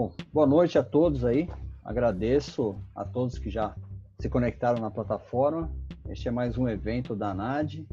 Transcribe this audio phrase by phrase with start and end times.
[0.00, 1.46] Bom, boa noite a todos aí.
[1.84, 3.76] Agradeço a todos que já
[4.18, 5.70] se conectaram na plataforma.
[6.08, 7.86] Este é mais um evento da NAD.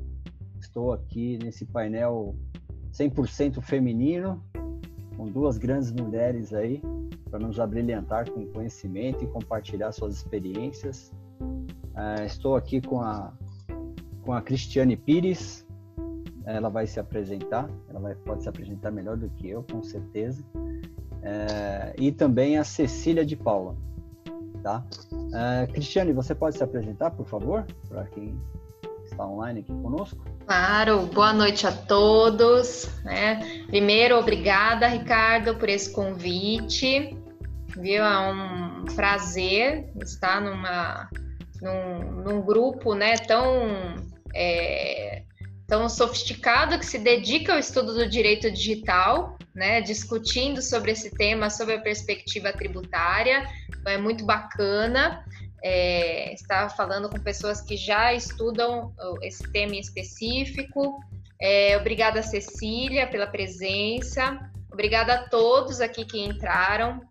[0.58, 2.34] Estou aqui nesse painel
[2.94, 4.42] 100% feminino,
[5.18, 6.82] com duas grandes mulheres aí,
[7.30, 11.12] para nos abrilhantar com conhecimento e compartilhar suas experiências.
[11.42, 13.34] Uh, estou aqui com a,
[14.22, 15.68] com a Cristiane Pires,
[16.46, 20.42] ela vai se apresentar, ela vai, pode se apresentar melhor do que eu, com certeza.
[21.24, 23.76] É, e também a Cecília de Paula.
[24.64, 24.84] Tá?
[25.34, 28.40] É, Cristiane, você pode se apresentar, por favor, para quem
[29.04, 30.18] está online aqui conosco?
[30.46, 32.90] Claro, boa noite a todos.
[33.04, 33.64] Né?
[33.68, 37.18] Primeiro, obrigada, Ricardo, por esse convite.
[37.78, 38.04] Viu?
[38.04, 41.10] É um prazer estar numa,
[41.62, 43.96] num, num grupo né, tão
[44.34, 45.24] é,
[45.68, 51.50] tão sofisticado que se dedica ao estudo do direito digital, né, discutindo sobre esse tema,
[51.50, 53.44] sobre a perspectiva tributária.
[53.68, 55.26] Então, é muito bacana
[55.64, 61.00] é, estar falando com pessoas que já estudam esse tema em específico.
[61.42, 64.40] É, obrigada, Cecília, pela presença.
[64.72, 67.02] Obrigada a todos aqui que entraram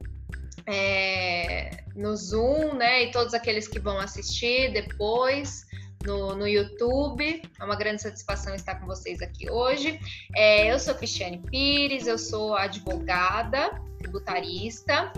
[0.67, 5.66] é, no Zoom, né, e todos aqueles que vão assistir depois
[6.05, 7.43] no, no YouTube.
[7.59, 9.99] É uma grande satisfação estar com vocês aqui hoje.
[10.35, 15.13] É, eu sou Cristiane Pires, eu sou advogada, tributarista,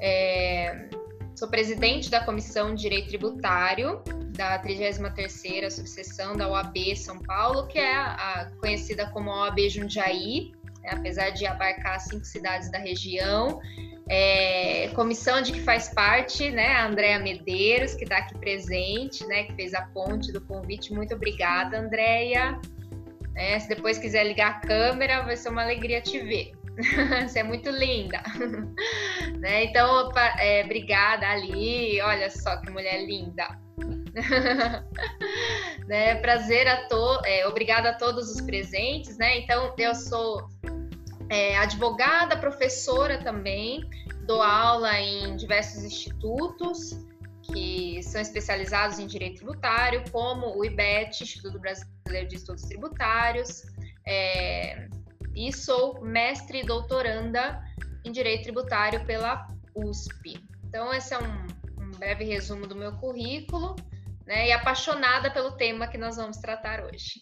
[0.00, 0.88] é,
[1.34, 4.02] sou presidente da Comissão de Direito Tributário
[4.36, 10.52] da 33ª subseção da OAB São Paulo, que é a, a conhecida como OAB Jundiaí,
[10.86, 13.60] apesar de abarcar cinco cidades da região.
[14.08, 19.44] É, comissão de que faz parte, né, a Andréa Medeiros, que está aqui presente, né,
[19.44, 20.92] que fez a ponte do convite.
[20.92, 22.58] Muito obrigada, Andréia.
[23.36, 26.52] É, se depois quiser ligar a câmera, vai ser uma alegria te ver.
[27.26, 28.22] Você é muito linda.
[29.38, 29.64] né?
[29.64, 32.00] Então, é, obrigada, Ali.
[32.00, 33.58] Olha só que mulher linda.
[35.86, 36.16] né?
[36.16, 39.38] Prazer a todos, é, obrigada a todos os presentes, né?
[39.38, 40.48] Então, eu sou
[41.28, 43.88] é, advogada, professora também,
[44.26, 46.98] dou aula em diversos institutos
[47.52, 53.62] que são especializados em direito tributário, como o IBET, Instituto Brasileiro de Estudos Tributários,
[54.06, 54.88] é,
[55.34, 57.62] e sou mestre e doutoranda
[58.04, 60.42] em direito tributário pela USP.
[60.64, 63.76] Então, esse é um, um breve resumo do meu currículo,
[64.30, 67.20] né, e apaixonada pelo tema que nós vamos tratar hoje.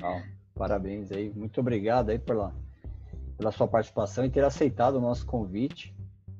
[0.00, 0.20] Bom,
[0.54, 2.52] parabéns aí, muito obrigado aí pela
[3.36, 5.94] pela sua participação e ter aceitado o nosso convite.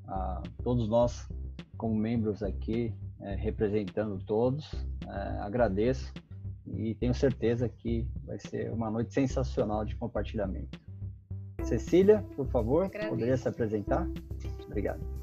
[0.07, 1.29] A todos nós,
[1.77, 4.71] como membros aqui, é, representando todos,
[5.07, 6.13] é, agradeço
[6.67, 10.79] e tenho certeza que vai ser uma noite sensacional de compartilhamento.
[11.63, 13.11] Cecília, por favor, agradeço.
[13.11, 14.07] poderia se apresentar?
[14.67, 15.14] Obrigado.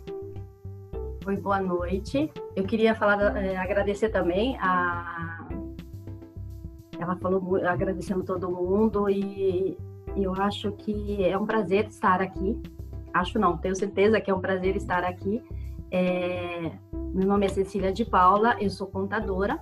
[1.24, 2.32] Oi, boa noite.
[2.56, 5.48] Eu queria falar, é, agradecer também a.
[7.00, 9.78] Ela falou agradecendo todo mundo e
[10.18, 12.60] eu acho que é um prazer estar aqui.
[13.14, 15.44] Acho não, tenho certeza que é um prazer estar aqui.
[15.92, 16.72] É...
[16.92, 19.60] Meu nome é Cecília de Paula, eu sou contadora.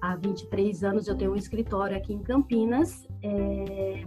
[0.00, 3.06] Há 23 anos eu tenho um escritório aqui em Campinas.
[3.22, 4.02] É...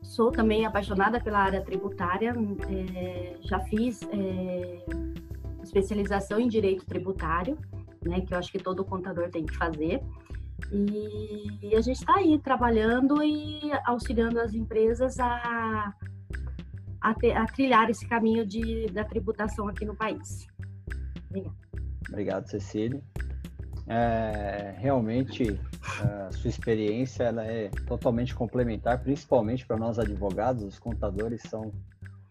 [0.00, 2.34] Sou também apaixonada pela área tributária.
[2.96, 3.36] É...
[3.42, 4.00] Já fiz
[5.74, 7.58] especialização em direito tributário,
[8.02, 10.00] né, que eu acho que todo contador tem que fazer.
[10.72, 15.92] E, a gente está aí trabalhando e auxiliando as empresas a,
[17.00, 20.46] a, ter, a trilhar esse caminho de, da tributação aqui no país.
[21.28, 21.56] Obrigada.
[22.08, 23.02] Obrigado, Cecília.
[23.86, 25.60] É, realmente,
[26.00, 31.72] a sua experiência ela é totalmente complementar, principalmente para nós advogados, os contadores são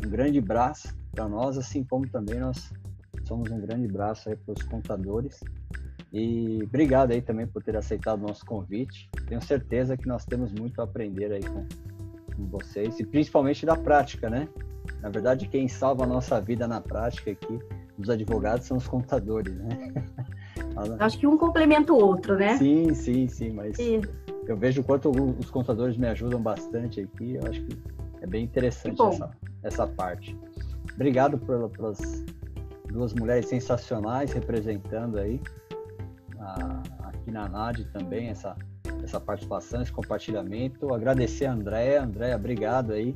[0.04, 2.72] um grande braço para nós, assim como também nós
[3.26, 5.40] somos um grande braço para os contadores.
[6.12, 9.10] E obrigado aí também por ter aceitado o nosso convite.
[9.28, 11.66] Tenho certeza que nós temos muito a aprender aí com,
[12.36, 14.48] com vocês, e principalmente da prática, né?
[15.02, 17.60] Na verdade, quem salva a nossa vida na prática aqui,
[17.98, 19.94] os advogados, são os contadores, né?
[21.00, 22.58] Acho que um complementa o outro, né?
[22.58, 24.02] Sim, sim, sim, mas e...
[24.48, 27.78] eu vejo o quanto os contadores me ajudam bastante aqui, eu acho que
[28.22, 29.32] é bem interessante essa,
[29.62, 30.36] essa parte.
[30.96, 32.24] Obrigado pelas
[32.92, 35.40] duas mulheres sensacionais representando aí
[37.00, 38.56] aqui na NAD também essa,
[39.04, 40.94] essa participação, esse compartilhamento.
[40.94, 42.04] Agradecer a Andréa.
[42.04, 43.16] Andréa, obrigado aí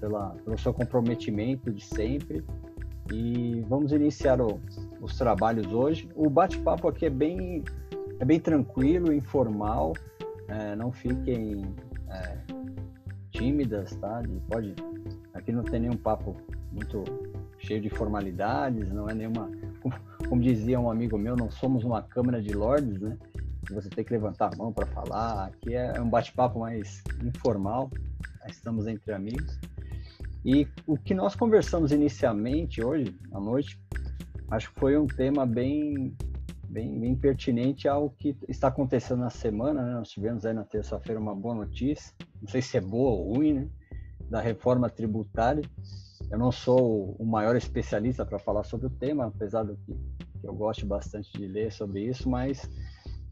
[0.00, 2.44] pela, pelo seu comprometimento de sempre.
[3.12, 4.60] E vamos iniciar o,
[5.00, 6.08] os trabalhos hoje.
[6.14, 7.62] O bate-papo aqui é bem,
[8.18, 9.92] é bem tranquilo, informal.
[10.48, 11.74] É, não fiquem
[12.08, 12.38] é,
[13.30, 14.22] tímidas, tá?
[14.48, 14.74] Pode,
[15.34, 16.34] aqui não tem nenhum papo
[16.72, 17.04] muito
[17.64, 19.50] cheio de formalidades, não é nenhuma,
[20.28, 23.16] como dizia um amigo meu, não somos uma câmara de lords, né?
[23.70, 25.46] Você tem que levantar a mão para falar.
[25.46, 27.90] Aqui é um bate-papo mais informal,
[28.46, 29.58] estamos entre amigos.
[30.44, 33.80] E o que nós conversamos inicialmente hoje à noite,
[34.50, 36.14] acho que foi um tema bem,
[36.68, 39.82] bem, bem pertinente ao que está acontecendo na semana.
[39.82, 39.94] Né?
[39.94, 42.12] Nós tivemos aí na terça-feira uma boa notícia,
[42.42, 43.68] não sei se é boa ou ruim, né?
[44.28, 45.62] da reforma tributária.
[46.34, 49.94] Eu não sou o maior especialista para falar sobre o tema, apesar do que,
[50.40, 52.68] que, eu gosto bastante de ler sobre isso, mas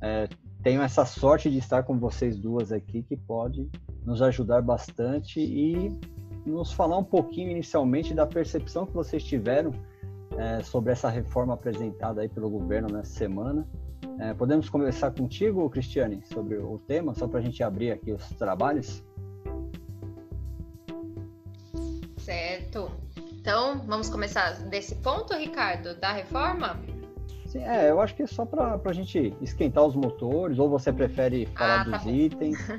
[0.01, 0.29] é,
[0.63, 3.69] tenho essa sorte de estar com vocês duas aqui que pode
[4.07, 5.99] nos ajudar bastante e
[6.47, 9.73] nos falar um pouquinho inicialmente da percepção que vocês tiveram
[10.39, 13.67] é, sobre essa reforma apresentada aí pelo governo nessa semana.
[14.21, 18.29] É, podemos conversar contigo, Cristiane, sobre o tema, só para a gente abrir aqui os
[18.35, 19.05] trabalhos?
[23.43, 26.81] Então, vamos começar desse ponto, Ricardo, da reforma?
[27.47, 30.93] Sim, é, eu acho que é só para a gente esquentar os motores, ou você
[30.93, 32.11] prefere falar ah, tá dos bom.
[32.11, 32.59] itens?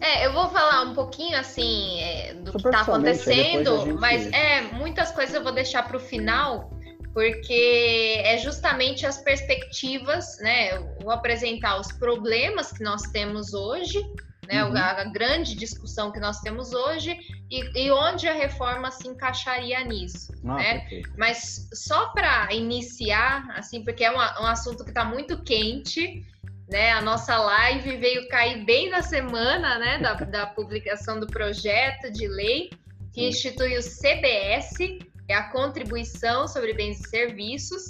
[0.00, 3.98] É, eu vou falar um pouquinho assim é, do que está acontecendo, gente...
[3.98, 6.70] mas é muitas coisas eu vou deixar para o final,
[7.14, 10.76] porque é justamente as perspectivas, né?
[10.76, 14.04] Eu vou apresentar os problemas que nós temos hoje,
[14.46, 14.64] né?
[14.64, 14.76] Uhum.
[14.76, 17.16] A, a, grande discussão que nós temos hoje
[17.50, 21.02] e, e onde a reforma se encaixaria nisso, ah, né?
[21.16, 26.24] Mas só para iniciar, assim, porque é um, um assunto que está muito quente
[26.68, 26.92] né?
[26.92, 32.26] A nossa live veio cair bem na semana né, da, da publicação do projeto de
[32.26, 32.70] lei
[33.12, 37.84] que institui o CBS, que é a Contribuição sobre Bens e Serviços,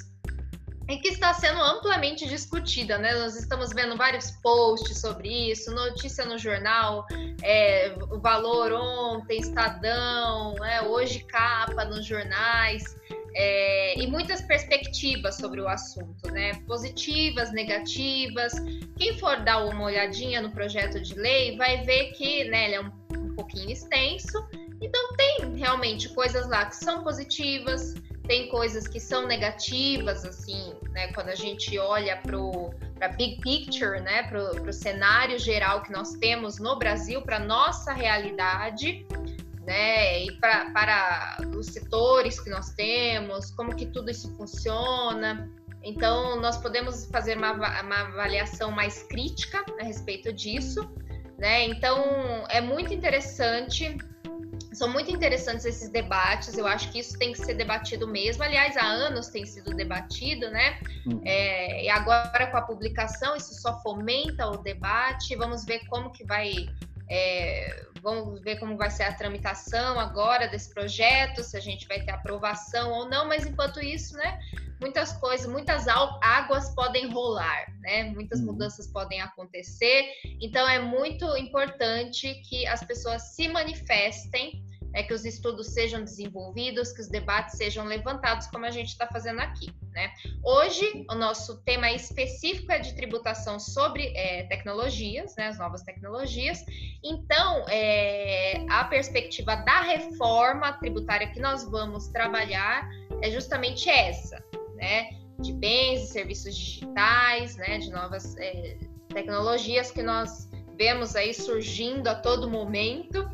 [0.88, 3.14] e que está sendo amplamente discutida, né?
[3.14, 7.06] Nós estamos vendo vários posts sobre isso, notícia no jornal,
[7.42, 12.84] é, o valor ontem, Estadão, é, hoje capa nos jornais
[13.34, 16.54] é, e muitas perspectivas sobre o assunto, né?
[16.66, 18.52] Positivas, negativas.
[18.96, 22.80] Quem for dar uma olhadinha no projeto de lei vai ver que né, ele é
[22.80, 24.38] um, um pouquinho extenso.
[24.80, 27.94] Então tem realmente coisas lá que são positivas,
[28.26, 31.12] tem coisas que são negativas, assim, né?
[31.12, 32.74] Quando a gente olha para o
[33.16, 34.22] big picture, né?
[34.24, 39.06] Para o cenário geral que nós temos no Brasil, para nossa realidade,
[39.66, 40.24] né?
[40.24, 45.50] E para os setores que nós temos, como que tudo isso funciona.
[45.82, 50.88] Então, nós podemos fazer uma, uma avaliação mais crítica a respeito disso,
[51.38, 51.64] né?
[51.64, 53.96] Então, é muito interessante
[54.72, 58.42] são muito interessantes esses debates, eu acho que isso tem que ser debatido mesmo.
[58.42, 60.80] Aliás, há anos tem sido debatido, né?
[61.06, 61.20] Uhum.
[61.24, 65.36] É, e agora com a publicação, isso só fomenta o debate.
[65.36, 66.52] Vamos ver como que vai
[67.08, 72.00] é, vamos ver como vai ser a tramitação agora desse projeto, se a gente vai
[72.02, 74.38] ter aprovação ou não, mas enquanto isso, né,
[74.78, 78.04] muitas coisas, muitas águas podem rolar, né?
[78.04, 78.46] Muitas uhum.
[78.46, 80.06] mudanças podem acontecer.
[80.42, 84.62] Então é muito importante que as pessoas se manifestem
[84.94, 89.06] é que os estudos sejam desenvolvidos, que os debates sejam levantados, como a gente está
[89.08, 89.74] fazendo aqui.
[89.90, 90.12] Né?
[90.42, 96.64] Hoje, o nosso tema específico é de tributação sobre é, tecnologias, né, as novas tecnologias.
[97.02, 102.88] Então, é, a perspectiva da reforma tributária que nós vamos trabalhar
[103.20, 104.42] é justamente essa,
[104.76, 105.10] né?
[105.40, 107.78] De bens e serviços digitais, né?
[107.78, 113.28] De novas é, tecnologias que nós vemos aí surgindo a todo momento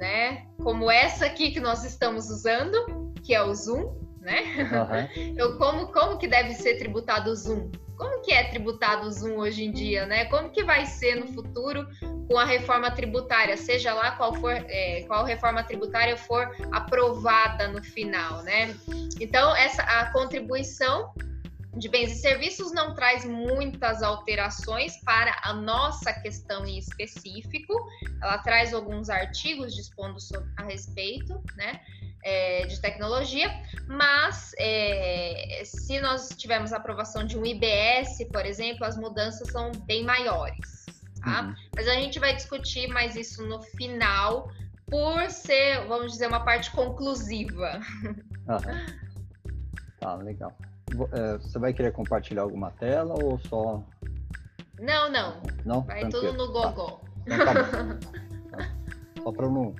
[0.00, 0.46] né?
[0.62, 4.40] Como essa aqui que nós estamos usando, que é o Zoom, né?
[4.56, 5.34] Uhum.
[5.36, 7.70] Eu, como, como que deve ser tributado o Zoom?
[7.98, 10.24] Como que é tributado o Zoom hoje em dia, né?
[10.24, 11.86] Como que vai ser no futuro
[12.26, 17.82] com a reforma tributária, seja lá qual for, é, qual reforma tributária for aprovada no
[17.82, 18.74] final, né?
[19.20, 21.12] Então, essa a contribuição
[21.76, 27.74] de bens e serviços não traz muitas alterações para a nossa questão em específico.
[28.22, 30.16] Ela traz alguns artigos dispondo
[30.56, 31.80] a respeito, né?
[32.22, 33.48] É, de tecnologia,
[33.86, 39.72] mas é, se nós tivermos a aprovação de um IBS, por exemplo, as mudanças são
[39.86, 40.84] bem maiores.
[41.22, 41.42] Tá?
[41.42, 41.54] Uhum.
[41.74, 44.50] Mas a gente vai discutir mais isso no final,
[44.86, 47.80] por ser, vamos dizer, uma parte conclusiva.
[48.04, 49.00] Uhum.
[49.98, 50.54] Tá, legal.
[51.12, 53.82] É, você vai querer compartilhar alguma tela ou só.
[54.78, 55.36] Não, não.
[55.64, 55.80] Não?
[55.82, 56.32] Vai Tranquilo.
[56.32, 57.00] tudo no Google.
[57.26, 57.34] Tá.
[57.34, 57.54] Então,
[58.50, 58.68] tá tá.
[59.22, 59.74] Só para eu não,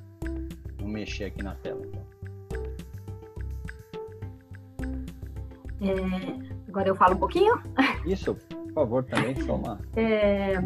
[0.79, 1.81] não mexer aqui na tela.
[1.87, 2.11] Então.
[5.81, 5.95] É,
[6.69, 7.55] agora eu falo um pouquinho?
[8.05, 9.81] Isso, por favor, também, só uma.
[9.97, 10.61] É,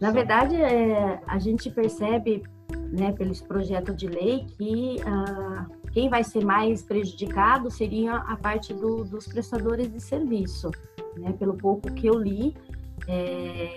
[0.00, 2.42] na verdade, é, a gente percebe,
[2.90, 5.66] né, pelos projetos de lei, que, ah,
[5.96, 10.70] quem vai ser mais prejudicado seria a parte do, dos prestadores de serviço,
[11.16, 11.32] né?
[11.38, 12.54] Pelo pouco que eu li,
[13.08, 13.70] é,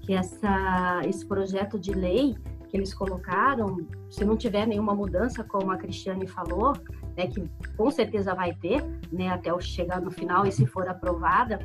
[0.00, 2.34] que essa, esse projeto de lei
[2.70, 3.76] que eles colocaram,
[4.08, 6.72] se não tiver nenhuma mudança, como a Cristiane falou,
[7.14, 7.46] né, que
[7.76, 8.82] com certeza vai ter,
[9.12, 11.58] né, até chegar no final e se for aprovada,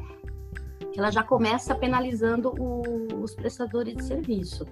[0.93, 4.65] ela já começa penalizando o, os prestadores de serviço.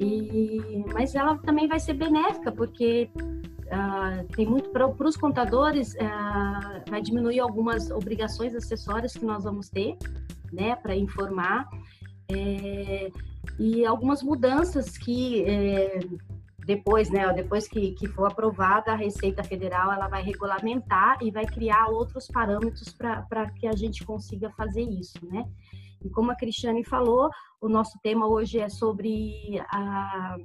[0.00, 3.08] E, mas ela também vai ser benéfica, porque
[3.72, 9.68] uh, tem muito para os contadores, uh, vai diminuir algumas obrigações acessórias que nós vamos
[9.68, 9.96] ter,
[10.52, 11.68] né, para informar,
[12.30, 13.10] é,
[13.58, 15.98] e algumas mudanças que é,
[16.66, 21.44] depois, né, depois que, que for aprovada a Receita Federal, ela vai regulamentar e vai
[21.44, 25.44] criar outros parâmetros para que a gente consiga fazer isso, né?
[26.04, 30.36] E como a Cristiane falou, o nosso tema hoje é sobre a,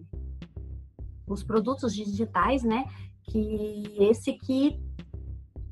[1.27, 2.85] os produtos digitais, né?
[3.27, 4.79] Que esse que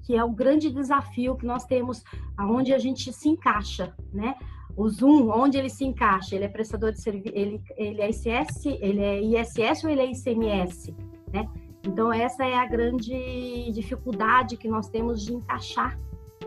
[0.06, 2.04] que é o grande desafio que nós temos,
[2.38, 4.36] aonde a gente se encaixa, né?
[4.78, 6.36] O Zoom, onde ele se encaixa?
[6.36, 10.12] Ele é prestador de serviço, ele, ele é ICS, ele é ISS ou ele é
[10.12, 10.96] ICMS,
[11.34, 11.50] né?
[11.84, 15.98] Então essa é a grande dificuldade que nós temos de encaixar,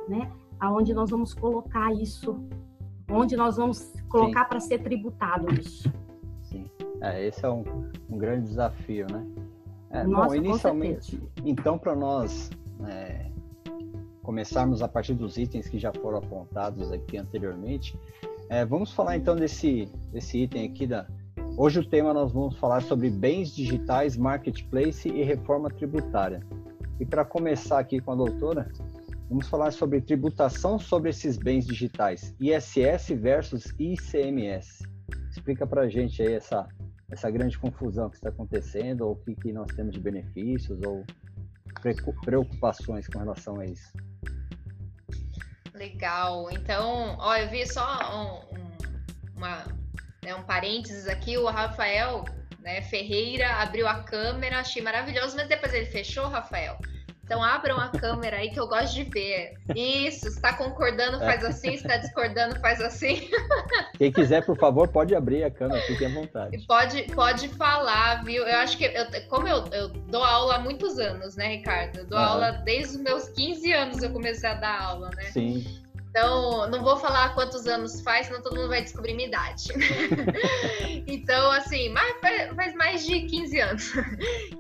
[0.09, 0.31] né?
[0.61, 2.41] Aonde nós vamos colocar isso,
[3.11, 5.93] onde nós vamos colocar para ser tributado isso.
[6.45, 7.65] Sim, é, esse é um,
[8.09, 9.27] um grande desafio, né?
[9.91, 12.51] É, Nossa, bom, inicialmente, então para nós
[12.87, 13.31] é,
[14.23, 17.99] começarmos a partir dos itens que já foram apontados aqui anteriormente,
[18.51, 21.07] é, vamos falar então desse, desse item aqui da.
[21.57, 26.43] Hoje o tema nós vamos falar sobre bens digitais, marketplace e reforma tributária.
[27.01, 28.71] E para começar aqui com a doutora,
[29.29, 34.87] vamos falar sobre tributação sobre esses bens digitais, ISS versus ICMS.
[35.31, 36.67] Explica para a gente aí essa,
[37.11, 41.05] essa grande confusão que está acontecendo, ou o que, que nós temos de benefícios, ou
[42.25, 43.93] preocupações com relação a isso.
[45.75, 46.51] Legal.
[46.51, 49.65] Então, ó, eu vi só um, um, uma,
[50.23, 52.25] né, um parênteses aqui, o Rafael
[52.61, 56.79] né, Ferreira abriu a câmera, achei maravilhoso, mas depois ele fechou, Rafael.
[57.29, 59.53] Então abram a câmera aí que eu gosto de ver.
[59.77, 63.29] Isso, está concordando, faz assim, está discordando, faz assim.
[63.99, 66.65] Quem quiser, por favor, pode abrir a câmera, fique à vontade.
[66.67, 68.45] Pode, pode falar, viu?
[68.45, 71.99] Eu acho que, eu, como eu, eu dou aula há muitos anos, né, Ricardo?
[71.99, 75.25] Eu dou aula desde os meus 15 anos eu comecei a dar aula, né?
[75.25, 75.67] Sim.
[76.19, 79.69] Então, não vou falar quantos anos faz, senão todo mundo vai descobrir minha idade.
[81.07, 81.95] então, assim,
[82.57, 83.93] faz mais de 15 anos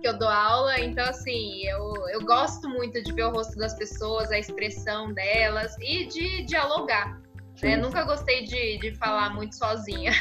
[0.00, 0.78] que eu dou aula.
[0.78, 5.74] Então, assim, eu, eu gosto muito de ver o rosto das pessoas, a expressão delas
[5.80, 7.20] e de dialogar.
[7.60, 7.76] Né?
[7.76, 10.12] Nunca gostei de, de falar muito sozinha.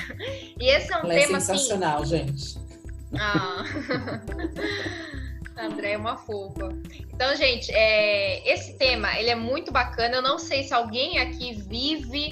[0.60, 1.38] E esse é um Ela é tema.
[1.38, 2.17] É sensacional, assim...
[2.17, 2.58] gente.
[3.13, 3.63] Ah.
[5.58, 6.70] A André é uma fofa.
[7.14, 10.16] Então, gente, é, esse tema ele é muito bacana.
[10.18, 12.30] Eu não sei se alguém aqui vive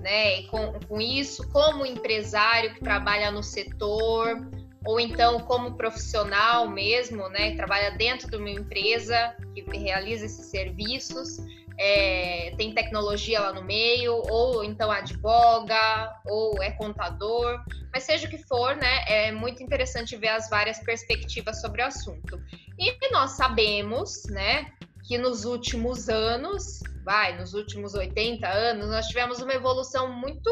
[0.00, 4.48] né, com, com isso, como empresário que trabalha no setor,
[4.84, 10.46] ou então como profissional mesmo, né, que trabalha dentro de uma empresa que realiza esses
[10.46, 11.38] serviços
[11.78, 18.30] é, tem tecnologia lá no meio, ou então advoga, ou é contador, mas seja o
[18.30, 22.42] que for, né, é muito interessante ver as várias perspectivas sobre o assunto.
[22.76, 24.72] E nós sabemos, né,
[25.06, 30.50] que nos últimos anos, vai, nos últimos 80 anos, nós tivemos uma evolução muito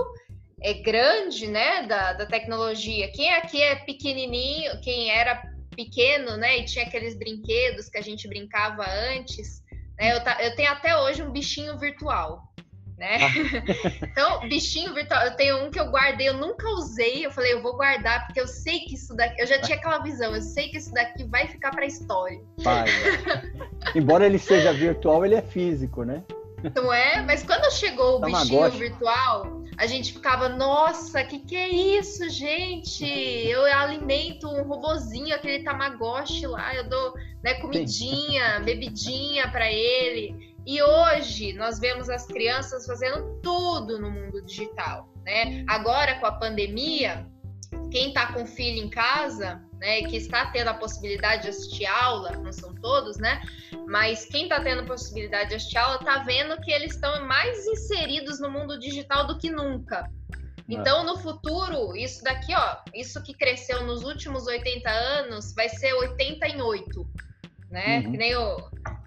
[0.63, 3.11] é, grande, né, da, da tecnologia.
[3.13, 5.43] Quem aqui é pequenininho, quem era
[5.75, 9.66] pequeno, né, e tinha aqueles brinquedos que a gente brincava antes,
[9.99, 10.15] né?
[10.15, 12.47] Eu, tá, eu tenho até hoje um bichinho virtual.
[12.99, 13.19] Né?
[13.21, 14.07] Ah.
[14.11, 17.27] então, bichinho virtual, eu tenho um que eu guardei, eu nunca usei.
[17.27, 19.41] Eu falei, eu vou guardar, porque eu sei que isso daqui.
[19.41, 22.41] Eu já tinha aquela visão, eu sei que isso daqui vai ficar para a história.
[22.59, 22.87] Vai,
[23.95, 26.23] Embora ele seja virtual, ele é físico, né?
[26.75, 27.21] Não é?
[27.23, 33.05] Mas quando chegou o bichinho virtual, a gente ficava, nossa, que que é isso, gente?
[33.05, 40.55] Eu alimento um robozinho, aquele Tamagotchi lá, eu dou né, comidinha, bebidinha para ele.
[40.67, 45.65] E hoje nós vemos as crianças fazendo tudo no mundo digital, né?
[45.69, 47.27] Agora com a pandemia,
[47.91, 52.33] quem está com filho em casa, né, que está tendo a possibilidade de assistir aula,
[52.33, 53.43] não são todos, né?
[53.87, 57.67] Mas quem está tendo a possibilidade de assistir aula está vendo que eles estão mais
[57.67, 60.11] inseridos no mundo digital do que nunca.
[60.69, 65.93] Então, no futuro, isso daqui, ó, isso que cresceu nos últimos 80 anos, vai ser
[65.95, 67.07] 80 em 8,
[67.71, 67.99] né?
[67.99, 68.13] Uhum.
[68.13, 68.57] Que nem o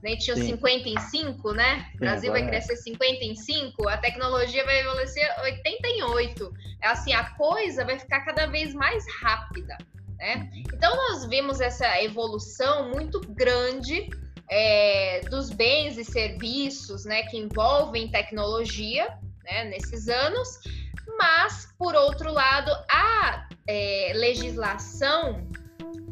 [0.01, 0.47] nem tinha Sim.
[0.51, 1.89] 50 em 5, né?
[1.95, 2.47] O Brasil vai é.
[2.47, 5.07] crescer 50 em 5, a tecnologia vai evoluir
[5.43, 6.53] 80 em 8.
[6.81, 9.77] É assim, a coisa vai ficar cada vez mais rápida,
[10.17, 10.49] né?
[10.53, 10.63] Uhum.
[10.73, 14.09] Então nós vimos essa evolução muito grande
[14.49, 19.07] é, dos bens e serviços né, que envolvem tecnologia
[19.43, 20.59] né, nesses anos,
[21.17, 25.47] mas, por outro lado, a é, legislação,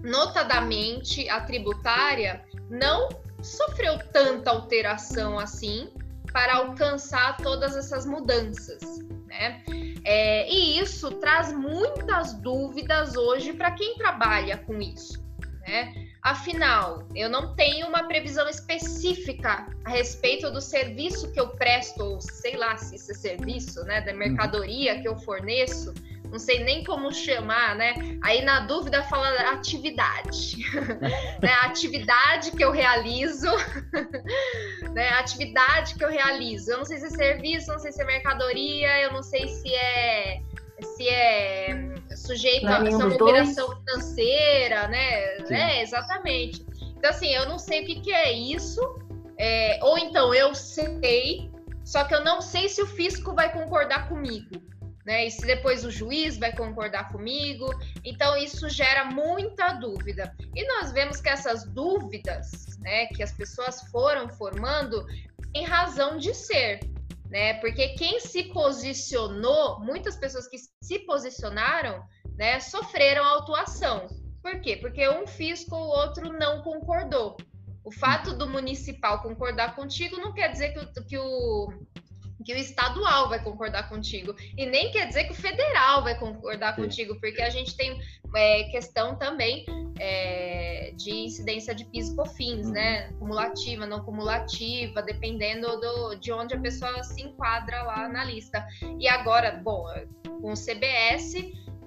[0.04, 3.10] notadamente a tributária, não
[3.42, 5.90] sofreu tanta alteração assim
[6.32, 8.82] para alcançar todas essas mudanças,
[9.26, 9.64] né?
[10.04, 15.24] É, e isso traz muitas dúvidas hoje para quem trabalha com isso,
[15.62, 15.94] né?
[16.22, 22.22] Afinal, eu não tenho uma previsão específica a respeito do serviço que eu presto, ou
[22.22, 25.94] sei lá se isso é serviço, né, da mercadoria que eu forneço,
[26.32, 27.94] não sei nem como chamar, né?
[28.24, 30.58] Aí na dúvida fala atividade,
[31.42, 31.54] né?
[31.64, 33.50] Atividade que eu realizo,
[34.94, 35.10] né?
[35.10, 36.72] Atividade que eu realizo.
[36.72, 39.74] Eu não sei se é serviço, não sei se é mercadoria, eu não sei se
[39.74, 40.42] é
[40.82, 45.38] se é sujeito a uma operação financeira, né?
[45.50, 46.66] É, exatamente.
[46.96, 48.82] Então, assim, eu não sei o que, que é isso,
[49.38, 51.52] é, ou então eu sei,
[51.84, 54.62] só que eu não sei se o fisco vai concordar comigo.
[55.08, 55.26] Né?
[55.26, 57.68] E se depois o juiz vai concordar comigo.
[58.04, 60.36] Então, isso gera muita dúvida.
[60.54, 65.06] E nós vemos que essas dúvidas né, que as pessoas foram formando
[65.54, 66.80] têm razão de ser
[67.30, 67.56] né?
[67.56, 72.04] Porque quem se posicionou, muitas pessoas que se posicionaram,
[72.38, 74.08] né, sofreram autuação.
[74.42, 74.78] Por quê?
[74.78, 77.36] Porque um fisco ou outro não concordou.
[77.84, 81.74] O fato do municipal concordar contigo não quer dizer que o, que o
[82.44, 84.36] que o estadual vai concordar contigo.
[84.58, 86.84] E nem quer dizer que o federal vai concordar Sim.
[86.84, 88.00] contigo, porque a gente tem
[88.36, 89.66] é, questão também
[90.00, 93.10] é, de incidência de PIS e COFINS, né?
[93.10, 93.20] Uhum.
[93.20, 98.66] Cumulativa, não cumulativa, dependendo do, de onde a pessoa se enquadra lá na lista.
[99.00, 99.86] E agora, bom,
[100.42, 101.36] com o CBS,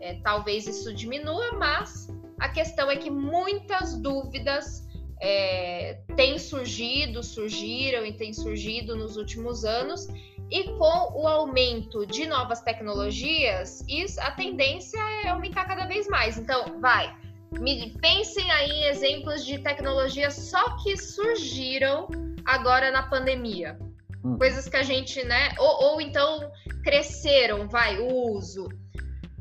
[0.00, 4.88] é, talvez isso diminua, mas a questão é que muitas dúvidas
[5.20, 10.08] é, têm surgido, surgiram e têm surgido nos últimos anos,
[10.50, 16.36] e com o aumento de novas tecnologias, isso, a tendência é aumentar cada vez mais.
[16.36, 17.14] Então, vai.
[17.52, 22.08] Me, pensem aí em exemplos de tecnologias só que surgiram
[22.44, 23.78] agora na pandemia.
[24.24, 24.36] Hum.
[24.38, 25.54] Coisas que a gente, né?
[25.58, 26.50] Ou, ou então
[26.82, 28.68] cresceram, vai, o uso.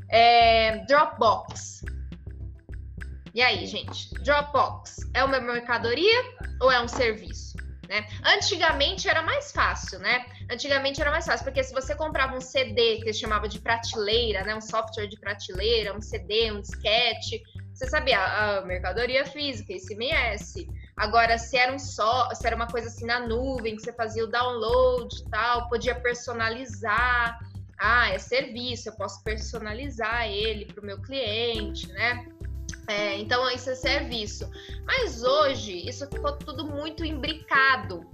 [0.08, 1.84] É, Dropbox.
[3.34, 4.12] E aí, gente?
[4.14, 6.22] Dropbox é uma mercadoria
[6.60, 7.49] ou é um serviço?
[7.90, 8.06] Né?
[8.24, 10.24] Antigamente era mais fácil, né?
[10.48, 14.54] Antigamente era mais fácil, porque se você comprava um CD que chamava de prateleira, né?
[14.54, 17.42] Um software de prateleira, um CD, um disquete,
[17.74, 20.68] você sabia a mercadoria física, ICMS.
[20.96, 24.22] Agora, se era um só, se era uma coisa assim na nuvem, que você fazia
[24.22, 27.40] o download e tal, podia personalizar.
[27.76, 32.24] Ah, é serviço, eu posso personalizar ele para o meu cliente, né?
[32.90, 34.50] É, então, isso é serviço.
[34.84, 38.04] Mas hoje, isso ficou tudo muito imbricado.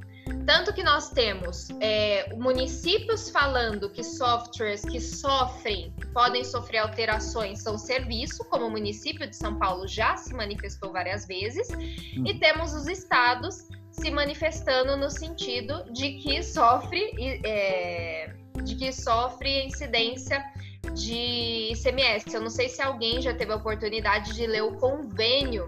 [0.44, 7.62] Tanto que nós temos é, municípios falando que softwares que sofrem, que podem sofrer alterações,
[7.62, 12.24] são serviço, como o município de São Paulo já se manifestou várias vezes, hum.
[12.26, 17.00] e temos os estados se manifestando no sentido de que sofre,
[17.44, 20.44] é, de que sofre incidência
[20.94, 22.34] de ICMS.
[22.34, 25.66] Eu não sei se alguém já teve a oportunidade de ler o convênio,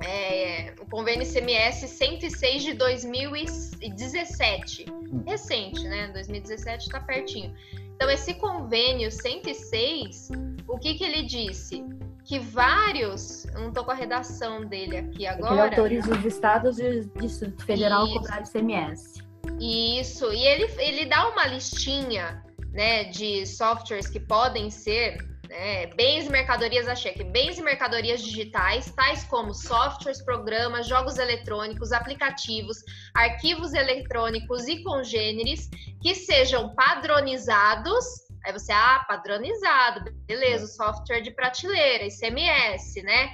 [0.00, 4.86] é, o convênio ICMS 106 de 2017.
[4.90, 5.22] Hum.
[5.26, 6.08] Recente, né?
[6.08, 7.54] 2017 está pertinho.
[7.94, 10.30] Então, esse convênio 106,
[10.66, 11.84] o que, que ele disse?
[12.24, 15.52] Que vários, não estou com a redação dele aqui agora.
[15.52, 19.22] Ele autoriza os estados e o Distrito Federal a cobrar ICMS.
[19.60, 22.42] Isso, e ele, ele dá uma listinha
[22.72, 25.18] né, de softwares que podem ser
[25.52, 31.18] né, bens e mercadorias a cheque, bens e mercadorias digitais, tais como softwares, programas, jogos
[31.18, 32.78] eletrônicos, aplicativos,
[33.14, 35.68] arquivos eletrônicos e congêneres
[36.00, 38.04] que sejam padronizados.
[38.44, 43.30] Aí você, ah, padronizado, beleza, o software de prateleira, ICMS, né?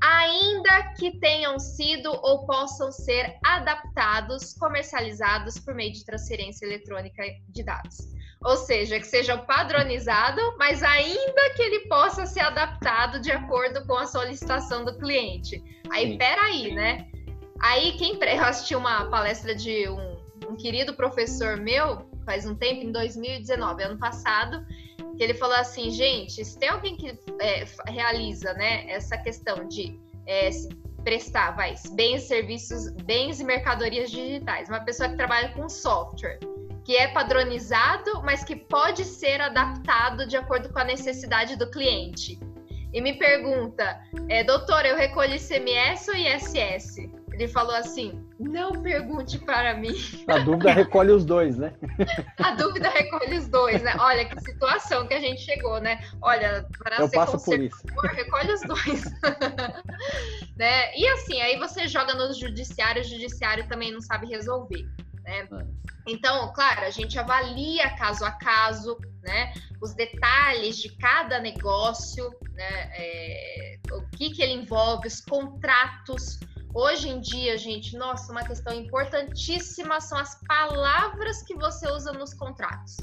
[0.00, 7.64] Ainda que tenham sido ou possam ser adaptados, comercializados por meio de transferência eletrônica de
[7.64, 7.96] dados.
[8.44, 13.96] Ou seja, que seja padronizado, mas ainda que ele possa ser adaptado de acordo com
[13.96, 15.62] a solicitação do cliente.
[15.90, 16.18] Aí, Sim.
[16.18, 17.08] peraí, né?
[17.60, 20.16] Aí, quem eu assisti uma palestra de um,
[20.50, 24.64] um querido professor meu, faz um tempo, em 2019, ano passado,
[25.16, 29.98] que ele falou assim, gente, se tem alguém que é, realiza, né, essa questão de
[30.26, 30.50] é,
[31.02, 36.38] prestar, vai, bens, serviços, bens e mercadorias digitais, uma pessoa que trabalha com software,
[36.84, 42.38] que é padronizado, mas que pode ser adaptado de acordo com a necessidade do cliente.
[42.92, 46.98] E me pergunta, é, doutor, eu recolho ICMS ou ISS?
[47.32, 49.92] Ele falou assim: não pergunte para mim.
[50.28, 51.74] A dúvida recolhe os dois, né?
[52.38, 53.92] a dúvida recolhe os dois, né?
[53.98, 56.00] Olha que situação que a gente chegou, né?
[56.22, 57.82] Olha, para Eu ser passo por isso.
[58.12, 59.04] recolhe os dois.
[60.56, 60.96] né?
[60.96, 64.86] E assim, aí você joga no judiciário, o judiciário também não sabe resolver.
[65.24, 65.48] Né?
[65.50, 65.66] É.
[66.06, 69.54] Então, claro, a gente avalia caso a caso, né?
[69.80, 72.90] Os detalhes de cada negócio, né?
[72.94, 76.38] É, o que, que ele envolve, os contratos.
[76.74, 82.34] Hoje em dia, gente, nossa, uma questão importantíssima são as palavras que você usa nos
[82.34, 82.96] contratos.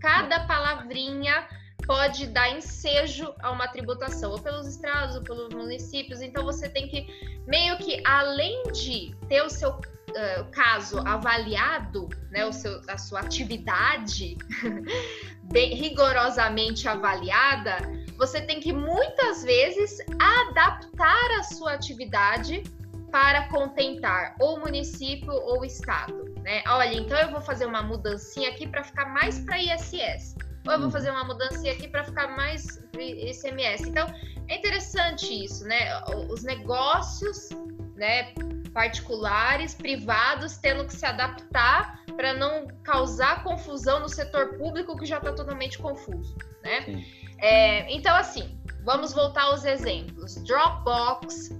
[0.00, 1.46] Cada palavrinha
[1.84, 6.20] pode dar ensejo a uma tributação, ou pelos estados, ou pelos municípios.
[6.20, 7.06] Então, você tem que,
[7.46, 13.20] meio que, além de ter o seu uh, caso avaliado, né, o seu, a sua
[13.20, 14.36] atividade
[15.44, 17.76] bem, rigorosamente avaliada,
[18.16, 22.62] você tem que muitas vezes adaptar a sua atividade
[23.10, 26.62] para contentar ou município ou estado, né?
[26.66, 30.34] Olha, então eu vou fazer uma mudancinha aqui para ficar mais para ISS,
[30.66, 33.88] ou eu vou fazer uma mudancinha aqui para ficar mais ICMS.
[33.88, 34.06] Então
[34.48, 36.02] é interessante isso, né?
[36.30, 37.48] Os negócios,
[37.94, 38.32] né?
[38.76, 45.16] particulares, privados, tendo que se adaptar para não causar confusão no setor público que já
[45.16, 47.02] está totalmente confuso, né?
[47.38, 50.34] É, então, assim, vamos voltar aos exemplos.
[50.44, 51.58] Dropbox,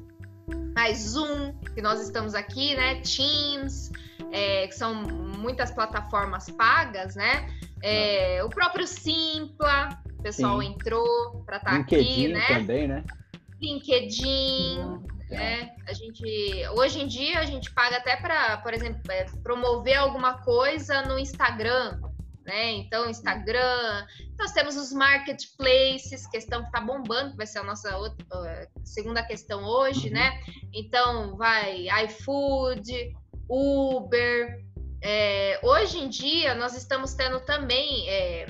[0.74, 3.00] mais Zoom, que nós estamos aqui, né?
[3.00, 3.90] Teams,
[4.30, 7.48] é, que são muitas plataformas pagas, né?
[7.86, 10.68] É, o próprio Simpla, o pessoal Sim.
[10.68, 12.46] entrou para estar tá aqui, né?
[12.48, 13.04] também, né?
[13.60, 15.06] LinkedIn, uhum.
[15.30, 16.24] É, a gente
[16.76, 21.18] hoje em dia a gente paga até para, por exemplo, é, promover alguma coisa no
[21.18, 22.00] Instagram,
[22.44, 22.72] né?
[22.72, 24.06] Então, Instagram,
[24.38, 29.22] nós temos os marketplaces, questão que está bombando, que vai ser a nossa outra, segunda
[29.24, 30.14] questão hoje, uhum.
[30.14, 30.40] né?
[30.72, 33.12] Então, vai iFood,
[33.48, 34.65] Uber.
[35.08, 38.46] É, hoje em dia, nós estamos tendo também é,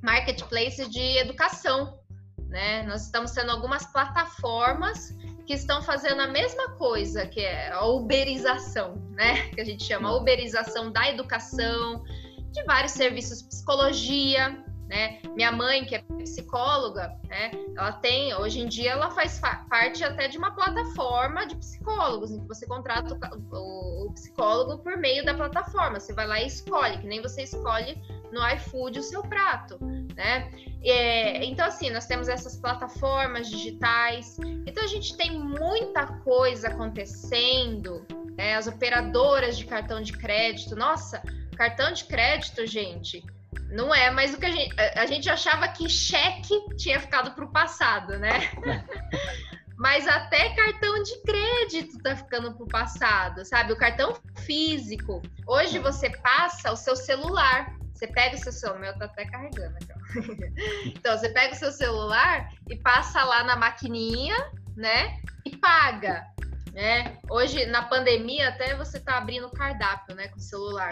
[0.00, 1.98] marketplaces de educação,
[2.46, 2.84] né?
[2.84, 5.12] Nós estamos tendo algumas plataformas
[5.44, 9.48] que estão fazendo a mesma coisa, que é a uberização, né?
[9.48, 12.04] Que a gente chama a uberização da educação,
[12.52, 15.20] de vários serviços, psicologia, né?
[15.34, 17.50] Minha mãe, que é psicóloga, né?
[17.74, 22.38] Ela tem, hoje em dia, ela faz parte até de uma plataforma de psicólogos, em
[22.38, 23.18] que você contrata
[23.50, 25.98] o, psicólogo por meio da plataforma.
[25.98, 27.96] Você vai lá e escolhe, que nem você escolhe
[28.30, 29.78] no iFood o seu prato,
[30.14, 30.52] né?
[30.84, 34.36] É, então, assim, nós temos essas plataformas digitais.
[34.66, 38.04] Então, a gente tem muita coisa acontecendo.
[38.36, 38.56] Né?
[38.56, 40.76] As operadoras de cartão de crédito.
[40.76, 41.22] Nossa,
[41.56, 43.24] cartão de crédito, gente,
[43.70, 44.74] não é mais o que a gente.
[44.96, 48.50] A gente achava que cheque tinha ficado para o passado, né?
[49.76, 53.72] Mas até cartão de crédito tá ficando para o passado, sabe?
[53.72, 55.20] O cartão físico.
[55.46, 57.74] Hoje você passa o seu celular.
[57.92, 61.70] Você pega o seu celular, meu tá até carregando aqui, Então, você pega o seu
[61.70, 64.36] celular e passa lá na maquininha,
[64.76, 65.20] né?
[65.44, 66.26] E paga,
[66.72, 67.16] né?
[67.30, 70.28] Hoje, na pandemia, até você tá abrindo cardápio, né?
[70.28, 70.90] Com o celular.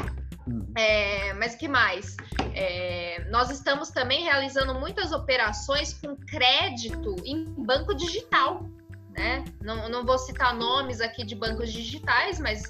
[0.50, 0.66] Hum.
[0.76, 2.16] É, mas que mais?
[2.54, 8.68] É, nós estamos também realizando muitas operações com crédito em banco digital,
[9.10, 9.44] né?
[9.62, 12.62] Não, não vou citar nomes aqui de bancos digitais, mas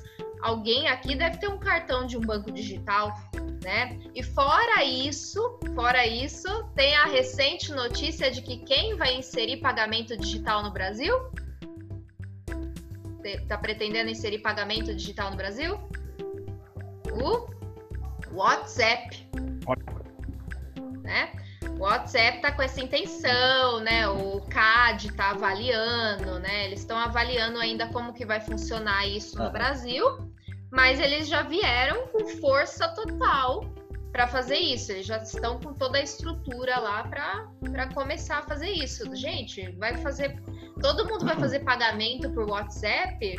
[0.43, 3.15] alguém aqui deve ter um cartão de um banco digital,
[3.65, 3.99] né?
[4.15, 10.17] E fora isso, fora isso, tem a recente notícia de que quem vai inserir pagamento
[10.17, 11.15] digital no Brasil?
[13.49, 15.79] Tá pretendendo inserir pagamento digital no Brasil?
[17.13, 17.60] O
[18.33, 19.29] WhatsApp.
[21.03, 21.33] Né?
[21.79, 24.09] O WhatsApp tá com essa intenção, né?
[24.09, 26.67] O CAD tá avaliando, né?
[26.67, 30.31] Eles estão avaliando ainda como que vai funcionar isso no Brasil
[30.71, 33.65] mas eles já vieram com força total
[34.13, 34.93] para fazer isso.
[34.93, 39.15] Eles já estão com toda a estrutura lá para começar a fazer isso.
[39.15, 40.41] Gente, vai fazer.
[40.81, 43.37] Todo mundo vai fazer pagamento por WhatsApp.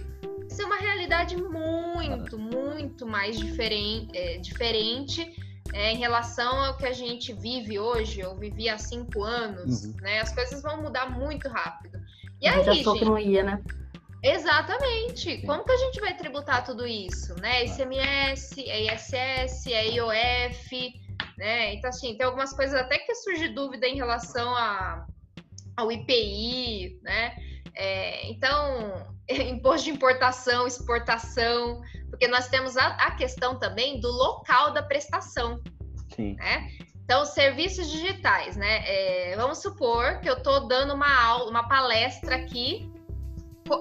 [0.52, 5.34] Isso é uma realidade muito, muito mais diferente, é, diferente
[5.74, 8.20] é, em relação ao que a gente vive hoje.
[8.20, 9.96] Eu vivi há cinco anos, uhum.
[10.02, 10.20] né?
[10.20, 11.98] As coisas vão mudar muito rápido.
[12.42, 13.64] E aí, já gente, que não ia, né?
[14.22, 15.42] Exatamente.
[15.46, 17.64] Como que a gente vai tributar tudo isso, né?
[17.64, 20.94] ICMS, é ISS, é IOF,
[21.38, 21.76] né?
[21.76, 25.08] Então, assim, tem algumas coisas até que surge dúvida em relação a,
[25.78, 27.51] ao IPI, né?
[27.76, 34.74] É, então, imposto de importação, exportação, porque nós temos a, a questão também do local
[34.74, 35.62] da prestação,
[36.16, 36.36] Sim.
[36.36, 36.70] né?
[37.04, 38.84] Então, serviços digitais, né?
[38.86, 42.90] É, vamos supor que eu estou dando uma aula, uma palestra aqui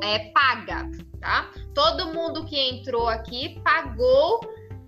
[0.03, 0.89] é paga,
[1.21, 1.51] tá?
[1.75, 4.41] Todo mundo que entrou aqui pagou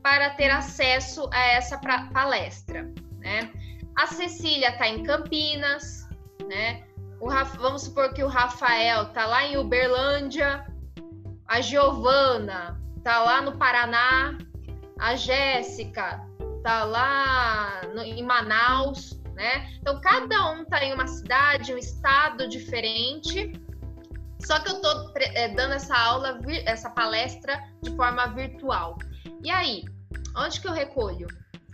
[0.02, 1.78] para ter acesso a essa
[2.12, 2.84] palestra,
[3.18, 3.52] né?
[3.96, 6.08] A Cecília está em Campinas,
[6.48, 6.84] né?
[7.22, 10.66] O Rafa, vamos supor que o Rafael está lá em Uberlândia,
[11.46, 14.36] a Giovana está lá no Paraná,
[14.98, 16.20] a Jéssica
[16.56, 19.72] está lá no, em Manaus, né?
[19.78, 23.52] Então cada um está em uma cidade, um estado diferente.
[24.40, 28.98] Só que eu estou é, dando essa aula, essa palestra de forma virtual.
[29.44, 29.84] E aí,
[30.36, 31.28] onde que eu recolho,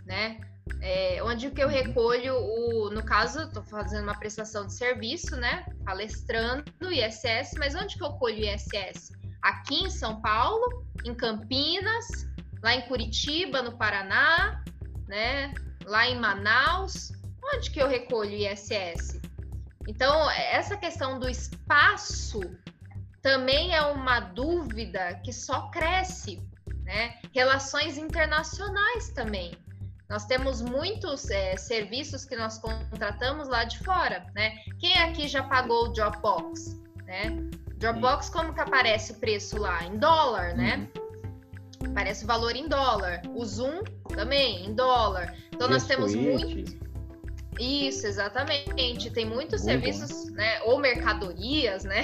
[0.05, 0.39] né?
[0.81, 5.65] É, onde que eu recolho o, no caso, estou fazendo uma prestação de serviço, né?
[5.85, 9.11] Palestrando ISS, mas onde que eu colho ISS?
[9.41, 12.05] Aqui em São Paulo, em Campinas,
[12.63, 14.63] lá em Curitiba, no Paraná,
[15.07, 15.53] né?
[15.85, 17.11] Lá em Manaus,
[17.53, 19.19] onde que eu recolho ISS?
[19.87, 22.39] Então, essa questão do espaço
[23.21, 26.41] também é uma dúvida que só cresce,
[26.83, 27.19] né?
[27.33, 29.51] Relações internacionais também.
[30.09, 34.55] Nós temos muitos é, serviços que nós contratamos lá de fora, né?
[34.79, 37.37] Quem aqui já pagou o Dropbox, né?
[37.77, 39.83] Dropbox, como que aparece o preço lá?
[39.83, 40.89] Em dólar, né?
[41.83, 41.91] Uhum.
[41.91, 43.21] Aparece o valor em dólar.
[43.35, 43.83] O Zoom
[44.15, 45.35] também, em dólar.
[45.53, 46.88] Então, nós temos muito
[47.59, 49.11] isso, exatamente.
[49.11, 50.61] Tem muitos serviços, né?
[50.63, 52.03] Ou mercadorias, né?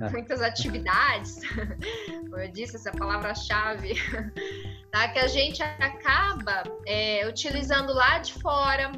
[0.00, 0.08] É.
[0.10, 1.40] Muitas atividades.
[2.06, 3.94] Como eu disse, essa palavra-chave,
[4.92, 5.08] tá?
[5.08, 8.92] Que a gente acaba é, utilizando lá de fora,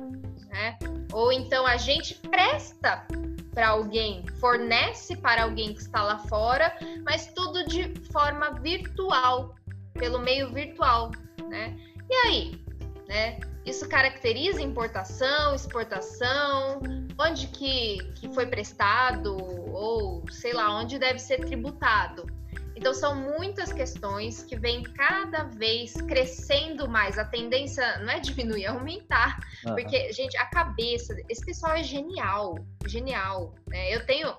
[0.49, 0.77] né?
[1.13, 3.07] Ou então a gente presta
[3.55, 9.55] para alguém, fornece para alguém que está lá fora, mas tudo de forma virtual,
[9.93, 11.13] pelo meio virtual,
[11.49, 11.77] né?
[12.11, 12.65] E aí,
[13.09, 13.39] né?
[13.65, 16.81] Isso caracteriza importação, exportação,
[17.19, 19.37] onde que, que foi prestado
[19.73, 22.27] ou sei lá, onde deve ser tributado.
[22.75, 27.17] Então são muitas questões que vêm cada vez crescendo mais.
[27.17, 29.39] A tendência não é diminuir, é aumentar.
[29.65, 29.77] Uhum.
[29.77, 32.57] Porque, gente, a cabeça, esse pessoal é genial,
[32.89, 33.55] genial.
[33.69, 33.95] Né?
[33.95, 34.35] Eu tenho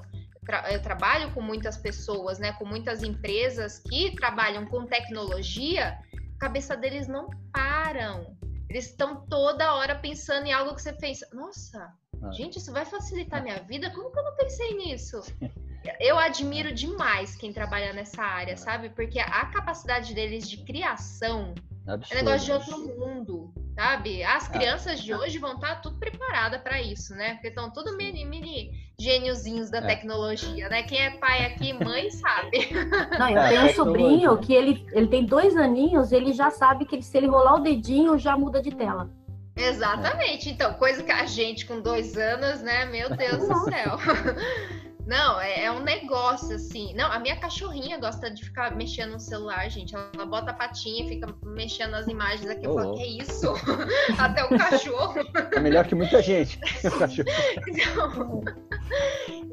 [0.71, 5.97] eu trabalho com muitas pessoas, né, com muitas empresas que trabalham com tecnologia,
[6.35, 8.35] a cabeça deles não param.
[8.69, 11.19] Eles estão toda hora pensando em algo que você fez.
[11.31, 12.31] Nossa, ah.
[12.31, 13.91] gente, isso vai facilitar minha vida?
[13.91, 15.21] Como que eu não pensei nisso?
[15.99, 18.89] Eu admiro demais quem trabalha nessa área, sabe?
[18.89, 21.53] Porque a capacidade deles de criação
[21.85, 22.19] Absurdo.
[22.19, 24.23] é negócio de outro mundo, sabe?
[24.23, 24.51] As ah.
[24.51, 27.33] crianças de hoje vão estar tudo preparadas para isso, né?
[27.33, 29.87] Porque estão tudo mini, mini gêniozinhos da é.
[29.87, 30.83] tecnologia, né?
[30.83, 32.69] Quem é pai aqui, mãe, sabe.
[33.19, 37.01] Não, eu tenho um sobrinho que ele, ele tem dois aninhos, ele já sabe que
[37.01, 39.09] se ele rolar o dedinho, já muda de tela.
[39.55, 40.49] Exatamente.
[40.49, 42.85] Então, coisa que a gente com dois anos, né?
[42.85, 43.97] Meu Deus do céu.
[45.05, 46.93] Não, é, é, um negócio assim.
[46.95, 49.93] Não, a minha cachorrinha gosta de ficar mexendo no celular, gente.
[49.93, 52.65] Ela, ela bota a patinha e fica mexendo nas imagens aqui.
[52.65, 53.53] Eu oh, falo, que é isso?
[54.17, 55.15] Até o cachorro.
[55.55, 56.59] É melhor que muita gente.
[57.67, 58.43] então,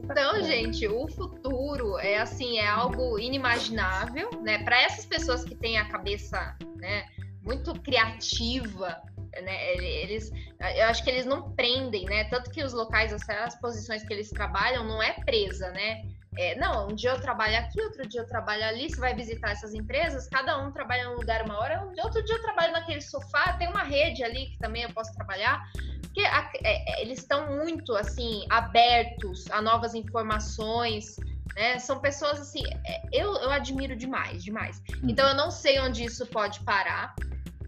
[0.03, 4.59] então, gente, o futuro é assim, é algo inimaginável, né?
[4.65, 7.05] Para essas pessoas que têm a cabeça, né,
[7.43, 9.01] muito criativa,
[9.43, 9.77] né?
[9.77, 10.31] Eles,
[10.77, 12.25] eu acho que eles não prendem, né?
[12.25, 16.03] Tanto que os locais, as posições que eles trabalham não é presa, né?
[16.39, 18.89] É, não, um dia eu trabalho aqui, outro dia eu trabalho ali.
[18.89, 22.43] Você vai visitar essas empresas, cada um trabalha num lugar uma hora, outro dia eu
[22.43, 25.61] trabalho naquele sofá, tem uma rede ali que também eu posso trabalhar.
[26.03, 31.17] Porque a, é, é, eles estão muito assim abertos a novas informações.
[31.57, 31.79] Né?
[31.81, 34.81] São pessoas assim, é, eu, eu admiro demais, demais.
[35.03, 37.15] Então eu não sei onde isso pode parar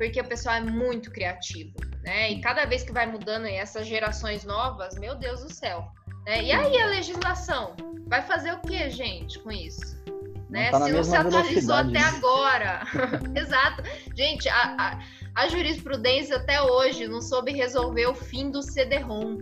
[0.02, 2.32] porque o pessoal é muito criativo, né?
[2.32, 5.86] E cada vez que vai mudando essas gerações novas, meu Deus do céu.
[6.26, 6.42] Né?
[6.42, 7.76] E aí a legislação
[8.08, 9.96] vai fazer o que, gente, com isso?
[10.50, 10.72] Né?
[10.72, 12.82] Tá Se não se atualizou até agora.
[13.36, 13.84] Exato.
[14.16, 14.98] Gente, a, a,
[15.36, 19.38] a, jurisprudência até hoje não soube resolver o fim do CD-ROM.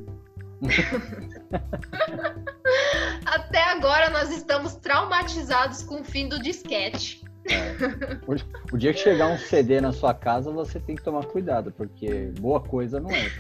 [3.25, 7.25] até agora nós estamos traumatizados com o fim do disquete.
[7.51, 8.73] É.
[8.73, 12.33] O, dia que chegar um CD na sua casa, você tem que tomar cuidado, porque
[12.39, 13.31] boa coisa não é.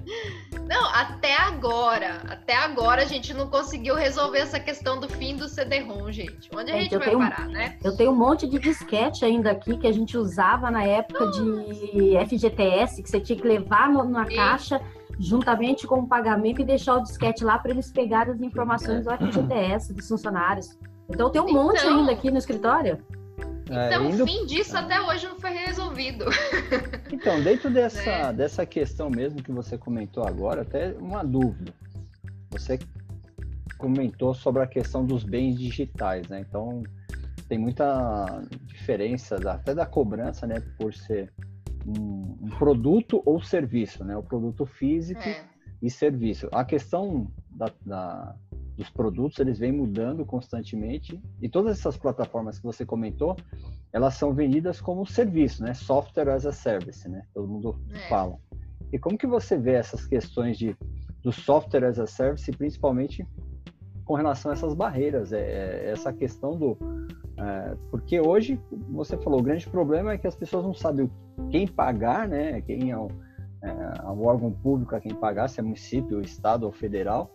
[0.66, 5.48] Não, até agora, até agora a gente não conseguiu resolver essa questão do fim do
[5.48, 6.50] CD-ROM, gente.
[6.52, 7.78] Onde a gente, gente vai parar, né?
[7.84, 12.16] Eu tenho um monte de disquete ainda aqui que a gente usava na época de
[12.26, 14.80] FGTS, que você tinha que levar na caixa
[15.18, 19.10] juntamente com o pagamento e deixar o disquete lá para eles pegarem as informações do
[19.10, 20.76] FGTS dos funcionários.
[21.08, 21.64] Então tem um então...
[21.64, 22.98] monte ainda aqui no escritório.
[23.70, 24.24] É, então, indo...
[24.24, 26.24] o fim disso até hoje não foi resolvido.
[27.12, 28.32] Então, dentro dessa, é.
[28.32, 31.72] dessa questão mesmo que você comentou agora, até uma dúvida.
[32.50, 32.78] Você
[33.78, 36.40] comentou sobre a questão dos bens digitais, né?
[36.40, 36.82] Então,
[37.48, 41.32] tem muita diferença até da cobrança, né, por ser
[41.86, 44.16] um, um produto ou serviço, né?
[44.16, 45.44] O produto físico é.
[45.80, 46.48] e serviço.
[46.52, 48.36] A questão da, da,
[48.76, 53.36] dos produtos, eles vêm mudando constantemente e todas essas plataformas que você comentou,
[53.92, 55.74] elas são vendidas como serviço, né?
[55.74, 57.22] Software as a service, né?
[57.32, 58.08] Todo mundo é.
[58.08, 58.38] fala.
[58.92, 60.76] E como que você vê essas questões de
[61.22, 63.26] do software as a service, principalmente
[64.04, 66.78] com relação a essas barreiras, é, é essa questão do
[67.38, 68.58] é, porque hoje,
[68.90, 71.10] você falou, o grande problema é que as pessoas não sabem
[71.50, 72.60] quem pagar, né?
[72.62, 73.08] Quem é o,
[73.62, 77.30] é, o órgão público a quem pagar, se é município, estado ou federal.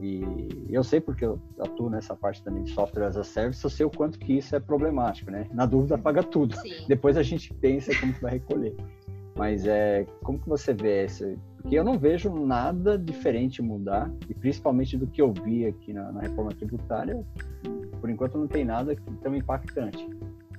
[0.00, 3.70] E eu sei porque eu atuo nessa parte também de software as a service, eu
[3.70, 5.46] sei o quanto que isso é problemático, né?
[5.52, 6.56] Na dúvida, paga tudo.
[6.56, 6.84] Sim.
[6.88, 8.74] Depois a gente pensa como que vai recolher.
[9.36, 11.36] Mas é, como que você vê isso?
[11.60, 16.12] Porque eu não vejo nada diferente mudar, e principalmente do que eu vi aqui na,
[16.12, 17.24] na reforma tributária,
[18.00, 20.08] por enquanto não tem nada tão impactante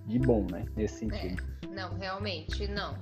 [0.06, 0.66] de bom, né?
[0.76, 1.42] Nesse sentido.
[1.64, 2.96] É, não, realmente não.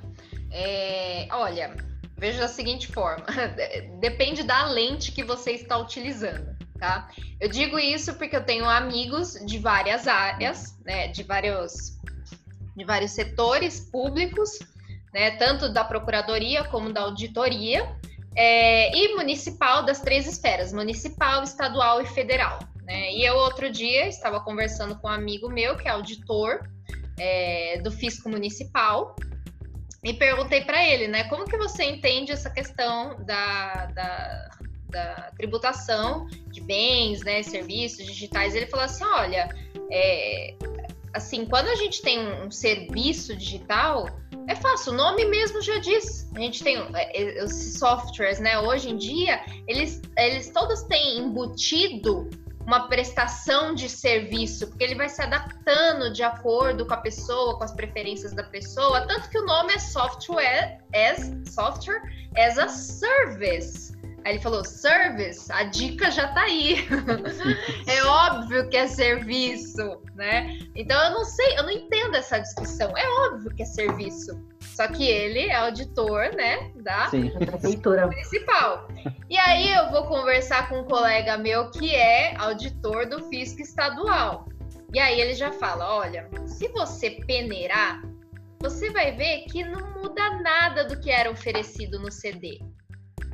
[0.53, 1.75] É, olha,
[2.15, 3.25] veja da seguinte forma:
[3.99, 6.53] depende da lente que você está utilizando.
[6.79, 7.09] Tá?
[7.39, 11.97] Eu digo isso porque eu tenho amigos de várias áreas, né, de vários,
[12.75, 14.59] de vários setores públicos,
[15.13, 17.89] né, tanto da procuradoria como da auditoria,
[18.35, 22.59] é, e municipal das três esferas: municipal, estadual e federal.
[22.83, 23.13] Né?
[23.13, 26.69] E eu, outro dia, estava conversando com um amigo meu, que é auditor
[27.17, 29.15] é, do Fisco Municipal,
[30.03, 34.49] e perguntei para ele, né, como que você entende essa questão da, da,
[34.89, 38.53] da tributação de bens, né, serviços digitais?
[38.53, 39.47] Ele falou assim, olha,
[39.89, 40.55] é,
[41.13, 44.09] assim, quando a gente tem um, um serviço digital,
[44.47, 46.29] é fácil, o nome mesmo já diz.
[46.35, 48.59] A gente tem é, é, os softwares, né?
[48.59, 52.29] Hoje em dia, eles, eles todos têm embutido
[52.65, 57.63] uma prestação de serviço, porque ele vai se adaptando de acordo com a pessoa, com
[57.63, 62.01] as preferências da pessoa, tanto que o nome é software as software
[62.37, 63.92] as a service.
[64.25, 66.87] Aí ele falou: service, a dica já tá aí.
[67.87, 70.59] é óbvio que é serviço, né?
[70.75, 72.93] Então eu não sei, eu não entendo essa discussão.
[72.97, 74.39] É óbvio que é serviço.
[74.61, 78.87] Só que ele é auditor, né, da prefeitura municipal.
[79.29, 84.47] E aí eu vou conversar com um colega meu que é auditor do fisco estadual.
[84.93, 88.01] E aí ele já fala: olha, se você peneirar,
[88.61, 92.61] você vai ver que não muda nada do que era oferecido no CD.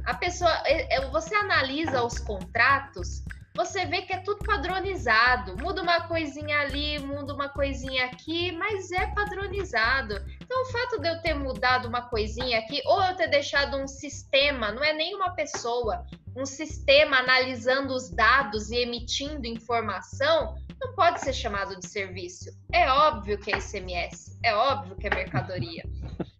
[0.05, 3.23] A pessoa, é, é, você analisa os contratos,
[3.55, 5.57] você vê que é tudo padronizado.
[5.61, 10.15] Muda uma coisinha ali, muda uma coisinha aqui, mas é padronizado.
[10.41, 13.87] Então, o fato de eu ter mudado uma coisinha aqui, ou eu ter deixado um
[13.87, 20.93] sistema, não é nem uma pessoa, um sistema analisando os dados e emitindo informação, não
[20.93, 22.49] pode ser chamado de serviço.
[22.71, 25.83] É óbvio que é ICMS, é óbvio que é mercadoria.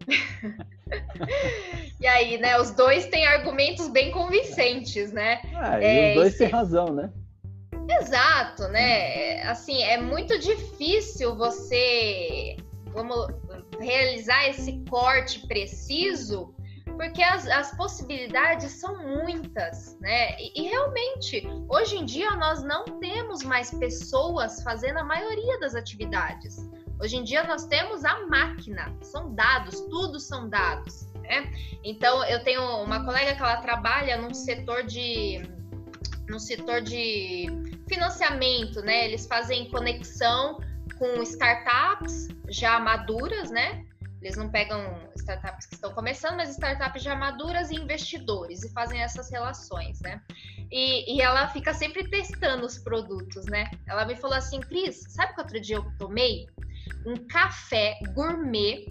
[2.00, 5.42] e aí, né, os dois têm argumentos bem convincentes, né?
[5.56, 7.12] Ah, é, e os dois têm razão, né?
[8.02, 9.42] Exato, né?
[9.44, 12.56] Assim, é muito difícil você
[12.94, 13.28] vamos
[13.80, 16.54] realizar esse corte preciso,
[16.86, 20.36] porque as, as possibilidades são muitas, né?
[20.40, 25.76] E, e, realmente, hoje em dia, nós não temos mais pessoas fazendo a maioria das
[25.76, 26.58] atividades.
[27.02, 31.08] Hoje em dia nós temos a máquina, são dados, tudo são dados.
[31.22, 31.52] Né?
[31.84, 35.42] Então eu tenho uma colega que ela trabalha num setor de
[36.28, 37.48] no setor de
[37.88, 39.06] financiamento, né?
[39.06, 40.60] Eles fazem conexão
[41.00, 43.84] com startups já maduras, né?
[44.22, 49.02] Eles não pegam startups que estão começando, mas startups já maduras e investidores e fazem
[49.02, 50.22] essas relações, né?
[50.70, 53.72] E, e ela fica sempre testando os produtos, né?
[53.88, 56.48] Ela me falou assim, Cris, sabe que outro dia eu tomei?
[57.06, 58.88] Um café gourmet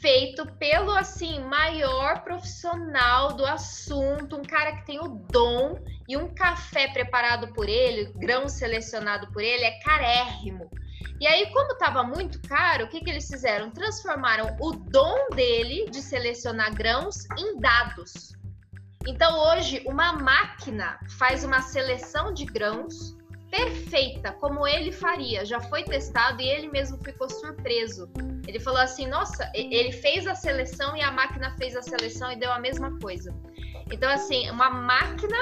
[0.00, 5.78] feito pelo assim maior profissional do assunto, um cara que tem o dom
[6.08, 10.70] e um café preparado por ele, grão selecionado por ele é carérrimo.
[11.20, 13.70] E aí, como estava muito caro, o que, que eles fizeram?
[13.70, 18.36] Transformaram o dom dele de selecionar grãos em dados.
[19.06, 23.16] Então, hoje, uma máquina faz uma seleção de grãos
[23.52, 25.44] perfeita, como ele faria.
[25.44, 28.10] Já foi testado e ele mesmo ficou surpreso.
[28.48, 32.36] Ele falou assim: nossa, ele fez a seleção e a máquina fez a seleção e
[32.36, 33.32] deu a mesma coisa.
[33.90, 35.36] Então, assim, uma máquina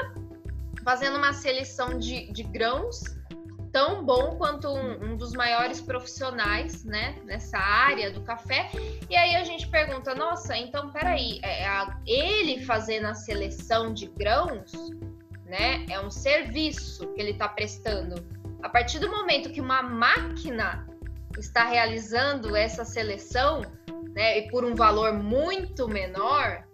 [0.83, 3.01] fazendo uma seleção de, de grãos
[3.73, 8.69] tão bom quanto um, um, dos maiores profissionais, né, nessa área do café.
[9.09, 13.95] E aí a gente pergunta, nossa, então peraí, é, é a, ele fazendo a seleção
[13.95, 14.73] de grãos
[15.51, 15.85] né?
[15.91, 18.25] É um serviço que ele está prestando.
[18.63, 20.87] A partir do momento que uma máquina
[21.37, 23.63] está realizando essa seleção,
[24.15, 26.65] né, e por um valor muito menor,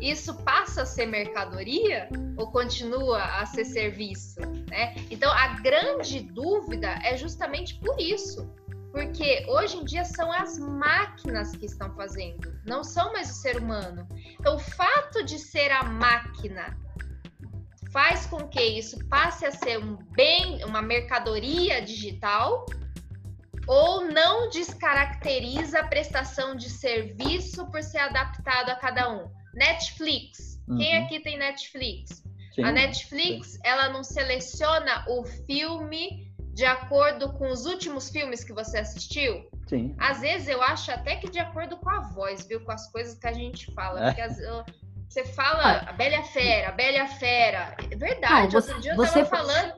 [0.00, 4.94] isso passa a ser mercadoria ou continua a ser serviço, né?
[5.10, 8.50] Então a grande dúvida é justamente por isso,
[8.92, 13.56] porque hoje em dia são as máquinas que estão fazendo, não são mais o ser
[13.56, 14.06] humano.
[14.38, 16.76] Então o fato de ser a máquina
[17.92, 22.66] faz com que isso passe a ser um bem, uma mercadoria digital
[23.66, 29.30] ou não descaracteriza a prestação de serviço por ser adaptado a cada um.
[29.54, 30.60] Netflix.
[30.68, 30.78] Uhum.
[30.78, 32.22] Quem aqui tem Netflix?
[32.54, 33.58] Sim, a Netflix, sim.
[33.64, 39.48] ela não seleciona o filme de acordo com os últimos filmes que você assistiu?
[39.68, 39.94] Sim.
[39.98, 42.60] Às vezes eu acho até que de acordo com a voz, viu?
[42.64, 44.00] Com as coisas que a gente fala.
[44.00, 44.06] É.
[44.06, 44.64] Porque as, eu,
[45.10, 47.74] você fala a Bela Fera, a Bela Fera.
[47.90, 49.24] É verdade, não, você, outro dia eu você...
[49.24, 49.72] tava falando.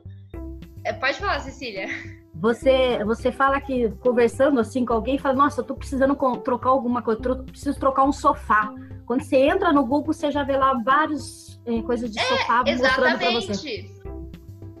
[0.85, 1.87] É, pode falar, Cecília.
[2.35, 7.01] Você, você fala que conversando assim com alguém, fala, nossa, eu tô precisando trocar alguma
[7.01, 8.71] coisa, eu preciso trocar um sofá.
[9.05, 12.63] Quando você entra no Google, você já vê lá várias é, coisas de é, sofá
[12.63, 13.89] mostrando para você.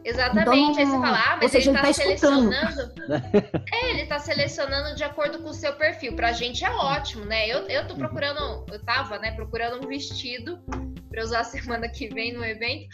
[0.03, 0.71] Exatamente.
[0.71, 2.91] Então, Aí você fala, ah, mas ele está tá selecionando.
[3.71, 6.15] é, ele está selecionando de acordo com o seu perfil.
[6.15, 7.47] Pra gente é ótimo, né?
[7.47, 10.59] Eu, eu tô procurando, eu tava, né, procurando um vestido
[11.09, 12.87] para usar semana que vem no evento.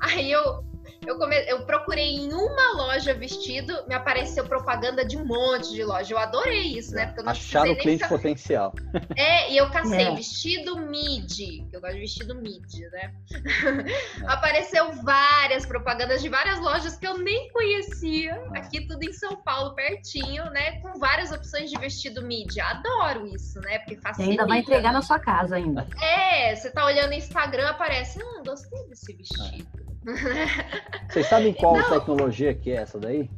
[0.00, 0.64] Aí eu
[1.06, 1.36] eu, come...
[1.46, 6.12] eu procurei em uma loja vestido, me apareceu propaganda de um monte de loja.
[6.12, 7.06] Eu adorei isso, né?
[7.06, 8.08] Porque eu não Achar o cliente ficar...
[8.08, 8.74] potencial.
[9.16, 10.14] É, e eu cacei é.
[10.14, 13.14] vestido mid, que eu gosto de vestido mid, né?
[13.32, 14.26] É.
[14.26, 18.32] Apareceu várias propagandas de várias lojas que eu nem conhecia.
[18.54, 18.58] É.
[18.58, 20.80] Aqui tudo em São Paulo, pertinho, né?
[20.80, 22.58] Com várias opções de vestido mid.
[22.58, 23.78] Adoro isso, né?
[23.78, 24.42] Porque facilita.
[24.42, 25.86] ainda vai entregar na sua casa ainda.
[26.00, 29.86] É, você tá olhando no Instagram, aparece, ah, gostei desse vestido.
[31.08, 31.88] Vocês sabem qual não.
[31.88, 33.30] tecnologia que é essa daí?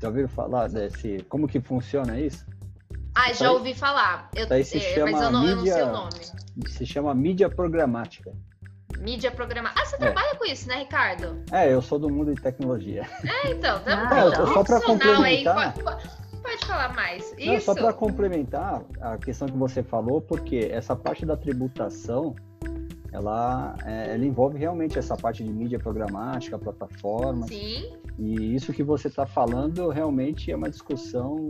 [0.00, 1.24] Já ouviram falar desse?
[1.28, 2.44] Como que funciona isso?
[3.14, 4.28] Ah, já ouvi falar.
[4.34, 6.68] Eu, é, se chama mas eu não, mídia, eu não sei o nome.
[6.68, 8.32] Se chama mídia programática.
[8.98, 9.80] Mídia programática.
[9.80, 9.98] Ah, você é.
[9.98, 11.42] trabalha com isso, né, Ricardo?
[11.52, 13.06] É, eu sou do mundo de tecnologia.
[13.44, 15.58] É, então, tá ah, então, só para complementar.
[15.58, 16.08] Aí, pode,
[16.42, 17.32] pode, falar mais.
[17.32, 17.66] Não, isso.
[17.66, 22.34] Só para complementar a questão que você falou, porque essa parte da tributação
[23.14, 27.46] ela, é, ela envolve realmente essa parte de mídia programática, plataforma.
[27.46, 27.92] Sim.
[28.18, 31.48] E isso que você está falando realmente é uma discussão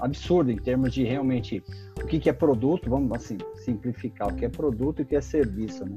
[0.00, 1.62] absurda em termos de realmente
[2.02, 5.14] o que, que é produto, vamos assim, simplificar, o que é produto e o que
[5.14, 5.94] é serviço, né?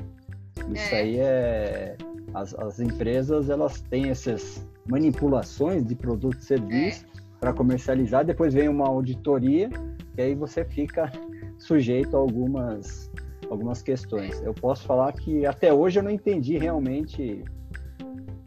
[0.71, 0.99] Isso é.
[0.99, 1.97] aí é...
[2.31, 7.21] As, as empresas, elas têm essas manipulações de produto e serviço é.
[7.39, 9.71] para comercializar, depois vem uma auditoria
[10.15, 11.11] e aí você fica
[11.57, 13.09] sujeito a algumas
[13.49, 14.41] algumas questões.
[14.41, 17.43] Eu posso falar que até hoje eu não entendi realmente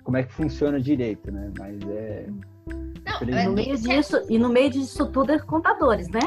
[0.03, 1.51] como é que funciona direito, né?
[1.59, 2.27] Mas é.
[2.67, 6.21] Não, é no meio disso, e no meio disso tudo é contadores, né?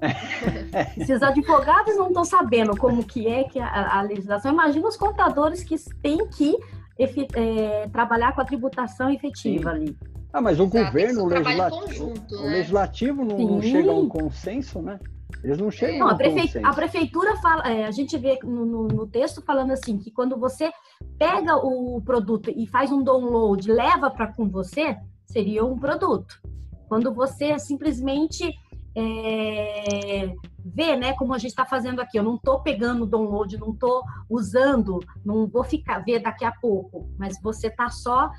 [1.06, 4.96] Se os advogados não estão sabendo como que é que a, a, legislação, imagina os
[4.96, 6.56] contadores que têm que
[6.98, 9.76] é, trabalhar com a tributação efetiva Sim.
[9.76, 9.98] ali.
[10.32, 12.50] Ah, mas o Exato, governo, o legislativo, conjunto, o né?
[12.50, 14.98] legislativo não, não, chega a um consenso, né?
[15.42, 16.58] Eles não chegam não, a, prefe...
[16.62, 20.38] a prefeitura fala, é, a gente vê no, no, no, texto falando assim que quando
[20.38, 20.70] você
[21.18, 26.40] pega o produto e faz um download, leva para com você, seria um produto.
[26.88, 28.52] Quando você simplesmente
[28.94, 33.56] é, vê, né, como a gente está fazendo aqui, eu não estou pegando o download,
[33.58, 38.30] não estou usando, não vou ficar ver daqui a pouco, mas você está só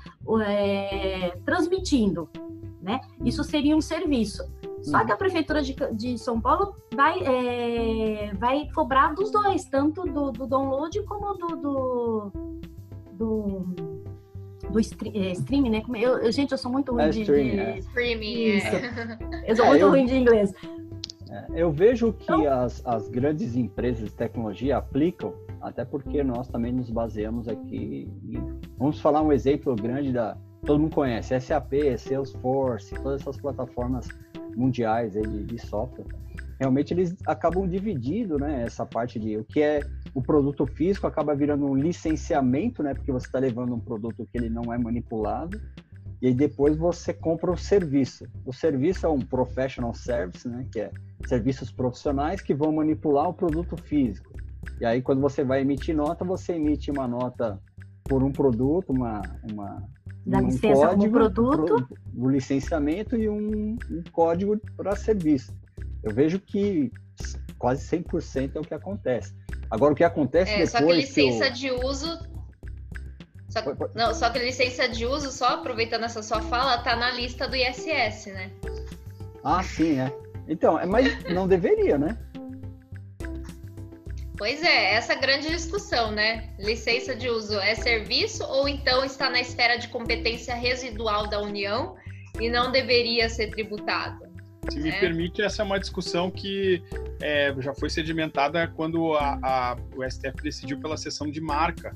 [0.46, 2.30] é, transmitindo,
[2.80, 3.00] né?
[3.24, 4.44] Isso seria um serviço.
[4.84, 10.02] Só que a prefeitura de, de São Paulo vai, é, vai cobrar dos dois, tanto
[10.02, 12.32] do, do download como do, do,
[13.12, 13.58] do,
[14.70, 15.82] do é, streaming, né?
[15.94, 17.78] Eu, gente, eu sou muito ruim é, de, streaming, de, é.
[17.78, 18.34] streaming.
[18.34, 18.56] É.
[18.56, 18.76] Isso.
[19.46, 20.52] Eu sou muito eu, ruim de inglês.
[21.30, 25.32] É, eu vejo que então, as, as grandes empresas de tecnologia aplicam,
[25.62, 28.06] até porque nós também nos baseamos aqui.
[28.22, 34.08] Em, vamos falar um exemplo grande da todo mundo conhece, SAP, Salesforce, todas essas plataformas
[34.56, 36.06] mundiais aí de, de software,
[36.58, 39.80] realmente eles acabam dividindo, né, essa parte de o que é
[40.14, 44.38] o produto físico acaba virando um licenciamento, né, porque você está levando um produto que
[44.38, 45.60] ele não é manipulado,
[46.22, 48.24] e aí depois você compra o serviço.
[48.46, 50.90] O serviço é um professional service, né, que é
[51.26, 54.32] serviços profissionais que vão manipular o produto físico.
[54.80, 57.60] E aí quando você vai emitir nota, você emite uma nota
[58.04, 59.82] por um produto, uma, uma
[60.26, 61.88] da um licença código, como produto.
[62.16, 65.54] O licenciamento e um, um código para serviço.
[66.02, 66.90] Eu vejo que
[67.58, 69.34] quase 100% é o que acontece.
[69.70, 70.70] Agora, o que acontece é, depois...
[70.70, 72.34] Só que licença que de uso...
[73.48, 73.60] Só,
[73.94, 77.54] não, só que licença de uso, só aproveitando essa sua fala, tá na lista do
[77.54, 78.50] ISS, né?
[79.44, 80.12] Ah, sim, é.
[80.48, 82.18] Então, é, mas não deveria, né?
[84.36, 86.50] Pois é, essa grande discussão, né?
[86.58, 91.94] Licença de uso é serviço ou então está na esfera de competência residual da União
[92.40, 94.24] e não deveria ser tributado?
[94.70, 94.98] Se me é.
[94.98, 96.82] permite, essa é uma discussão que
[97.22, 101.94] é, já foi sedimentada quando a, a, o STF decidiu pela sessão de marca,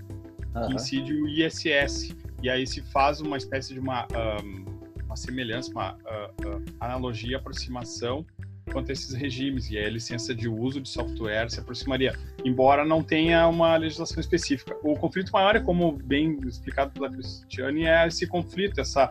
[0.55, 0.68] uhum.
[0.68, 2.14] que incide o ISS.
[2.41, 4.07] E aí se faz uma espécie de uma,
[4.45, 4.64] um,
[5.07, 8.24] uma semelhança, uma uh, uh, analogia, aproximação
[8.69, 12.14] quanto a esses regimes, e a licença de uso de software se aproximaria,
[12.45, 14.77] embora não tenha uma legislação específica.
[14.83, 19.11] O conflito maior é, como bem explicado pela Cristiane, é esse conflito, essa,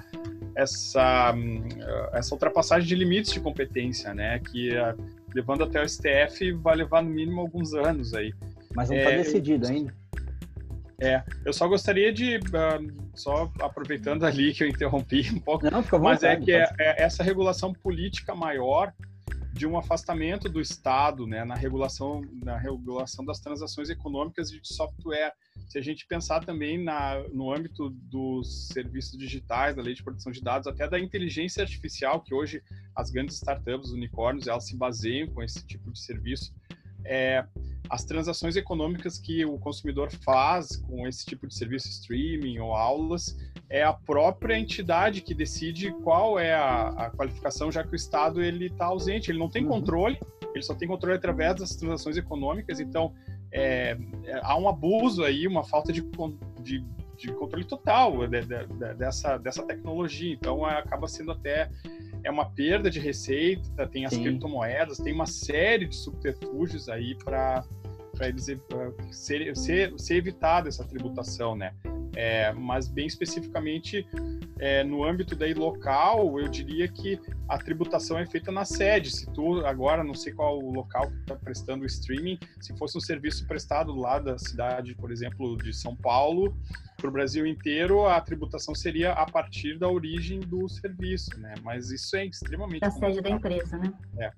[0.55, 1.33] essa,
[2.13, 4.71] essa ultrapassagem de limites de competência, né, que
[5.33, 8.33] levando até o STF vai levar no mínimo alguns anos aí.
[8.73, 9.93] Mas não está é, decidido eu, ainda.
[10.99, 15.83] É, eu só gostaria de, uh, só aproveitando ali que eu interrompi um pouco, não,
[16.01, 18.91] mas é que é, é essa regulação política maior
[19.57, 25.33] de um afastamento do Estado né, na, regulação, na regulação das transações econômicas de software.
[25.67, 30.31] Se a gente pensar também na, no âmbito dos serviços digitais, da lei de proteção
[30.31, 32.61] de dados, até da inteligência artificial, que hoje
[32.95, 36.53] as grandes startups, os unicórnios, elas se baseiam com esse tipo de serviço,
[37.03, 37.43] é,
[37.89, 43.35] as transações econômicas que o consumidor faz com esse tipo de serviço streaming ou aulas
[43.69, 48.41] é a própria entidade que decide qual é a, a qualificação, já que o Estado
[48.41, 49.69] ele está ausente, ele não tem uhum.
[49.69, 50.19] controle,
[50.53, 52.79] ele só tem controle através das transações econômicas.
[52.79, 53.13] Então
[53.51, 56.01] é, é, há um abuso aí, uma falta de,
[56.61, 56.83] de,
[57.17, 60.33] de controle total de, de, dessa, dessa tecnologia.
[60.33, 61.69] Então acaba sendo até
[62.23, 64.23] é uma perda de receita, tem as Sim.
[64.23, 67.63] criptomoedas, tem uma série de subterfúgios aí para
[68.17, 68.45] para eles
[69.11, 71.71] ser, ser, ser evitada essa tributação, né?
[72.19, 74.03] É, mas bem especificamente
[74.59, 79.11] é, no âmbito daí local, eu diria que a tributação é feita na sede.
[79.11, 82.97] Se tu agora não sei qual o local que está prestando o streaming, se fosse
[82.97, 86.57] um serviço prestado lá da cidade, por exemplo, de São Paulo
[86.97, 91.53] para o Brasil inteiro, a tributação seria a partir da origem do serviço, né?
[91.61, 93.93] Mas isso é extremamente da sede da empresa, né?
[94.17, 94.31] É.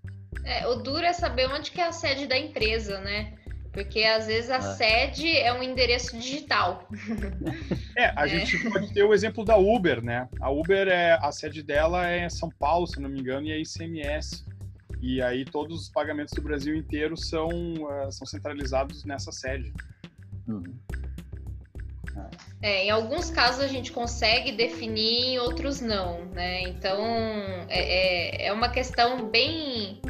[0.43, 0.67] é.
[0.67, 3.38] O duro é saber onde que é a sede da empresa, né?
[3.71, 4.61] Porque às vezes a ah.
[4.61, 6.87] sede é um endereço digital.
[7.95, 8.29] É, a é.
[8.29, 10.27] gente pode ter o exemplo da Uber, né?
[10.39, 13.51] A Uber é a sede dela é em São Paulo, se não me engano, e
[13.51, 14.45] é ICMS.
[15.01, 19.73] E aí todos os pagamentos do Brasil inteiro são, uh, são centralizados nessa sede.
[20.47, 20.77] Uhum.
[22.61, 26.63] É, em alguns casos a gente consegue definir, em outros não, né?
[26.63, 27.01] Então
[27.69, 30.01] é, é, é uma questão bem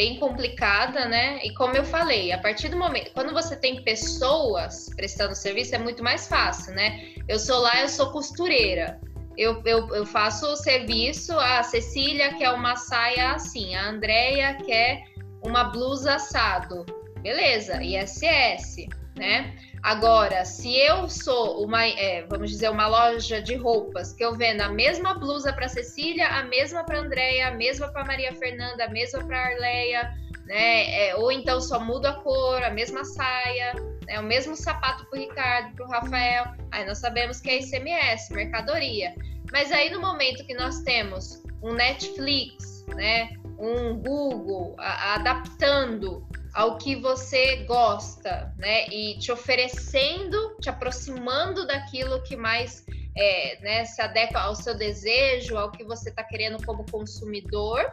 [0.00, 1.40] bem complicada, né?
[1.44, 5.78] E como eu falei, a partir do momento, quando você tem pessoas prestando serviço, é
[5.78, 7.12] muito mais fácil, né?
[7.28, 8.98] Eu sou lá, eu sou costureira.
[9.36, 15.04] Eu, eu, eu faço o serviço, a Cecília quer uma saia assim, a Andrea quer
[15.44, 16.86] uma blusa assado.
[17.20, 18.88] Beleza, ISS,
[19.18, 19.54] né?
[19.82, 24.60] Agora, se eu sou uma, é, vamos dizer, uma loja de roupas que eu vendo
[24.60, 28.88] a mesma blusa para Cecília, a mesma para Andréia, a mesma para Maria Fernanda, a
[28.88, 30.14] mesma para Arleia,
[30.44, 31.08] né?
[31.08, 33.72] É, ou então só mudo a cor, a mesma saia,
[34.06, 34.20] né?
[34.20, 36.44] o mesmo sapato para o Ricardo, para o Rafael.
[36.72, 39.14] Aí nós sabemos que é ICMS, mercadoria.
[39.50, 43.30] Mas aí no momento que nós temos um Netflix, né?
[43.58, 48.86] Um Google a, adaptando ao que você gosta, né?
[48.88, 52.84] E te oferecendo, te aproximando daquilo que mais
[53.16, 57.92] é, né, se adequa ao seu desejo, ao que você está querendo como consumidor.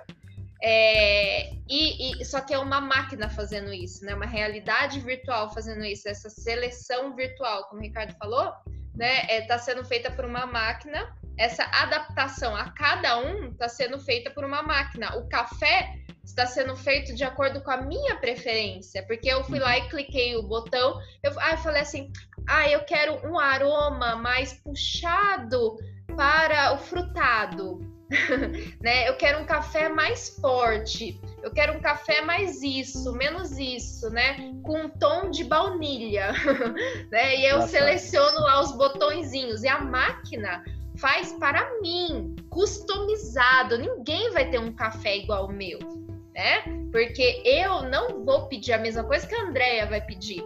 [0.61, 4.15] É, e, e, só que é uma máquina fazendo isso, né?
[4.15, 8.51] Uma realidade virtual fazendo isso, essa seleção virtual, como o Ricardo falou,
[8.95, 9.21] né?
[9.21, 11.15] Está é, tá sendo feita por uma máquina.
[11.37, 15.15] Essa adaptação a cada um está sendo feita por uma máquina.
[15.17, 19.77] O café está sendo feito de acordo com a minha preferência, porque eu fui lá
[19.77, 22.11] e cliquei o botão, eu, ah, eu falei assim,
[22.47, 25.77] ah, eu quero um aroma mais puxado
[26.15, 27.79] para o frutado,
[28.81, 29.07] né?
[29.07, 34.53] Eu quero um café mais forte, eu quero um café mais isso, menos isso, né?
[34.63, 36.33] Com um tom de baunilha,
[37.09, 37.37] né?
[37.37, 37.69] E eu Nossa.
[37.69, 40.63] seleciono lá os botõezinhos e a máquina
[40.97, 43.77] faz para mim, customizado.
[43.77, 46.06] Ninguém vai ter um café igual o meu
[46.37, 46.61] né?
[46.91, 50.43] Porque eu não vou pedir a mesma coisa que a Andrea vai pedir.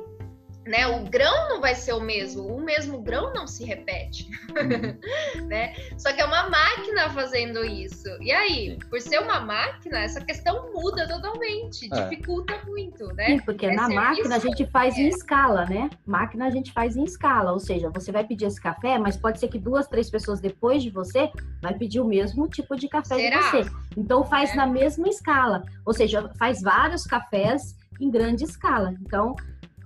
[0.65, 0.87] Né?
[0.87, 4.29] O grão não vai ser o mesmo, o mesmo grão não se repete,
[5.47, 5.73] né?
[5.97, 8.07] Só que é uma máquina fazendo isso.
[8.21, 12.01] E aí, por ser uma máquina, essa questão muda totalmente, é.
[12.01, 13.25] dificulta muito, né?
[13.27, 15.01] Sim, porque é na máquina a gente faz é.
[15.01, 15.89] em escala, né?
[16.05, 19.39] Máquina a gente faz em escala, ou seja, você vai pedir esse café, mas pode
[19.39, 21.31] ser que duas, três pessoas depois de você
[21.61, 23.37] vai pedir o mesmo tipo de café Será?
[23.37, 23.71] de você.
[23.97, 24.55] Então faz é.
[24.55, 28.93] na mesma escala, ou seja, faz vários cafés em grande escala.
[29.01, 29.35] Então,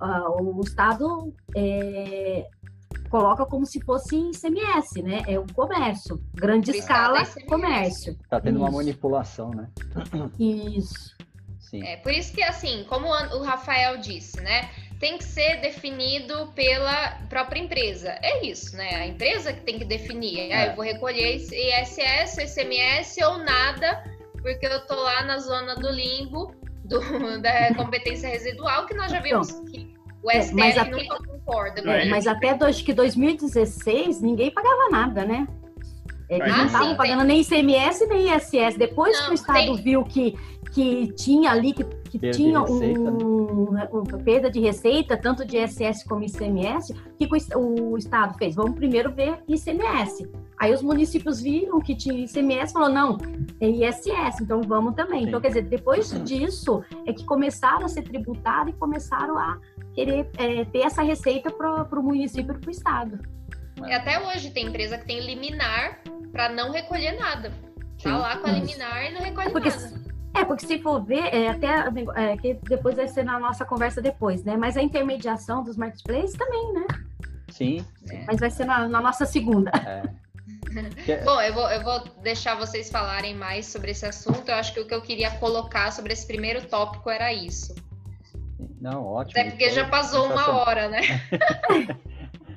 [0.01, 2.47] o Estado é,
[3.09, 5.23] coloca como se fosse ICMS, né?
[5.27, 8.17] É o comércio, grande escala, é comércio.
[8.21, 8.63] Está tendo isso.
[8.63, 9.69] uma manipulação, né?
[10.39, 11.15] Isso.
[11.59, 11.83] Sim.
[11.83, 14.69] É, por isso que, assim, como o Rafael disse, né?
[14.99, 18.17] Tem que ser definido pela própria empresa.
[18.21, 18.95] É isso, né?
[18.95, 20.51] A empresa que tem que definir.
[20.51, 20.53] É.
[20.53, 24.03] Ah, eu vou recolher ISS, ICMS ou nada,
[24.41, 26.53] porque eu tô lá na zona do limbo
[26.86, 31.17] do, da competência residual, que nós já vimos então, que o STF é, mas nunca
[31.23, 31.81] concorda.
[31.81, 35.47] É, mas até dois, que 2016 ninguém pagava nada, né?
[36.30, 38.78] Eles ah, não estavam pagando nem ICMS nem ISS.
[38.78, 39.76] Depois não, que o Estado tem...
[39.76, 40.36] viu que,
[40.71, 43.88] que tinha ali, que, que tinha um, né?
[43.91, 48.55] uma perda de receita, tanto de ISS como ICMS, o que o, o Estado fez?
[48.55, 50.28] Vamos primeiro ver ICMS.
[50.57, 53.17] Aí os municípios viram que tinha ICMS, falou não,
[53.59, 55.21] tem ISS, então vamos também.
[55.21, 55.28] Sim.
[55.28, 59.59] Então, quer dizer, depois disso é que começaram a ser tributados e começaram a
[59.93, 63.19] querer é, ter essa receita para o município e para o estado.
[63.86, 65.99] E até hoje tem empresa que tem liminar
[66.32, 67.51] para não recolher nada.
[68.01, 70.01] Tá lá com a liminar e não recolhe é porque, nada.
[70.36, 71.67] É, porque se for ver, é, até
[72.15, 74.55] é, que depois vai ser na nossa conversa depois, né?
[74.55, 76.86] Mas a intermediação dos marketplaces também, né?
[77.49, 77.86] Sim.
[78.28, 79.71] Mas vai ser na, na nossa segunda.
[81.07, 81.23] É.
[81.23, 84.49] Bom, eu vou, eu vou deixar vocês falarem mais sobre esse assunto.
[84.49, 87.73] Eu acho que o que eu queria colocar sobre esse primeiro tópico era isso.
[88.82, 89.39] Não, ótimo.
[89.39, 90.99] Até porque já passou uma hora, né?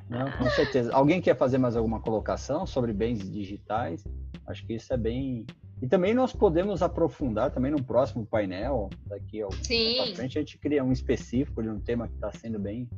[0.08, 0.92] Não, com certeza.
[0.94, 4.02] Alguém quer fazer mais alguma colocação sobre bens digitais?
[4.46, 5.46] Acho que isso é bem.
[5.82, 10.14] E também nós podemos aprofundar também no próximo painel, daqui ao Sim.
[10.14, 12.88] frente, a gente cria um específico de um tema que está sendo bem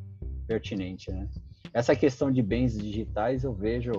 [0.46, 1.28] pertinente, né?
[1.72, 3.92] Essa questão de bens digitais eu vejo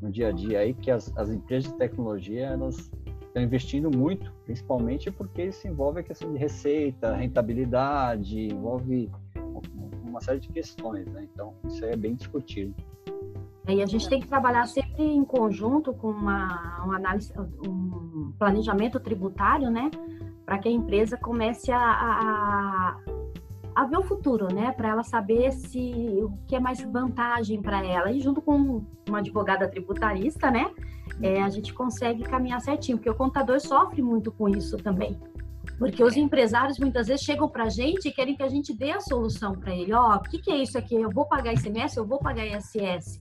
[0.00, 2.90] no dia a dia aí que as, as empresas de tecnologia elas
[3.32, 9.10] estão investindo muito, principalmente porque isso envolve a questão de receita, rentabilidade, envolve
[10.12, 11.26] uma série de questões, né?
[11.32, 12.74] Então isso é bem discutido.
[13.68, 17.32] E a gente tem que trabalhar sempre em conjunto com uma, uma análise,
[17.66, 19.90] um planejamento tributário, né?
[20.44, 22.96] Para que a empresa comece a, a,
[23.74, 24.72] a ver o futuro, né?
[24.72, 25.92] Para ela saber se
[26.22, 28.10] o que é mais vantagem para ela.
[28.10, 30.68] E junto com uma advogada tributarista, né?
[31.20, 35.16] É, a gente consegue caminhar certinho, porque o contador sofre muito com isso também.
[35.82, 38.92] Porque os empresários muitas vezes chegam para a gente e querem que a gente dê
[38.92, 39.92] a solução para ele.
[39.92, 40.94] Ó, oh, o que, que, é isso aqui?
[40.94, 43.20] Eu vou pagar ICMS, eu vou pagar ISS.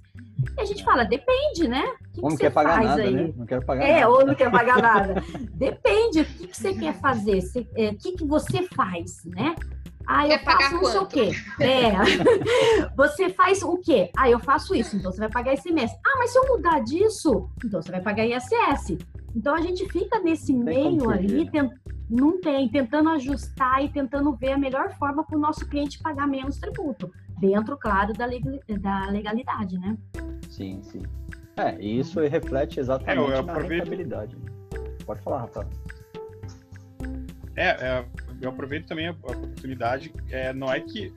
[0.55, 1.84] E a gente fala, depende, né?
[1.84, 3.12] O que, ou não que quer pagar nada, aí?
[3.12, 3.34] né?
[3.36, 4.09] Não quero pagar é, nada.
[4.09, 5.24] ou não quer pagar nada.
[5.55, 7.39] depende, o que, que você quer fazer?
[7.76, 9.55] É, o que, que você faz, né?
[10.07, 11.32] Ah, eu faço não sei o quê.
[11.59, 11.91] É.
[12.95, 14.12] você faz o quê?
[14.18, 15.91] Ah, eu faço isso, então você vai pagar esse mês.
[16.05, 18.97] Ah, mas se eu mudar disso, então você vai pagar ISS.
[19.36, 21.72] Então a gente fica nesse meio ali, tent...
[22.10, 26.28] não tem, tentando ajustar e tentando ver a melhor forma para o nosso cliente pagar
[26.28, 27.12] menos tributo.
[27.40, 29.98] Dentro, claro, da, da legalidade, né?
[30.50, 31.02] Sim, sim.
[31.58, 34.38] É, e isso reflete exatamente é, eu na rentabilidade.
[35.06, 35.68] Pode falar, Rafael.
[37.56, 38.06] É, é
[38.42, 40.14] eu aproveito também a, oportunidade.
[40.30, 41.14] É, não é que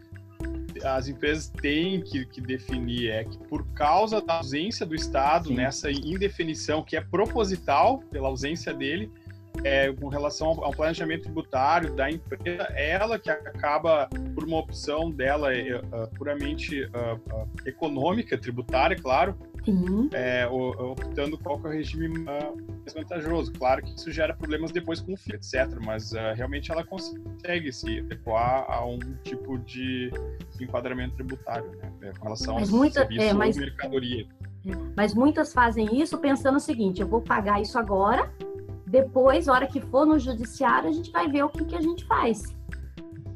[0.85, 5.55] as empresas têm que, que, definir, é que por causa da ausência do Estado Sim.
[5.55, 9.11] nessa indefinição, que é proposital pela ausência dele,
[9.63, 15.55] é, com relação ao, planejamento tributário da empresa, ela que acaba, por uma opção dela
[15.55, 19.37] é, uh, puramente uh, econômica, tributária, claro,
[20.13, 23.51] é, optando qual é o regime mais vantajoso.
[23.53, 28.01] Claro que isso gera problemas depois com o FII, etc., mas realmente ela consegue se
[28.01, 30.11] adequar a um tipo de
[30.61, 34.27] enquadramento tributário, né, com relação mas ao muita, serviço é, mas, mercadoria.
[34.95, 38.31] Mas muitas fazem isso pensando o seguinte, eu vou pagar isso agora,
[38.95, 42.05] depois, hora que for no judiciário, a gente vai ver o que, que a gente
[42.05, 42.55] faz.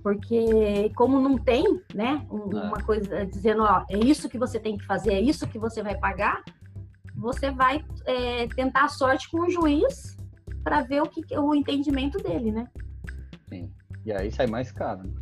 [0.04, 2.32] Porque como não tem, né, é.
[2.32, 5.82] uma coisa dizendo, ó, é isso que você tem que fazer, é isso que você
[5.82, 6.44] vai pagar,
[7.16, 10.16] você vai é, tentar a sorte com o juiz
[10.62, 12.68] para ver o que o entendimento dele, né?
[13.48, 13.72] Sim.
[14.06, 15.02] E aí sai mais caro.
[15.02, 15.14] Né?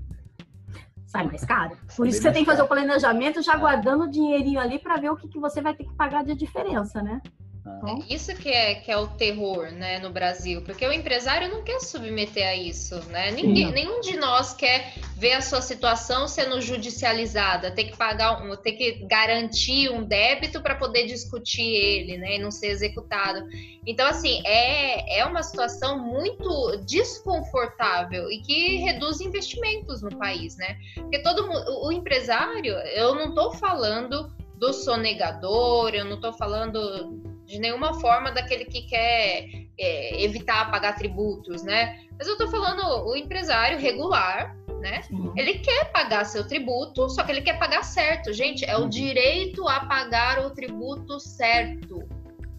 [1.06, 1.78] Sai mais caro.
[1.96, 3.58] Por isso que você tem que fazer o planejamento já é.
[3.58, 6.34] guardando o dinheirinho ali para ver o que, que você vai ter que pagar de
[6.34, 7.22] diferença, né?
[7.66, 7.98] Ah.
[8.08, 11.80] Isso que é, que é o terror, né, no Brasil, porque o empresário não quer
[11.80, 13.32] submeter a isso, né?
[13.32, 18.56] Ninguém, nenhum de nós quer ver a sua situação sendo judicializada, ter que pagar, um,
[18.56, 23.44] ter que garantir um débito para poder discutir ele, né, e não ser executado.
[23.84, 30.76] Então, assim, é, é uma situação muito desconfortável e que reduz investimentos no país, né?
[30.94, 37.22] Porque todo mundo, o empresário, eu não estou falando do sonegador, eu não estou falando
[37.44, 39.46] de nenhuma forma daquele que quer
[39.78, 42.00] é, evitar pagar tributos, né?
[42.18, 45.02] Mas eu estou falando o empresário regular, né?
[45.02, 45.32] Sim.
[45.36, 48.64] Ele quer pagar seu tributo, só que ele quer pagar certo, gente.
[48.64, 48.88] É o uhum.
[48.88, 52.02] direito a pagar o tributo certo.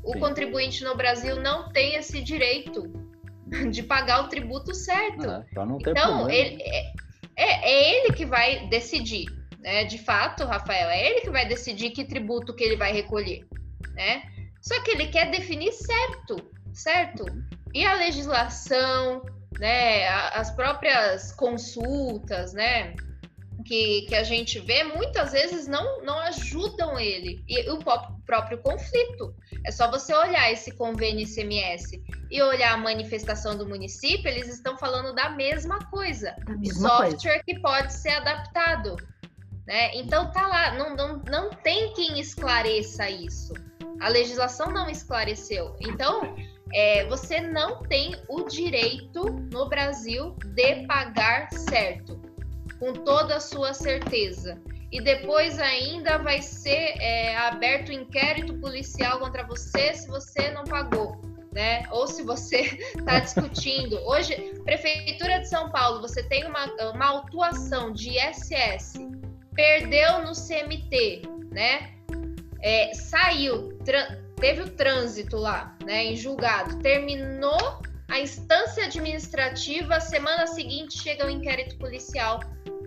[0.04, 0.20] O Sim.
[0.20, 2.89] contribuinte no Brasil não tem esse direito
[3.70, 5.30] de pagar o tributo certo.
[5.30, 5.45] É,
[5.89, 6.93] então, ele, é,
[7.36, 9.36] é, é ele que vai decidir
[9.68, 9.84] né?
[9.84, 13.45] De fato, Rafael, é ele que vai decidir que tributo que ele vai recolher,
[13.95, 14.24] né?
[14.61, 16.38] Só que ele quer definir certo,
[16.74, 17.26] certo?
[17.74, 19.22] E a legislação,
[19.59, 20.07] né?
[20.07, 22.95] As próprias consultas, né?
[23.65, 27.80] Que, que a gente vê muitas vezes não, não ajudam ele e o
[28.26, 29.36] próprio conflito.
[29.65, 32.01] É só você olhar esse convênio ICMS
[32.32, 36.34] e olhar a manifestação do município, eles estão falando da mesma coisa.
[36.45, 37.43] Da mesma Software coisa.
[37.45, 38.95] que pode ser adaptado.
[39.68, 39.91] Né?
[39.95, 43.53] Então tá lá, não, não, não tem quem esclareça isso.
[43.99, 45.76] A legislação não esclareceu.
[45.82, 46.36] Então,
[46.74, 52.22] é, você não tem o direito no Brasil de pagar certo,
[52.80, 54.61] com toda a sua certeza.
[54.89, 61.20] E depois ainda vai ser é, aberto inquérito policial contra você se você não pagou.
[61.51, 61.84] Né?
[61.91, 62.61] Ou se você
[62.95, 63.97] está discutindo.
[64.05, 68.93] Hoje, Prefeitura de São Paulo, você tem uma, uma autuação de ISS
[69.58, 71.91] perdeu no CMT, né?
[72.62, 73.78] É, saiu,
[74.39, 76.05] teve o trânsito lá, né?
[76.05, 82.39] Em julgado, terminou a instância administrativa, semana seguinte chega o um inquérito policial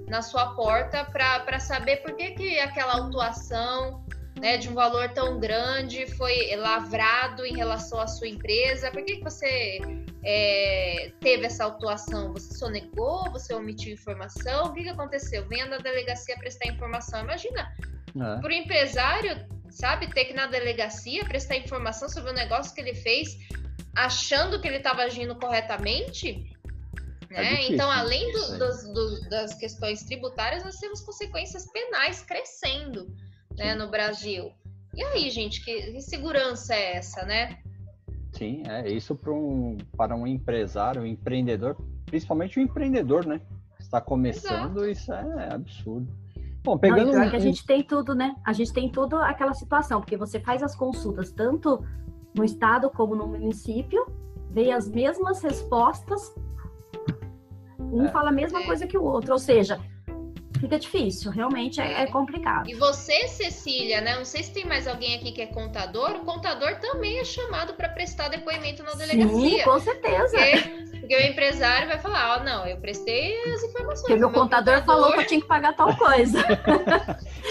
[0.09, 4.05] na sua porta para saber por que, que aquela autuação
[4.41, 8.91] né, de um valor tão grande foi lavrado em relação à sua empresa?
[8.91, 9.79] Por que, que você
[10.25, 12.33] é, teve essa autuação?
[12.33, 13.31] Você sonegou?
[13.33, 14.67] Você omitiu informação?
[14.67, 15.47] O que, que aconteceu?
[15.47, 17.21] Venha na delegacia prestar informação.
[17.21, 17.71] Imagina,
[18.09, 18.41] é.
[18.41, 22.81] para o empresário, sabe, ter que ir na delegacia prestar informação sobre o negócio que
[22.81, 23.37] ele fez,
[23.95, 26.51] achando que ele estava agindo corretamente.
[27.31, 27.51] É né?
[27.51, 33.15] Difícil, então, além do, dos, do, das questões tributárias, nós temos consequências penais crescendo
[33.57, 34.53] né, no Brasil.
[34.95, 37.59] E aí, gente, que, que segurança é essa, né?
[38.33, 41.77] Sim, é isso para um, para um empresário, um empreendedor,
[42.07, 43.41] principalmente o um empreendedor, né?
[43.79, 44.91] Está começando, Exato.
[44.91, 46.09] isso é absurdo.
[46.63, 47.13] Bom, pegando.
[47.13, 48.35] Não, é que a gente tem tudo, né?
[48.45, 51.85] A gente tem tudo aquela situação, porque você faz as consultas tanto
[52.35, 54.07] no estado como no município,
[54.51, 56.35] vê as mesmas respostas,
[57.79, 58.09] um é.
[58.09, 58.67] fala a mesma é.
[58.67, 59.81] coisa que o outro, ou seja,
[60.59, 62.69] fica difícil, realmente é, é, complicado.
[62.69, 64.17] E você, Cecília, né?
[64.17, 67.75] Não sei se tem mais alguém aqui que é contador, o contador também é chamado
[67.75, 69.59] para prestar depoimento na delegacia.
[69.59, 70.37] Sim, com certeza.
[70.37, 74.01] Porque, porque o empresário vai falar, ó, oh, não, eu prestei as informações.
[74.01, 76.41] Porque meu, meu contador, contador, falou que eu tinha que pagar tal coisa.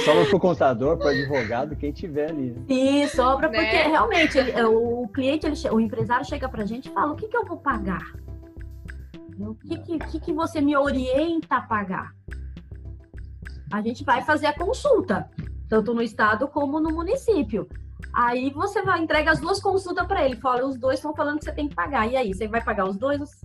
[0.06, 2.56] sobra para o contador, para o advogado, quem tiver ali.
[2.68, 3.60] Sim, sobra, né?
[3.60, 7.16] porque realmente ele, o cliente, ele, o empresário chega para a gente e fala, o
[7.16, 8.14] que, que eu vou pagar?
[9.40, 12.14] O que, que, que, que você me orienta a pagar?
[13.72, 15.30] A gente vai fazer a consulta,
[15.68, 17.68] tanto no estado como no município.
[18.14, 21.46] Aí você vai entrega as duas consultas para ele, fala, os dois estão falando que
[21.46, 22.12] você tem que pagar.
[22.12, 23.42] E aí, você vai pagar os dois?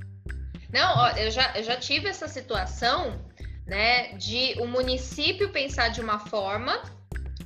[0.73, 3.21] Não, ó, eu já, eu já tive essa situação,
[3.67, 6.83] né, de o município pensar de uma forma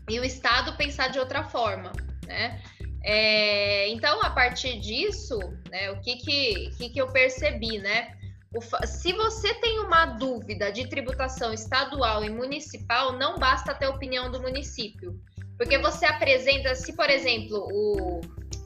[0.09, 1.93] e o estado pensar de outra forma,
[2.27, 2.61] né?
[3.05, 5.39] É, então, a partir disso,
[5.71, 8.18] né, o que que, que que eu percebi, né?
[8.87, 14.31] Se você tem uma dúvida de tributação estadual e municipal, não basta ter a opinião
[14.31, 15.21] do município.
[15.59, 18.21] Porque você apresenta, se por exemplo, o,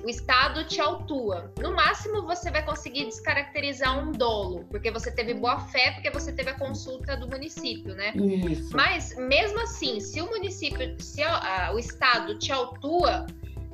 [0.04, 5.32] o Estado te autua, no máximo você vai conseguir descaracterizar um dolo, porque você teve
[5.32, 8.12] boa fé, porque você teve a consulta do município, né?
[8.14, 8.76] Isso.
[8.76, 13.26] Mas mesmo assim, se o município, se a, a, o Estado te autua,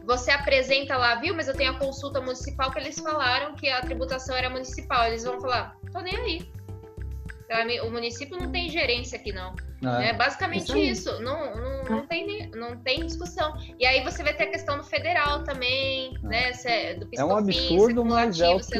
[0.09, 1.35] você apresenta lá, viu?
[1.35, 5.05] Mas eu tenho a consulta municipal que eles falaram que a tributação era municipal.
[5.07, 6.51] Eles vão falar, tô nem aí.
[7.83, 9.55] O município não tem gerência aqui, não.
[9.85, 11.11] Ah, é basicamente isso.
[11.11, 11.23] isso.
[11.23, 13.55] Não, não, não, tem, não tem discussão.
[13.79, 16.27] E aí você vai ter a questão do federal também, ah.
[16.27, 16.53] né?
[16.65, 18.79] É, do é um absurdo, mas é o que.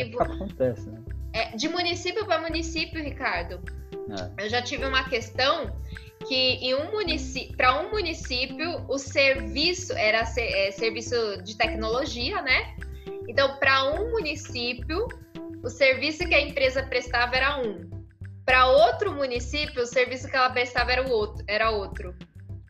[0.00, 1.02] É que acontece, né?
[1.32, 3.60] É, de município para município, Ricardo.
[4.38, 4.44] É.
[4.44, 5.76] Eu já tive uma questão
[6.28, 12.74] que em um município, para um município, o serviço era é, serviço de tecnologia, né?
[13.28, 15.08] Então, para um município,
[15.62, 17.90] o serviço que a empresa prestava era um.
[18.44, 22.14] Para outro município, o serviço que ela prestava era o outro, era outro.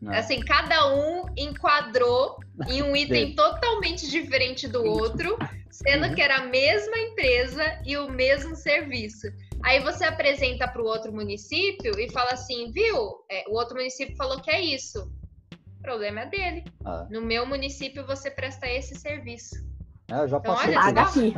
[0.01, 0.13] Não.
[0.13, 0.19] É.
[0.19, 2.37] Assim, cada um enquadrou
[2.67, 5.37] em um item totalmente diferente do outro,
[5.69, 9.27] sendo que era a mesma empresa e o mesmo serviço.
[9.63, 13.25] Aí você apresenta para o outro município e fala assim, viu?
[13.29, 15.11] É, o outro município falou que é isso.
[15.79, 16.63] O problema é dele.
[16.85, 17.07] Ah.
[17.09, 19.55] No meu município você presta esse serviço.
[20.09, 21.33] É, já então, olha, paga aqui.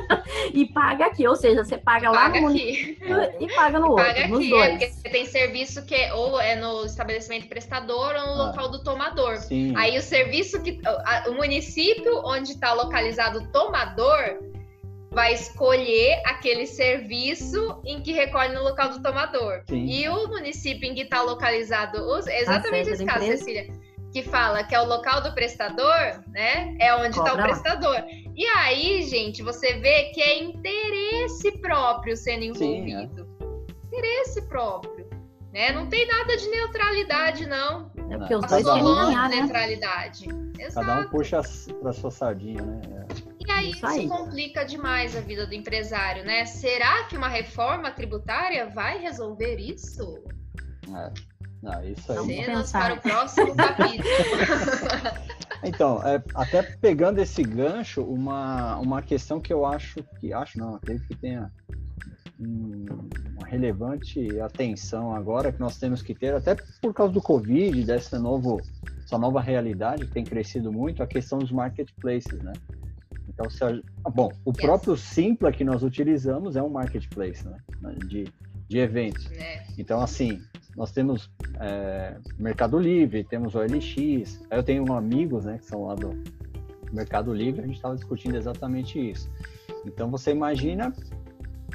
[0.54, 2.98] e paga aqui, ou seja, você paga, paga lá no aqui.
[3.38, 4.82] e paga no outro, paga nos aqui, é, dois.
[4.82, 8.70] É, porque tem serviço que é, ou é no estabelecimento prestador ou no ah, local
[8.70, 9.36] do tomador.
[9.36, 9.74] Sim.
[9.76, 10.80] Aí o serviço que
[11.28, 14.38] o município onde está localizado o tomador
[15.14, 19.62] vai escolher aquele serviço em que recolhe no local do tomador.
[19.68, 19.86] Sim.
[19.86, 21.98] E o município em que está localizado,
[22.28, 23.72] exatamente esse caso, Cecília
[24.14, 26.76] que fala que é o local do prestador, né?
[26.78, 27.96] É onde está o prestador.
[28.36, 33.24] E aí, gente, você vê que é interesse próprio sendo envolvido.
[33.24, 33.86] Sim, é.
[33.86, 35.10] Interesse próprio.
[35.52, 35.72] Né?
[35.72, 37.90] Não tem nada de neutralidade, não.
[38.08, 39.36] É porque os dois querem ganhar, né?
[39.36, 40.28] neutralidade.
[40.60, 40.86] Exato.
[40.86, 41.40] Cada um puxa
[41.80, 42.80] para sua sardinha, né?
[42.92, 43.23] É.
[43.82, 46.44] Aí isso, complica demais a vida do empresário, né?
[46.44, 50.24] Será que uma reforma tributária vai resolver isso?
[50.88, 51.34] É.
[51.64, 52.26] Não, isso aí.
[52.26, 54.04] Cenas para o próximo capítulo.
[55.64, 60.74] então, é, até pegando esse gancho, uma, uma questão que eu acho que acho não,
[60.74, 61.50] acredito que tenha
[62.38, 62.84] um,
[63.38, 68.18] uma relevante atenção agora que nós temos que ter, até por causa do Covid, dessa
[68.18, 68.60] novo,
[69.02, 72.52] essa nova realidade que tem crescido muito, a questão dos marketplaces, né?
[73.28, 74.60] Então, se a, bom, o yes.
[74.60, 77.56] próprio Simpla que nós utilizamos é um marketplace, né?
[78.06, 78.24] De,
[78.68, 79.30] de eventos.
[79.32, 79.64] É.
[79.78, 80.40] Então, assim,
[80.76, 84.40] nós temos é, Mercado Livre, temos o OLX.
[84.50, 86.10] Eu tenho amigos, né, que são lá do
[86.92, 89.28] Mercado Livre, a gente estava discutindo exatamente isso.
[89.84, 90.92] Então você imagina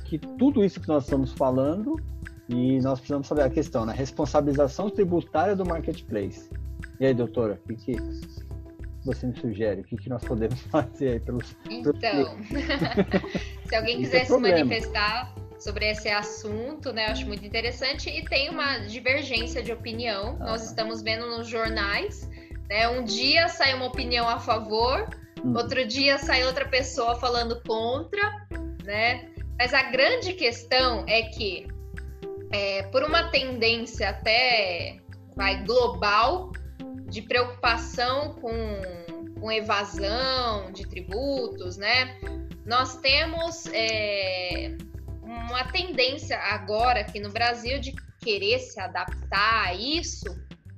[0.06, 2.00] que tudo isso que nós estamos falando
[2.48, 3.94] e nós precisamos saber a questão, né?
[3.94, 6.50] Responsabilização tributária do marketplace.
[7.00, 7.96] E aí, doutora, o que, que
[9.04, 9.82] você me sugere?
[9.82, 11.56] O que, que nós podemos fazer aí pelos.
[11.70, 12.38] Então,
[13.66, 17.08] se alguém quiser é se manifestar, sobre esse assunto, né?
[17.08, 20.38] Eu acho muito interessante e tem uma divergência de opinião.
[20.40, 20.46] Ah.
[20.46, 22.28] Nós estamos vendo nos jornais,
[22.70, 22.88] né?
[22.88, 25.08] Um dia sai uma opinião a favor,
[25.44, 25.54] hum.
[25.56, 28.48] outro dia sai outra pessoa falando contra,
[28.84, 29.30] né?
[29.60, 31.68] Mas a grande questão é que,
[32.52, 34.98] é, por uma tendência até
[35.36, 36.54] vai global
[37.08, 38.82] de preocupação com,
[39.40, 42.20] com evasão de tributos, né?
[42.66, 44.78] Nós temos é,
[45.24, 50.28] uma tendência agora aqui no Brasil de querer se adaptar a isso,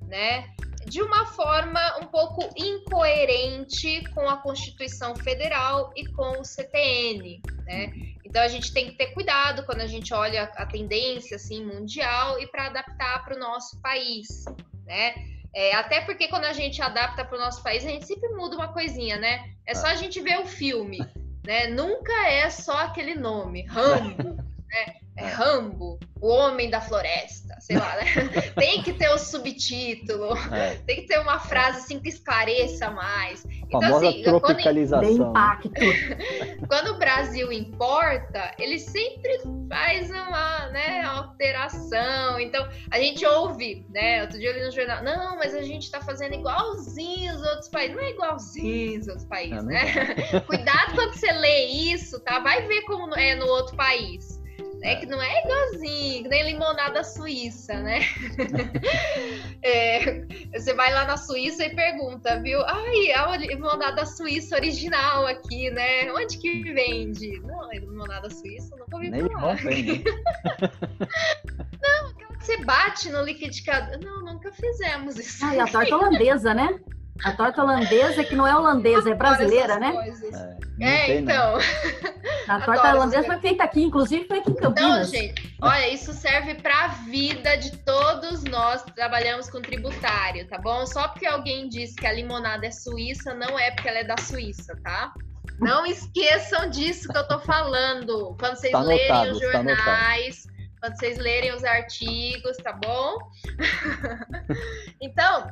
[0.08, 0.54] né?
[0.86, 7.92] De uma forma um pouco incoerente com a Constituição Federal e com o CTN, né?
[8.24, 12.40] Então a gente tem que ter cuidado quando a gente olha a tendência assim mundial
[12.40, 14.46] e para adaptar para o nosso país,
[14.86, 15.14] né?
[15.54, 18.56] É, até porque quando a gente adapta para o nosso país, a gente sempre muda
[18.56, 19.54] uma coisinha, né?
[19.66, 21.00] É só a gente ver o filme,
[21.46, 21.68] né?
[21.68, 24.36] Nunca é só aquele nome, Rambo,
[24.68, 24.96] né?
[25.18, 28.06] É Rambo, o Homem da Floresta, sei lá, né?
[28.56, 30.76] tem que ter o subtítulo, é.
[30.88, 33.46] tem que ter uma frase assim que esclareça mais.
[33.46, 35.34] Então, famosa assim, tropicalização.
[35.34, 42.40] Quando, quando o Brasil importa, ele sempre faz uma né, alteração.
[42.40, 44.22] Então, a gente ouve, né?
[44.22, 47.68] Outro dia eu li no jornal, não, mas a gente está fazendo igualzinho os outros
[47.68, 47.96] países.
[47.96, 50.42] Não é igualzinho os outros países, é, né?
[50.48, 52.40] Cuidado quando você lê isso, tá?
[52.40, 54.41] Vai ver como é no outro país
[54.82, 54.96] né?
[54.96, 58.00] Que não é igualzinho, nem limonada suíça, né?
[59.62, 62.60] é, você vai lá na Suíça e pergunta, viu?
[62.66, 66.12] Ai, a limonada suíça original aqui, né?
[66.12, 67.40] Onde que vende?
[67.42, 69.64] Não, limonada suíça, nunca ouvi nem falar.
[69.64, 69.72] Né?
[71.82, 74.00] não, aquela que você bate no liquidificador.
[74.04, 75.46] Não, nunca fizemos isso.
[75.46, 76.80] Ah, e a torta holandesa, né?
[77.24, 79.94] A torta holandesa, que não é holandesa, é brasileira, né?
[80.80, 81.58] É, é então.
[82.48, 85.10] A torta holandesa foi feita aqui, inclusive foi aqui em Campinas.
[85.10, 90.48] Então, gente, olha, isso serve para a vida de todos nós que trabalhamos com tributário,
[90.48, 90.86] tá bom?
[90.88, 94.18] Só porque alguém disse que a limonada é suíça, não é porque ela é da
[94.18, 95.14] Suíça, tá?
[95.60, 98.36] Não esqueçam disso que eu tô falando.
[98.40, 100.52] Quando vocês tá lerem notado, os tá jornais, tá
[100.82, 103.18] quando vocês lerem os artigos, tá bom?
[105.00, 105.48] então,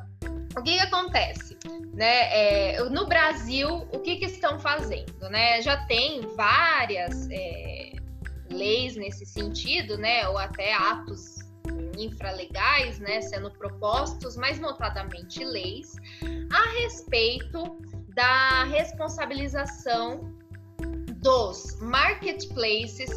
[0.56, 1.56] o que, que acontece?
[1.94, 2.74] Né?
[2.74, 5.28] É, no Brasil, o que, que estão fazendo?
[5.28, 5.62] Né?
[5.62, 7.92] Já tem várias é,
[8.50, 10.28] leis nesse sentido, né?
[10.28, 11.40] ou até atos
[11.98, 15.96] infralegais, né, sendo propostos, mais notadamente leis,
[16.50, 17.78] a respeito
[18.14, 20.34] da responsabilização
[21.16, 23.10] dos marketplaces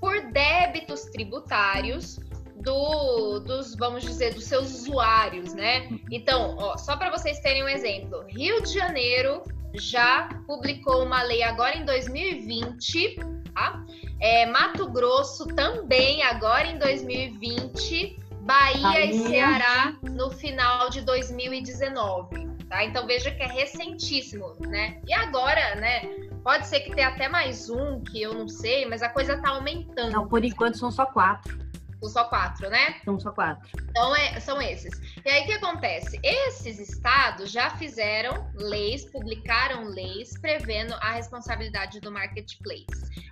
[0.00, 2.20] por débitos tributários
[2.62, 5.88] do, dos, vamos dizer, dos seus usuários, né?
[6.10, 9.42] Então, ó, só para vocês terem um exemplo, Rio de Janeiro
[9.74, 13.16] já publicou uma lei agora em 2020,
[13.54, 13.84] tá?
[14.20, 22.48] É, Mato Grosso também agora em 2020, Bahia, Bahia e Ceará no final de 2019,
[22.68, 22.84] tá?
[22.84, 25.00] Então veja que é recentíssimo, né?
[25.06, 26.02] E agora, né?
[26.42, 29.50] Pode ser que tenha até mais um, que eu não sei, mas a coisa tá
[29.50, 30.12] aumentando.
[30.12, 31.67] Não, por enquanto são só quatro.
[32.00, 33.00] São só quatro, né?
[33.04, 33.68] São só quatro.
[33.90, 34.92] Então, é, são esses.
[35.24, 36.18] E aí, o que acontece?
[36.22, 42.86] Esses estados já fizeram leis, publicaram leis prevendo a responsabilidade do marketplace.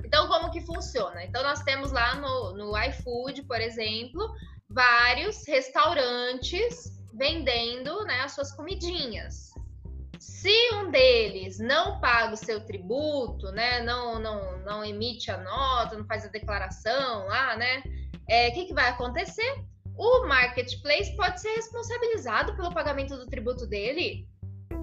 [0.05, 1.25] Então, como que funciona?
[1.25, 4.35] Então, nós temos lá no, no iFood, por exemplo,
[4.69, 9.55] vários restaurantes vendendo né, as suas comidinhas.
[10.19, 15.97] Se um deles não paga o seu tributo, né, não, não, não emite a nota,
[15.97, 17.83] não faz a declaração lá, né,
[18.29, 19.65] é, o que, que vai acontecer?
[19.97, 24.29] O marketplace pode ser responsabilizado pelo pagamento do tributo dele.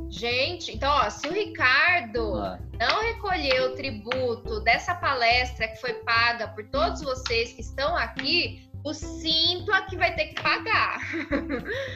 [0.10, 2.60] Gente, então, ó, se o Ricardo ah.
[2.80, 8.70] não recolher o tributo dessa palestra que foi paga por todos vocês que estão aqui,
[8.84, 11.00] o Simpla que vai ter que pagar.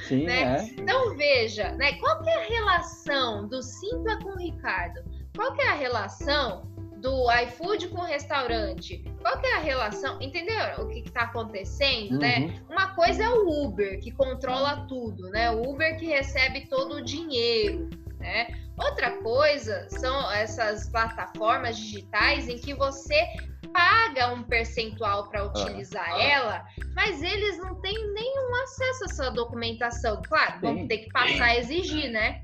[0.08, 0.58] Sim, né?
[0.58, 0.64] é.
[0.82, 1.94] Então, veja, né?
[1.94, 5.04] Qual que é a relação do Simpla com o Ricardo?
[5.36, 6.64] Qual que é a relação
[7.08, 9.02] do iFood com o restaurante.
[9.22, 10.22] Qual é a relação?
[10.22, 12.40] Entenderam o que está acontecendo, né?
[12.40, 12.48] uhum.
[12.48, 12.62] né?
[12.70, 15.50] Uma coisa é o Uber, que controla tudo, né?
[15.52, 17.90] O Uber que recebe todo o dinheiro,
[18.20, 18.48] né?
[18.78, 23.26] Outra coisa são essas plataformas digitais em que você
[23.72, 26.22] paga um percentual para utilizar ah.
[26.22, 30.22] ela, mas eles não têm nenhum acesso à sua documentação.
[30.28, 32.42] Claro, vão ter que passar a exigir, né?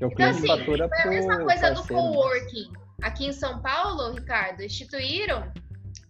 [0.00, 5.52] Então, assim, é a mesma coisa do coworking aqui em São Paulo, Ricardo, instituíram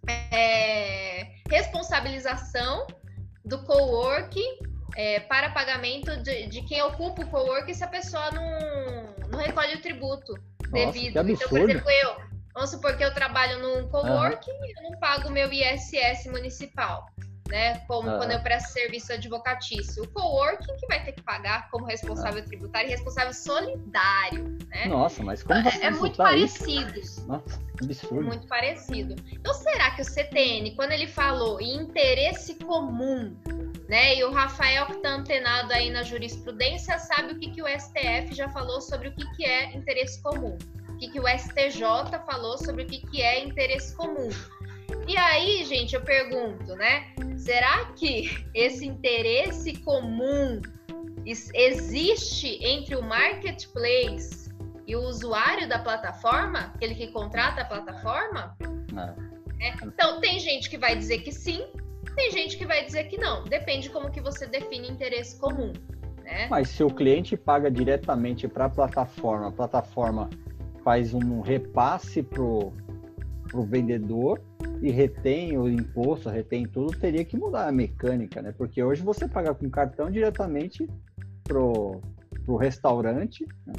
[0.09, 2.87] é, responsabilização
[3.45, 4.59] do coworking
[4.97, 9.75] é, para pagamento de, de, quem ocupa o coworking se a pessoa não, não recolhe
[9.75, 10.33] o tributo
[10.71, 11.29] Nossa, devido.
[11.29, 12.17] Então, por exemplo, eu,
[12.55, 17.07] vamos supor que eu trabalho num coworking e eu não pago meu ISS municipal
[17.49, 17.79] né?
[17.87, 20.03] Como quando eu presto serviço advocatício.
[20.03, 24.87] O coworking que vai ter que pagar como responsável tributário e responsável solidário, né?
[24.87, 26.99] Nossa, mas como É, é muito parecido.
[26.99, 27.27] Isso?
[27.27, 28.23] Nossa, absurdo.
[28.23, 29.15] Muito parecido.
[29.31, 33.37] Então, será que o CTN, quando ele falou em interesse comum,
[33.89, 34.17] né?
[34.17, 38.35] E o Rafael que está antenado aí na jurisprudência sabe o que, que o STF
[38.35, 40.57] já falou sobre o que, que é interesse comum.
[40.89, 44.31] O que, que o STJ falou sobre o que, que é interesse comum.
[45.07, 47.07] E aí, gente, eu pergunto, né?
[47.37, 50.61] Será que esse interesse comum
[51.27, 54.53] existe entre o marketplace
[54.87, 58.57] e o usuário da plataforma, aquele que contrata a plataforma?
[59.61, 59.75] É.
[59.83, 61.65] Então, tem gente que vai dizer que sim,
[62.15, 63.45] tem gente que vai dizer que não.
[63.45, 65.73] Depende como que você define interesse comum.
[66.23, 66.49] Né?
[66.49, 70.31] Mas se o cliente paga diretamente para a plataforma, a plataforma
[70.83, 72.73] faz um repasse para o
[73.67, 74.41] vendedor,
[74.85, 78.53] e retém o imposto, retém tudo, teria que mudar a mecânica, né?
[78.53, 80.87] Porque hoje você paga com cartão diretamente
[81.43, 82.03] pro,
[82.45, 83.47] pro restaurante.
[83.67, 83.73] Né?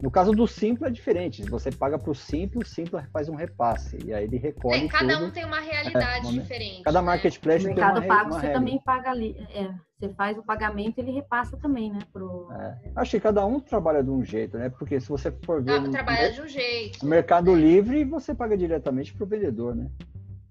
[0.00, 1.42] No caso do Simples é diferente.
[1.44, 4.86] Você paga para o Simples, o Simples faz um repasse e aí ele recolhe.
[4.86, 5.26] É, cada tudo.
[5.26, 6.82] um tem uma realidade é, diferente.
[6.84, 7.06] Cada né?
[7.06, 8.60] marketplace no tem uma Mercado Pago uma você regra.
[8.60, 9.36] também paga ali.
[9.54, 11.98] É, você faz o pagamento ele repassa também, né?
[12.10, 12.48] Pro...
[12.50, 12.78] É.
[12.96, 14.70] Acho que cada um trabalha de um jeito, né?
[14.70, 15.72] Porque se você for ver.
[15.72, 17.02] Ah, trabalha de um jeito.
[17.02, 19.86] No Mercado Livre, você paga diretamente para o vendedor, né?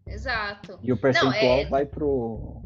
[0.06, 0.80] Exato.
[0.82, 1.66] E o percentual Não, é...
[1.66, 2.62] vai pro.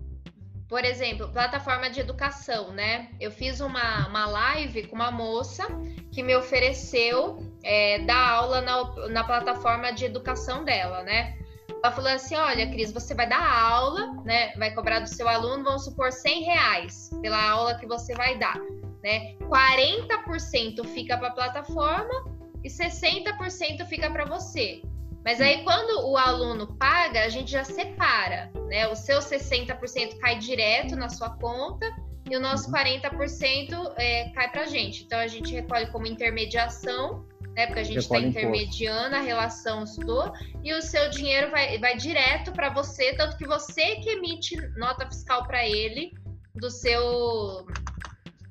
[0.68, 3.10] Por exemplo, plataforma de educação, né?
[3.22, 5.66] Eu fiz uma, uma live com uma moça
[6.12, 11.38] que me ofereceu é, dar aula na, na plataforma de educação dela, né?
[11.84, 14.54] Ela falou assim: olha, Cris, você vai dar aula, né?
[14.58, 18.60] Vai cobrar do seu aluno, vamos supor, 100 reais pela aula que você vai dar,
[19.04, 19.36] né?
[19.44, 24.82] 40% fica para a plataforma e 60% fica para você.
[25.24, 28.88] Mas aí, quando o aluno paga, a gente já separa, né?
[28.88, 31.86] O seu 60% cai direto na sua conta
[32.30, 33.94] e o nosso 40% uhum.
[33.98, 35.04] é, cai para a gente.
[35.04, 37.66] Então, a gente recolhe como intermediação, né?
[37.66, 40.32] Porque a gente está intermediando a relação do
[40.64, 45.08] e o seu dinheiro vai, vai direto para você, tanto que você que emite nota
[45.08, 46.14] fiscal para ele
[46.56, 47.66] do seu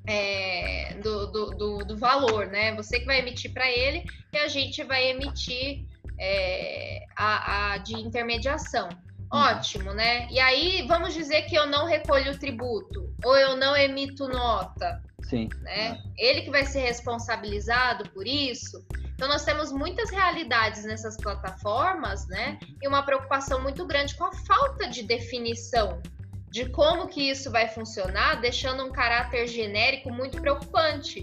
[0.07, 2.73] é, do, do, do, do, valor, né?
[2.75, 5.85] Você que vai emitir para ele e a gente vai emitir
[6.19, 8.89] é, a, a, de intermediação.
[9.31, 10.27] Ótimo, né?
[10.31, 15.03] E aí, vamos dizer que eu não recolho o tributo, ou eu não emito nota.
[15.23, 15.49] Sim.
[15.61, 15.99] Né?
[16.17, 16.29] É.
[16.29, 18.85] Ele que vai ser responsabilizado por isso.
[19.13, 22.57] Então, nós temos muitas realidades nessas plataformas, né?
[22.81, 26.01] E uma preocupação muito grande com a falta de definição
[26.49, 31.21] de como que isso vai funcionar, deixando um caráter genérico muito preocupante.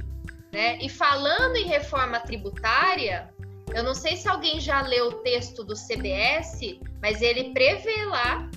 [0.53, 0.79] Né?
[0.81, 3.34] E falando em reforma tributária,
[3.73, 8.49] eu não sei se alguém já leu o texto do CBS, mas ele prevê lá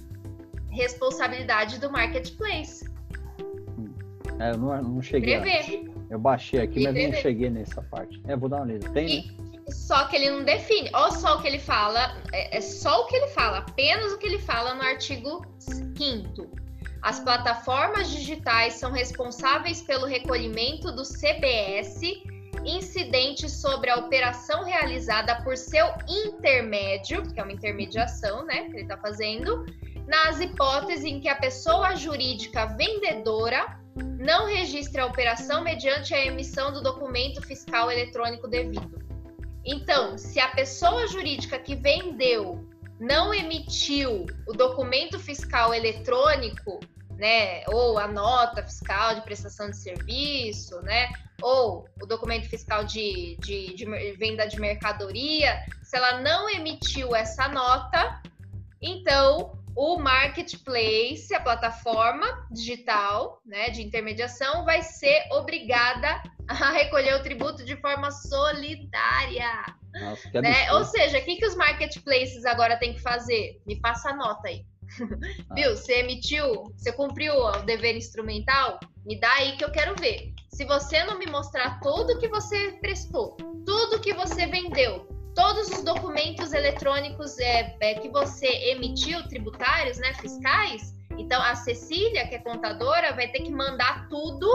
[0.70, 2.86] responsabilidade do marketplace.
[4.40, 5.40] É, eu não, não cheguei.
[5.40, 5.90] Prevê.
[6.10, 7.08] Eu baixei aqui, mas prevê.
[7.12, 8.22] não cheguei nessa parte.
[8.28, 8.90] É, vou dar uma lida.
[8.90, 9.34] Tem, e, né?
[9.70, 10.90] Só que ele não define.
[10.94, 12.16] Olha só o que ele fala.
[12.32, 16.68] É, é só o que ele fala, apenas o que ele fala no artigo 5
[17.02, 22.02] as plataformas digitais são responsáveis pelo recolhimento do CBS
[22.66, 28.82] incidente sobre a operação realizada por seu intermédio, que é uma intermediação, né, que ele
[28.82, 29.66] está fazendo,
[30.08, 33.78] nas hipóteses em que a pessoa jurídica vendedora
[34.20, 39.06] não registre a operação mediante a emissão do documento fiscal eletrônico devido.
[39.66, 42.66] Então, se a pessoa jurídica que vendeu
[43.00, 46.80] não emitiu o documento fiscal eletrônico,
[47.18, 51.10] né, ou a nota fiscal de prestação de serviço, né,
[51.42, 57.48] ou o documento fiscal de, de, de venda de mercadoria, se ela não emitiu essa
[57.48, 58.22] nota,
[58.82, 67.22] então o marketplace, a plataforma digital né, de intermediação, vai ser obrigada a recolher o
[67.22, 69.66] tributo de forma solidária.
[69.94, 70.72] Nossa, né?
[70.74, 73.62] Ou seja, o que, que os marketplaces agora têm que fazer?
[73.68, 74.66] Me passa a nota aí.
[75.50, 75.54] Ah.
[75.56, 75.76] Viu?
[75.76, 78.80] Você emitiu, você cumpriu o dever instrumental?
[79.06, 80.34] Me dá aí que eu quero ver.
[80.58, 85.84] Se você não me mostrar tudo que você prestou, tudo que você vendeu, todos os
[85.84, 92.40] documentos eletrônicos é, é, que você emitiu, tributários, né, fiscais, então a Cecília, que é
[92.40, 94.50] contadora, vai ter que mandar tudo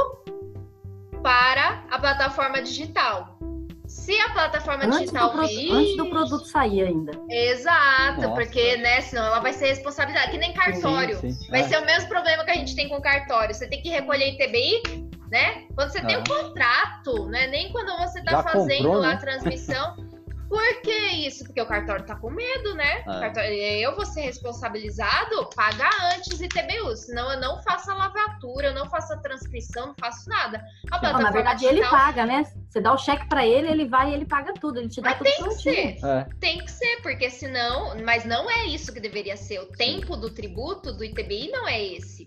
[1.23, 3.39] para a plataforma digital.
[3.87, 5.71] Se a plataforma antes digital do vir...
[5.71, 7.13] Antes do produto sair ainda.
[7.31, 8.35] Exato, Nossa.
[8.35, 10.33] porque, né, senão ela vai ser responsabilidade.
[10.33, 11.17] Que nem cartório.
[11.19, 11.49] Sim, sim.
[11.49, 11.69] Vai é.
[11.69, 13.55] ser o mesmo problema que a gente tem com cartório.
[13.55, 15.65] Você tem que recolher ITBI, né?
[15.75, 16.05] Quando você é.
[16.05, 17.47] tem um contrato, né?
[17.47, 19.13] Nem quando você está fazendo comprou, né?
[19.15, 19.97] a transmissão.
[20.47, 20.93] Por que
[21.27, 21.47] isso?
[21.47, 23.03] Porque o cartório tá com medo, né?
[23.39, 23.81] É.
[23.81, 28.87] Eu vou ser responsabilizado, pagar antes ITBU, senão eu não faço a lavatura, eu não
[28.91, 30.63] faço a transcrição, não faço nada.
[30.91, 31.79] Não, na verdade, digital...
[31.79, 32.45] ele paga, né?
[32.69, 35.17] Você dá o cheque para ele, ele vai e ele paga tudo, ele te dá
[35.19, 36.27] mas tudo tem que ser, é.
[36.39, 39.59] tem que ser, porque senão, mas não é isso que deveria ser.
[39.59, 42.27] O tempo do tributo do ITBI não é esse,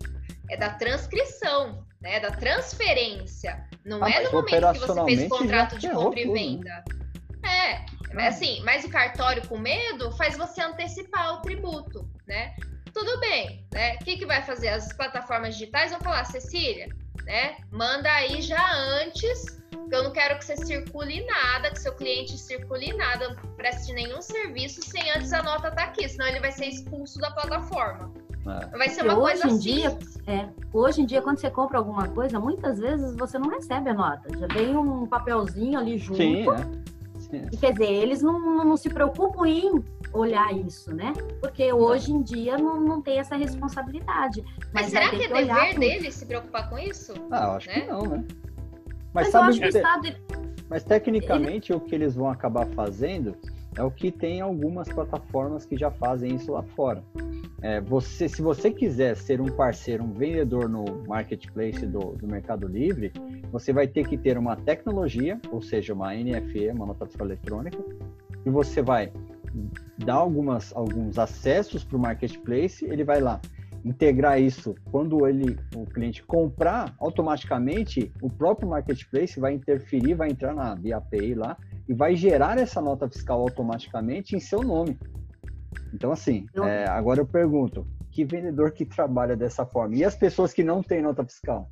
[0.50, 2.20] é da transcrição, né?
[2.20, 3.64] Da transferência.
[3.84, 6.84] Não ah, é no momento que você fez contrato de compra e venda.
[7.44, 7.84] É,
[8.26, 12.54] assim, mas o cartório com medo faz você antecipar o tributo, né?
[12.92, 13.94] Tudo bem, né?
[13.96, 14.68] O que, que vai fazer?
[14.68, 16.88] As plataformas digitais vão falar, Cecília,
[17.24, 17.56] né?
[17.70, 22.38] Manda aí já antes, porque eu não quero que você circule nada, que seu cliente
[22.38, 26.40] circule nada, não preste nenhum serviço sem antes a nota estar tá aqui, senão ele
[26.40, 28.12] vai ser expulso da plataforma.
[28.48, 28.76] É.
[28.76, 29.58] Vai ser uma hoje coisa em assim.
[29.58, 33.90] dia, é, hoje em dia, quando você compra alguma coisa, muitas vezes você não recebe
[33.90, 34.28] a nota.
[34.38, 36.16] Já vem um papelzinho ali junto.
[36.16, 36.96] Sim, é
[37.52, 41.12] e, quer dizer, eles não, não se preocupam em olhar isso, né?
[41.40, 44.44] Porque hoje em dia não, não tem essa responsabilidade.
[44.72, 47.14] Mas, mas será que é dever deles se preocupar com isso?
[47.30, 47.80] Ah, eu acho né?
[47.80, 48.24] que não, né?
[49.12, 50.16] Mas, mas sabe que, que Estado...
[50.68, 51.78] Mas tecnicamente Ele...
[51.78, 53.36] o que eles vão acabar fazendo
[53.76, 57.02] é o que tem algumas plataformas que já fazem isso lá fora.
[57.62, 62.66] É, você, se você quiser ser um parceiro, um vendedor no marketplace do, do, Mercado
[62.66, 63.12] Livre,
[63.50, 67.78] você vai ter que ter uma tecnologia, ou seja, uma NFE, uma nota eletrônica,
[68.44, 69.12] e você vai
[69.98, 73.40] dar algumas, alguns acessos para o marketplace, ele vai lá
[73.84, 80.52] integrar isso quando ele o cliente comprar automaticamente o próprio marketplace vai interferir vai entrar
[80.52, 81.56] na API lá
[81.88, 84.98] e vai gerar essa nota fiscal automaticamente em seu nome
[85.92, 89.96] então, assim, é, agora eu pergunto, que vendedor que trabalha dessa forma?
[89.96, 91.68] E as pessoas que não têm nota fiscal?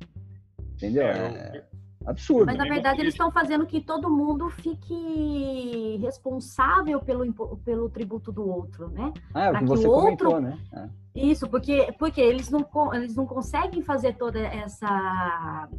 [0.73, 1.03] Entendeu?
[1.03, 1.65] É, é
[2.05, 2.45] absurdo.
[2.45, 7.31] Mas, na verdade, eles estão fazendo que todo mundo fique responsável pelo,
[7.63, 9.13] pelo tributo do outro, né?
[9.33, 10.29] Ah, é o que você outro...
[10.29, 10.59] comentou, né?
[10.73, 10.89] É.
[11.15, 15.69] Isso, porque, porque eles, não, eles não conseguem fazer toda essa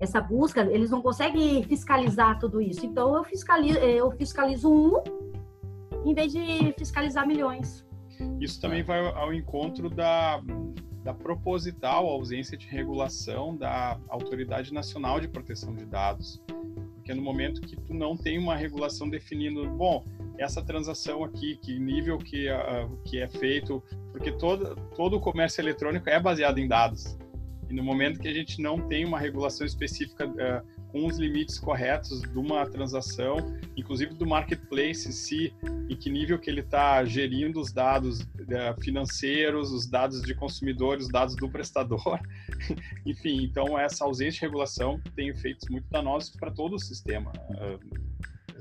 [0.00, 2.86] essa busca, eles não conseguem fiscalizar tudo isso.
[2.86, 5.02] Então eu fiscalizo, eu fiscalizo um
[6.04, 7.84] em vez de fiscalizar milhões.
[8.40, 10.40] Isso também vai ao encontro da,
[11.02, 16.42] da proposital ausência de regulação da Autoridade Nacional de Proteção de Dados.
[16.94, 20.04] Porque no momento que tu não tem uma regulação definindo, bom,
[20.36, 25.60] essa transação aqui, que nível que, uh, que é feito, porque todo, todo o comércio
[25.60, 27.18] eletrônico é baseado em dados.
[27.68, 31.58] E no momento que a gente não tem uma regulação específica uh, com os limites
[31.58, 33.36] corretos de uma transação,
[33.76, 35.52] inclusive do marketplace, se
[35.88, 41.06] em que nível que ele está gerindo os dados uh, financeiros, os dados de consumidores,
[41.06, 42.18] os dados do prestador,
[43.04, 47.32] enfim, então essa ausência de regulação tem efeitos muito danosos para todo o sistema.
[47.50, 48.08] Uh,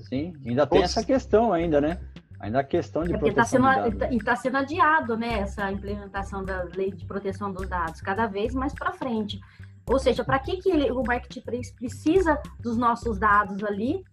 [0.04, 2.00] Sim, ainda tem essa questão ainda, né?
[2.40, 4.00] Ainda a questão de é proteção tá sendo, dados.
[4.00, 4.10] Né?
[4.12, 8.54] E está sendo adiado, né, essa implementação da lei de proteção dos dados, cada vez
[8.54, 9.40] mais para frente.
[9.88, 14.04] Ou seja, para que, que o marketplace precisa dos nossos dados ali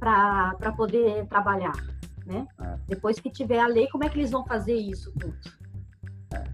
[0.00, 1.76] para poder trabalhar,
[2.24, 2.46] né?
[2.60, 2.78] É.
[2.88, 5.36] Depois que tiver a lei, como é que eles vão fazer isso tudo?
[6.32, 6.44] É.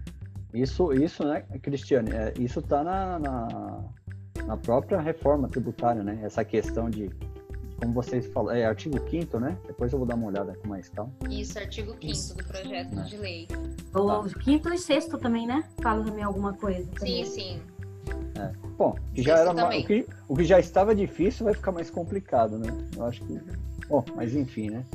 [0.53, 3.83] Isso, isso, né, Cristiane, é, isso está na, na,
[4.45, 6.19] na própria reforma tributária, né?
[6.21, 7.09] Essa questão de
[7.79, 9.57] como vocês falaram, é artigo 5 né?
[9.67, 11.11] Depois eu vou dar uma olhada com mais calma.
[11.29, 13.47] Isso, artigo 5 do projeto de lei.
[13.93, 14.39] O tá.
[14.39, 15.63] quinto e sexto também, né?
[15.81, 16.87] Fala também alguma coisa.
[16.93, 17.25] Também.
[17.25, 17.61] Sim, sim.
[18.39, 18.51] É.
[18.77, 22.57] Bom, que já era o, que, o que já estava difícil vai ficar mais complicado,
[22.57, 22.67] né?
[22.95, 23.39] Eu acho que.
[23.87, 24.85] Bom, mas enfim, né?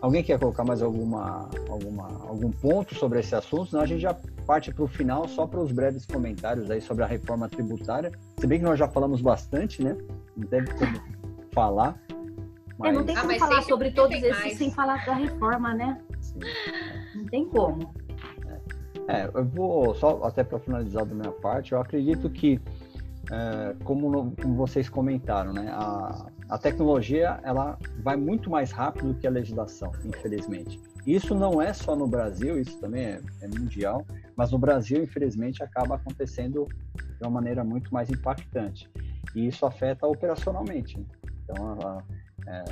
[0.00, 3.70] Alguém quer colocar mais alguma, alguma, algum ponto sobre esse assunto?
[3.70, 4.14] Senão a gente já
[4.46, 8.12] parte para o final, só para os breves comentários aí sobre a reforma tributária.
[8.38, 9.96] Se bem que nós já falamos bastante, né?
[10.36, 10.86] Não deve ter
[11.56, 11.98] falar.
[12.78, 12.90] Mas...
[12.90, 14.58] É, não tem como ah, falar sobre todos esses mais.
[14.58, 15.98] sem falar da reforma, né?
[16.20, 16.40] Sim.
[17.14, 17.94] Não tem como.
[19.08, 22.60] É, eu vou só até para finalizar da minha parte, eu acredito que
[23.30, 29.14] é, como, como, vocês comentaram, né, a, a tecnologia ela vai muito mais rápido do
[29.14, 30.80] que a legislação, infelizmente.
[31.06, 34.04] Isso não é só no Brasil, isso também é, é mundial,
[34.36, 36.66] mas no Brasil, infelizmente, acaba acontecendo
[36.96, 38.90] de uma maneira muito mais impactante.
[39.34, 40.98] E isso afeta operacionalmente.
[40.98, 41.06] Né?
[41.48, 42.02] Então, a,
[42.46, 42.64] é,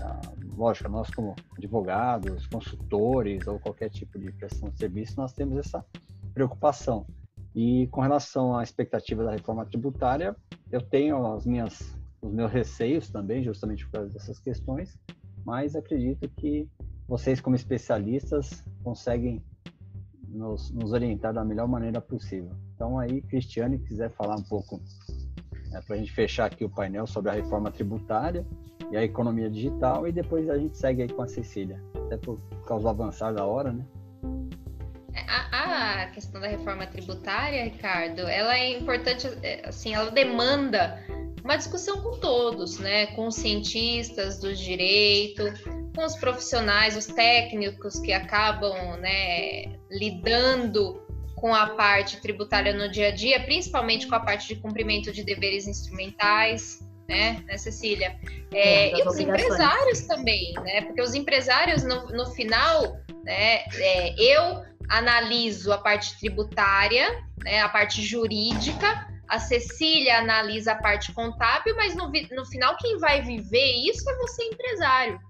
[0.56, 5.84] lógico, nós como advogados, consultores ou qualquer tipo de prestação de serviço, nós temos essa
[6.32, 7.06] preocupação.
[7.54, 10.36] E com relação à expectativa da reforma tributária,
[10.70, 14.98] eu tenho as minhas, os meus receios também, justamente por causa dessas questões,
[15.44, 16.68] mas acredito que
[17.06, 19.42] vocês, como especialistas, conseguem
[20.28, 22.50] nos, nos orientar da melhor maneira possível.
[22.74, 24.80] Então, aí, Cristiane, quiser falar um pouco
[25.74, 28.46] né, para a gente fechar aqui o painel sobre a reforma tributária
[28.90, 32.40] e a economia digital, e depois a gente segue aí com a Cecília, até por
[32.66, 33.84] causa do avançar da hora, né?
[35.12, 41.02] É, a, a questão da reforma tributária, Ricardo, ela é importante, é, assim, ela demanda
[41.42, 43.06] uma discussão com todos, né?
[43.08, 45.42] Com os cientistas do direito,
[45.94, 51.03] com os profissionais, os técnicos que acabam, né, lidando
[51.44, 55.22] com a parte tributária no dia a dia, principalmente com a parte de cumprimento de
[55.22, 58.18] deveres instrumentais, né, né Cecília?
[58.50, 60.80] É, é, e os empresários também, né?
[60.80, 67.10] Porque os empresários, no, no final, né, é, eu analiso a parte tributária,
[67.44, 72.96] né, a parte jurídica, a Cecília analisa a parte contábil, mas no, no final quem
[72.96, 75.20] vai viver isso é você empresário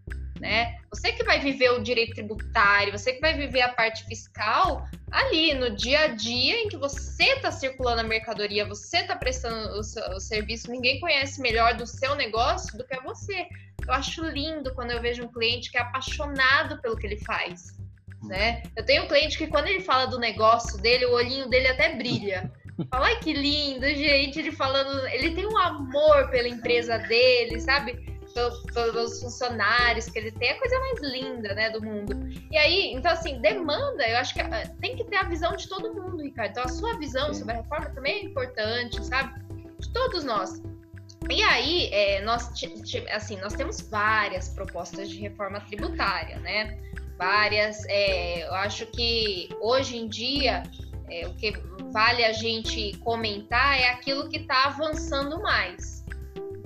[0.45, 0.77] né?
[0.91, 5.55] Você que vai viver o direito tributário, você que vai viver a parte fiscal ali
[5.55, 9.83] no dia a dia em que você está circulando a mercadoria, você está prestando o,
[9.83, 13.47] seu, o serviço, ninguém conhece melhor do seu negócio do que você.
[13.87, 17.79] Eu acho lindo quando eu vejo um cliente que é apaixonado pelo que ele faz.
[18.23, 18.63] Né?
[18.77, 21.97] Eu tenho um cliente que quando ele fala do negócio dele, o olhinho dele até
[21.97, 22.53] brilha.
[22.91, 28.14] Fala, ai que lindo, gente, ele falando, ele tem um amor pela empresa dele, sabe?
[28.73, 32.29] Pelos funcionários que ele tem, a coisa mais linda, né, do mundo.
[32.51, 35.69] E aí, então assim, demanda, eu acho que eh, tem que ter a visão de
[35.69, 36.51] todo mundo, Ricardo.
[36.51, 39.41] Então a sua visão sobre a reforma também é importante, sabe?
[39.79, 40.61] De todos nós.
[41.31, 42.51] E aí, é, nós,
[43.13, 46.79] assim, nós temos várias propostas de reforma tributária, né?
[47.17, 47.85] Várias.
[47.87, 50.63] É, eu acho que hoje em dia
[51.09, 51.53] é, o que
[51.93, 56.04] vale a gente comentar é aquilo que está avançando mais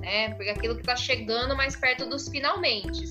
[0.09, 0.31] né?
[0.35, 3.05] Porque aquilo que está chegando mais perto dos finalmente.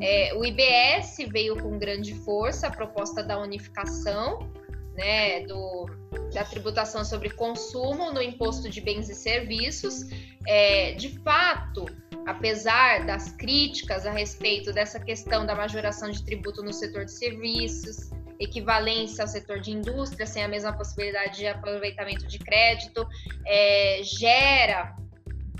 [0.00, 4.50] É, o IBS veio com grande força a proposta da unificação,
[4.94, 5.86] né, do,
[6.32, 10.06] da tributação sobre consumo no imposto de bens e serviços.
[10.46, 11.86] É, de fato,
[12.26, 18.10] apesar das críticas a respeito dessa questão da majoração de tributo no setor de serviços,
[18.38, 23.06] equivalência ao setor de indústria, sem a mesma possibilidade de aproveitamento de crédito,
[23.46, 24.96] é, gera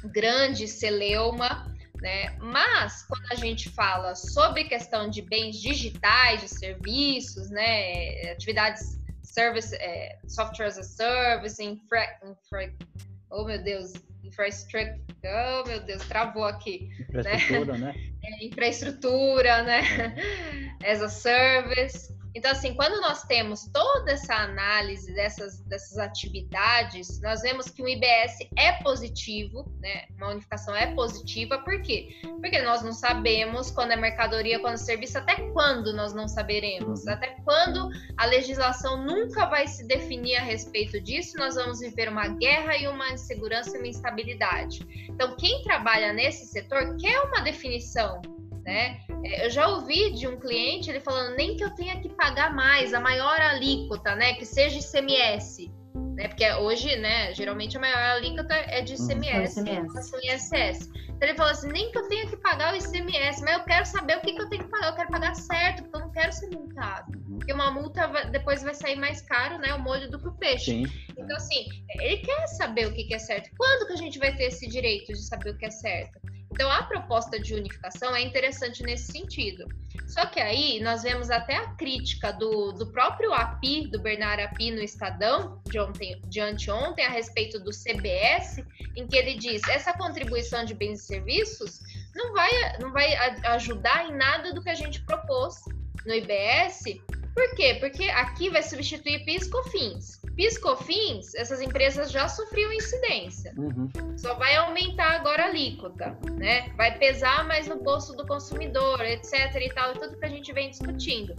[0.04, 1.66] grande celeuma,
[2.00, 2.36] né?
[2.38, 9.74] Mas quando a gente fala sobre questão de bens digitais, de serviços, né, atividades service,
[9.76, 12.72] é, software as a service, infra, infra,
[13.30, 13.92] oh meu Deus,
[14.24, 17.92] infrastructure, oh meu Deus, travou aqui, infraestrutura, né?
[17.92, 18.10] né?
[18.30, 19.82] é, infraestrutura, né?
[20.82, 20.92] É.
[20.92, 22.20] As a service.
[22.34, 27.88] Então, assim, quando nós temos toda essa análise dessas, dessas atividades, nós vemos que o
[27.88, 30.04] IBS é positivo, né?
[30.16, 32.20] Uma unificação é positiva, por quê?
[32.22, 37.04] Porque nós não sabemos quando é mercadoria, quando é serviço, até quando nós não saberemos,
[37.04, 37.12] uhum.
[37.12, 42.28] até quando a legislação nunca vai se definir a respeito disso, nós vamos viver uma
[42.28, 44.86] guerra e uma insegurança e uma instabilidade.
[45.08, 48.19] Então, quem trabalha nesse setor quer uma definição
[48.70, 49.00] né?
[49.24, 52.54] É, eu já ouvi de um cliente ele falando nem que eu tenha que pagar
[52.54, 54.34] mais, a maior alíquota, né?
[54.34, 55.70] Que seja ICMS.
[56.14, 56.28] Né?
[56.28, 60.16] Porque hoje, né, geralmente a maior alíquota é de ICMS, uhum, ICMS.
[60.22, 60.90] ISS.
[61.08, 63.84] Então ele falou assim, nem que eu tenha que pagar o ICMS, mas eu quero
[63.84, 66.12] saber o que, que eu tenho que pagar, eu quero pagar certo, porque eu não
[66.12, 67.18] quero ser multado.
[67.18, 67.38] Uhum.
[67.38, 70.72] Porque uma multa depois vai sair mais caro, né, o molho do que o peixe.
[70.72, 70.86] Sim.
[71.18, 71.66] Então, assim,
[72.00, 73.50] ele quer saber o que, que é certo.
[73.58, 76.18] Quando que a gente vai ter esse direito de saber o que é certo?
[76.52, 79.66] Então, a proposta de unificação é interessante nesse sentido.
[80.08, 84.72] Só que aí nós vemos até a crítica do, do próprio API, do Bernard API
[84.72, 88.64] no Estadão, de, ontem, de anteontem, a respeito do CBS,
[88.96, 91.80] em que ele diz essa contribuição de bens e serviços
[92.14, 92.50] não vai,
[92.80, 93.14] não vai
[93.54, 95.56] ajudar em nada do que a gente propôs
[96.04, 97.00] no IBS.
[97.34, 97.76] Por quê?
[97.78, 100.19] Porque aqui vai substituir PIS COFINS.
[100.40, 103.52] PIS/COFINS, essas empresas já sofriam incidência.
[103.58, 103.90] Uhum.
[104.16, 106.72] Só vai aumentar agora a alíquota, né?
[106.78, 110.70] Vai pesar mais no bolso do consumidor, etc e tal, tudo que a gente vem
[110.70, 111.36] discutindo,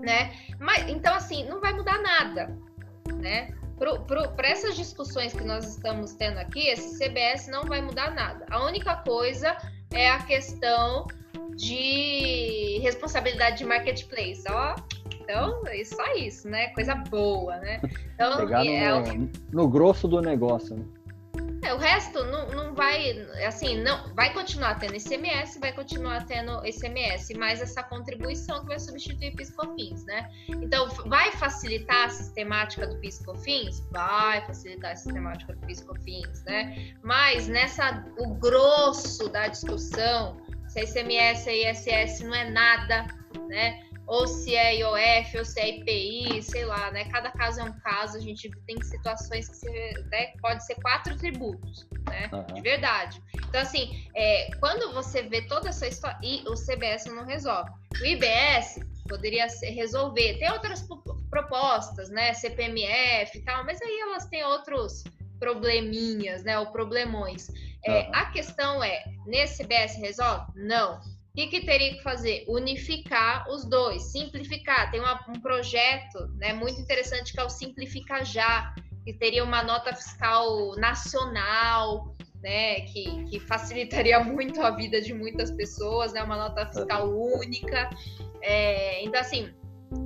[0.00, 0.34] né?
[0.58, 2.56] Mas então assim, não vai mudar nada,
[3.20, 3.54] né?
[3.76, 8.46] Para essas discussões que nós estamos tendo aqui, esse CBS não vai mudar nada.
[8.50, 9.54] A única coisa
[9.92, 11.06] é a questão
[11.54, 14.44] de responsabilidade de marketplace.
[14.48, 14.76] Ó,
[15.28, 16.68] então, é só isso, né?
[16.68, 17.82] Coisa boa, né?
[18.14, 20.84] Então, Pegar no, é, no grosso do negócio, né?
[21.62, 26.64] É, o resto não, não vai, assim, não vai continuar tendo ICMS, vai continuar tendo
[26.64, 30.30] ICMS, mas essa contribuição que vai substituir PIS/COFINS, né?
[30.48, 33.86] Então, vai facilitar a sistemática do PIS/COFINS?
[33.90, 36.94] Vai facilitar a sistemática do PIS/COFINS, né?
[37.02, 43.06] Mas nessa, o grosso da discussão, se a ICMS e ISS não é nada,
[43.48, 43.87] né?
[44.08, 47.04] Ou se é IOF, ou se é IPI, sei lá, né?
[47.10, 49.70] Cada caso é um caso, a gente tem situações que se,
[50.10, 52.30] né, pode ser quatro tributos, né?
[52.32, 52.54] Uhum.
[52.54, 53.22] De verdade.
[53.46, 57.70] Então, assim, é, quando você vê toda essa história, e o CBS não resolve.
[58.00, 60.38] O IBS poderia resolver.
[60.38, 60.88] Tem outras
[61.28, 62.32] propostas, né?
[62.32, 65.04] CPMF e tal, mas aí elas têm outros
[65.38, 66.58] probleminhas, né?
[66.58, 67.48] Ou problemões.
[67.84, 68.10] É, uhum.
[68.14, 70.46] A questão é, nesse CBS resolve?
[70.56, 70.98] Não
[71.38, 72.44] que, que teria que fazer?
[72.48, 74.90] Unificar os dois, simplificar.
[74.90, 78.74] Tem uma, um projeto né, muito interessante que é o Simplifica Já,
[79.04, 85.52] que teria uma nota fiscal nacional, né, que, que facilitaria muito a vida de muitas
[85.52, 87.88] pessoas, né, uma nota fiscal única.
[88.42, 89.54] É, então, assim,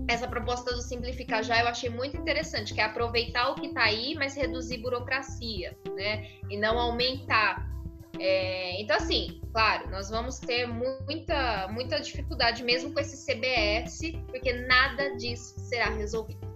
[0.08, 3.84] essa proposta do Simplificar Já eu achei muito interessante, que é aproveitar o que está
[3.84, 7.71] aí, mas reduzir burocracia, né, e não aumentar.
[8.18, 14.52] É, então, assim, claro, nós vamos ter muita, muita dificuldade mesmo com esse CBS, porque
[14.52, 16.46] nada disso será resolvido.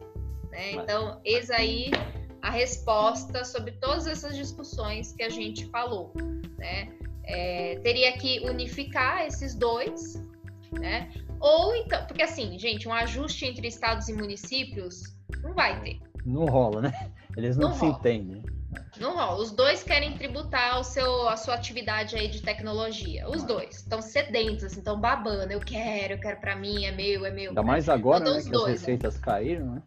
[0.50, 0.72] Né?
[0.72, 1.90] Então, eis aí
[2.42, 6.12] a resposta sobre todas essas discussões que a gente falou.
[6.58, 6.92] Né?
[7.24, 10.22] É, teria que unificar esses dois,
[10.72, 11.10] né?
[11.40, 15.02] Ou então, porque assim, gente, um ajuste entre estados e municípios
[15.42, 16.00] não vai ter.
[16.24, 17.10] Não rola, né?
[17.36, 17.98] Eles não, não se rola.
[17.98, 18.42] entendem.
[18.98, 19.40] Não rola.
[19.40, 23.28] Os dois querem tributar o seu, a sua atividade aí de tecnologia.
[23.28, 23.76] Os dois.
[23.76, 25.52] Estão sedentos, assim, estão babando.
[25.52, 27.50] Eu quero, eu quero para mim, é meu, é meu.
[27.50, 28.72] Ainda mais agora, então, né, que dois, as né?
[28.72, 29.20] receitas né?
[29.22, 29.82] caíram, né?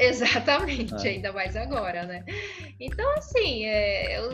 [0.00, 1.10] Exatamente, é.
[1.10, 2.24] ainda mais agora, né?
[2.80, 4.30] Então, assim, é, eu,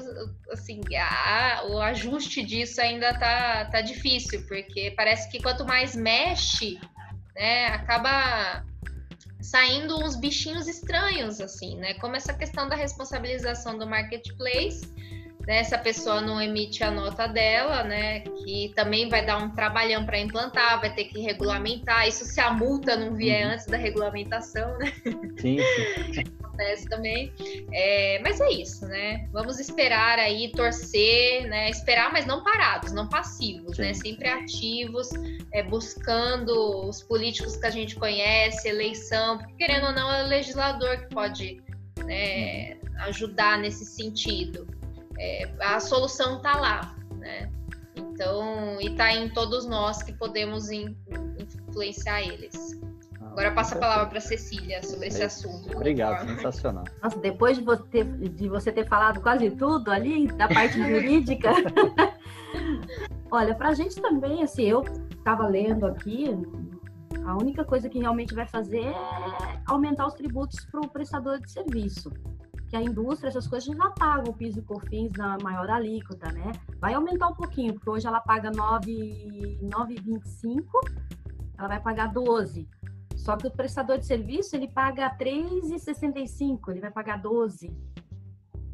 [0.50, 6.80] assim a, o ajuste disso ainda tá, tá difícil, porque parece que quanto mais mexe,
[7.34, 8.64] né, acaba
[9.52, 11.92] saindo uns bichinhos estranhos, assim, né?
[11.94, 14.90] Como essa questão da responsabilização do marketplace,
[15.46, 15.58] né?
[15.58, 18.20] Essa pessoa não emite a nota dela, né?
[18.20, 22.08] Que também vai dar um trabalhão para implantar, vai ter que regulamentar.
[22.08, 23.52] Isso se a multa não vier uhum.
[23.52, 24.90] antes da regulamentação, né?
[25.38, 25.58] Sim.
[26.14, 26.24] sim.
[26.62, 27.32] Acontece também.
[27.72, 29.28] É, mas é isso, né?
[29.32, 31.68] Vamos esperar aí, torcer, né?
[31.70, 33.92] Esperar, mas não parados, não passivos, né?
[33.92, 34.00] sim.
[34.00, 34.12] né?
[34.12, 35.08] Sempre ativos,
[35.52, 40.28] é, buscando os políticos que a gente conhece, eleição, porque querendo ou não é o
[40.28, 41.62] legislador que pode
[42.04, 42.76] né,
[43.06, 44.66] ajudar nesse sentido
[45.18, 47.50] é, a solução está lá, né?
[47.94, 50.96] Então, e está em todos nós que podemos in,
[51.38, 52.80] influenciar eles.
[53.32, 55.74] Agora passa a palavra para Cecília sobre esse assunto.
[55.74, 56.84] Obrigado, sensacional.
[57.02, 61.50] Nossa, depois de você, ter, de você ter falado quase tudo ali, da parte jurídica,
[63.32, 66.26] Olha, para a gente também, assim, eu estava lendo aqui,
[67.24, 68.94] a única coisa que realmente vai fazer é
[69.66, 72.12] aumentar os tributos para o prestador de serviço.
[72.68, 76.52] Que a indústria, essas coisas já pagam o piso e cofins na maior alíquota, né?
[76.78, 80.62] Vai aumentar um pouquinho, porque hoje ela paga 9,25,
[81.58, 82.68] ela vai pagar 12.
[83.16, 87.74] Só que o prestador de serviço, ele paga 3,65, ele vai pagar 12.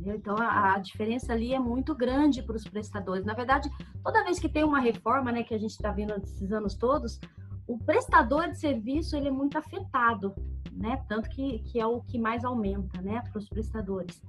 [0.01, 3.25] Então, a, diferença ali é muito grande para os prestadores.
[3.25, 3.69] Na verdade,
[4.03, 7.21] toda vez que tem uma reforma, né, que a gente está vendo esses anos todos,
[7.67, 10.35] o prestador de serviço ele é muito afetado,
[10.73, 11.05] né?
[11.09, 14.23] Tanto que, que é o que mais aumenta, né, para os prestadores.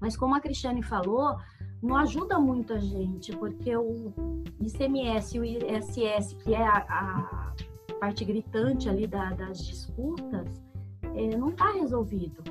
[0.00, 1.36] Mas como a Cristiane falou,
[1.80, 4.12] não ajuda muito a gente, porque o
[4.60, 7.52] ICMS e o ISS, que é a, a
[8.04, 10.62] parte gritante ali da, das disputas,
[11.14, 12.42] é, não está resolvido.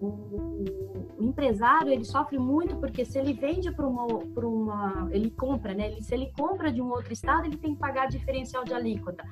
[0.00, 0.90] O, o,
[1.20, 5.92] empresário ele sofre muito porque se ele vende para uma, uma, ele compra, né?
[5.92, 9.24] Ele, se ele compra de um outro estado, ele tem que pagar diferencial de alíquota.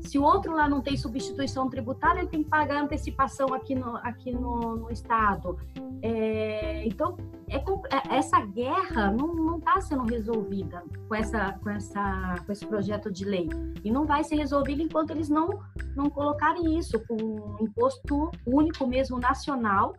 [0.00, 3.96] Se o outro lá não tem substituição tributária, ele tem que pagar antecipação aqui no,
[3.98, 5.58] aqui no, no estado.
[6.02, 7.16] É, então,
[7.48, 13.10] é, é essa guerra não está sendo resolvida com, essa, com, essa, com esse projeto
[13.10, 13.48] de lei.
[13.82, 15.60] E não vai ser resolvida enquanto eles não,
[15.96, 19.94] não colocarem isso com um imposto único mesmo nacional,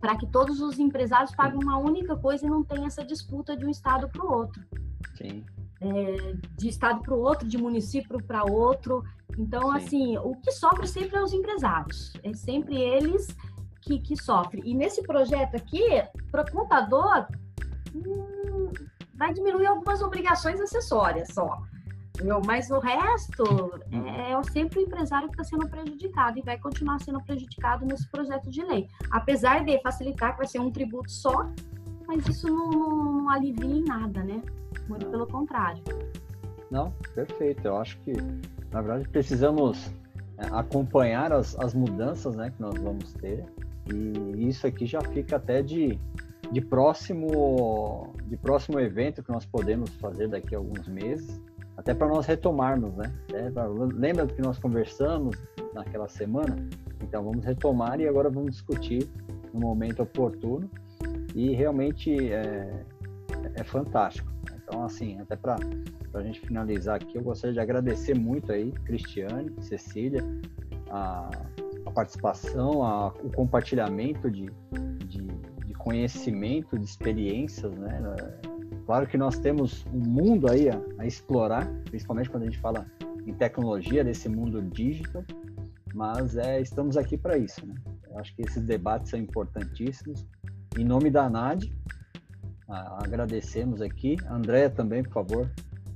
[0.00, 3.66] para que todos os empresários paguem uma única coisa e não tenha essa disputa de
[3.66, 4.62] um estado para o outro.
[5.16, 5.44] Sim.
[5.80, 9.04] É, de estado para o outro, de município para outro.
[9.38, 9.76] Então, Sim.
[9.76, 12.12] assim, o que sofre sempre é os empresários.
[12.22, 13.28] É sempre eles
[13.82, 14.62] que, que sofrem.
[14.66, 15.84] E nesse projeto aqui,
[16.30, 17.26] para o contador,
[17.94, 18.70] hum,
[19.14, 21.62] vai diminuir algumas obrigações acessórias só.
[22.44, 23.44] Mas o resto
[23.92, 24.06] uhum.
[24.06, 28.50] é sempre o empresário que está sendo prejudicado e vai continuar sendo prejudicado nesse projeto
[28.50, 28.88] de lei.
[29.10, 31.48] Apesar de facilitar, que vai ser um tributo só,
[32.06, 34.42] mas isso não, não alivia em nada, né?
[34.88, 35.82] Muito pelo contrário.
[36.70, 37.66] Não, perfeito.
[37.66, 38.12] Eu acho que,
[38.70, 39.90] na verdade, precisamos
[40.38, 43.44] é, acompanhar as, as mudanças né, que nós vamos ter.
[43.92, 45.98] E isso aqui já fica até de,
[46.50, 51.40] de próximo de próximo evento que nós podemos fazer daqui a alguns meses
[51.76, 53.12] até para nós retomarmos, né?
[53.32, 53.50] É,
[53.94, 55.36] lembra que nós conversamos
[55.74, 56.56] naquela semana?
[57.02, 59.08] Então vamos retomar e agora vamos discutir
[59.52, 60.70] no momento oportuno
[61.34, 62.84] e realmente é,
[63.54, 64.30] é fantástico.
[64.62, 65.56] Então assim, até para
[66.14, 70.22] a gente finalizar aqui, eu gostaria de agradecer muito aí, Cristiane, Cecília,
[70.90, 71.30] a,
[71.86, 74.50] a participação, a, o compartilhamento de,
[75.06, 75.22] de,
[75.66, 78.00] de conhecimento, de experiências, né?
[78.90, 82.84] Claro que nós temos um mundo aí a, a explorar, principalmente quando a gente fala
[83.24, 85.22] em tecnologia, desse mundo digital,
[85.94, 87.64] mas é, estamos aqui para isso.
[87.64, 87.76] Né?
[88.08, 90.26] Eu acho que esses debates são importantíssimos.
[90.76, 91.72] Em nome da NAD,
[92.98, 94.16] agradecemos aqui.
[94.28, 95.52] André também, por favor,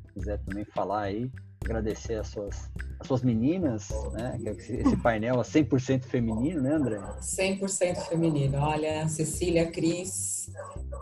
[0.07, 1.33] se quiser também falar aí,
[1.65, 2.71] agradecer as suas,
[3.01, 4.39] as suas meninas, né?
[4.45, 7.01] É esse painel é 100% feminino, né, André?
[7.21, 8.59] 100% feminino.
[8.59, 10.51] Olha, Cecília, Cris,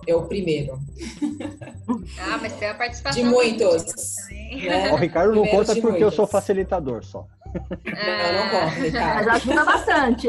[0.07, 0.79] é o primeiro.
[2.19, 3.23] Ah, mas tem a participação.
[3.23, 4.17] De muitos.
[4.31, 4.93] Né?
[4.93, 6.03] O Ricardo não conta porque muitos.
[6.03, 7.27] eu sou facilitador só.
[7.55, 8.33] Ah.
[8.33, 9.27] Não, não conta, Ricardo.
[9.27, 10.29] Mas ajuda bastante.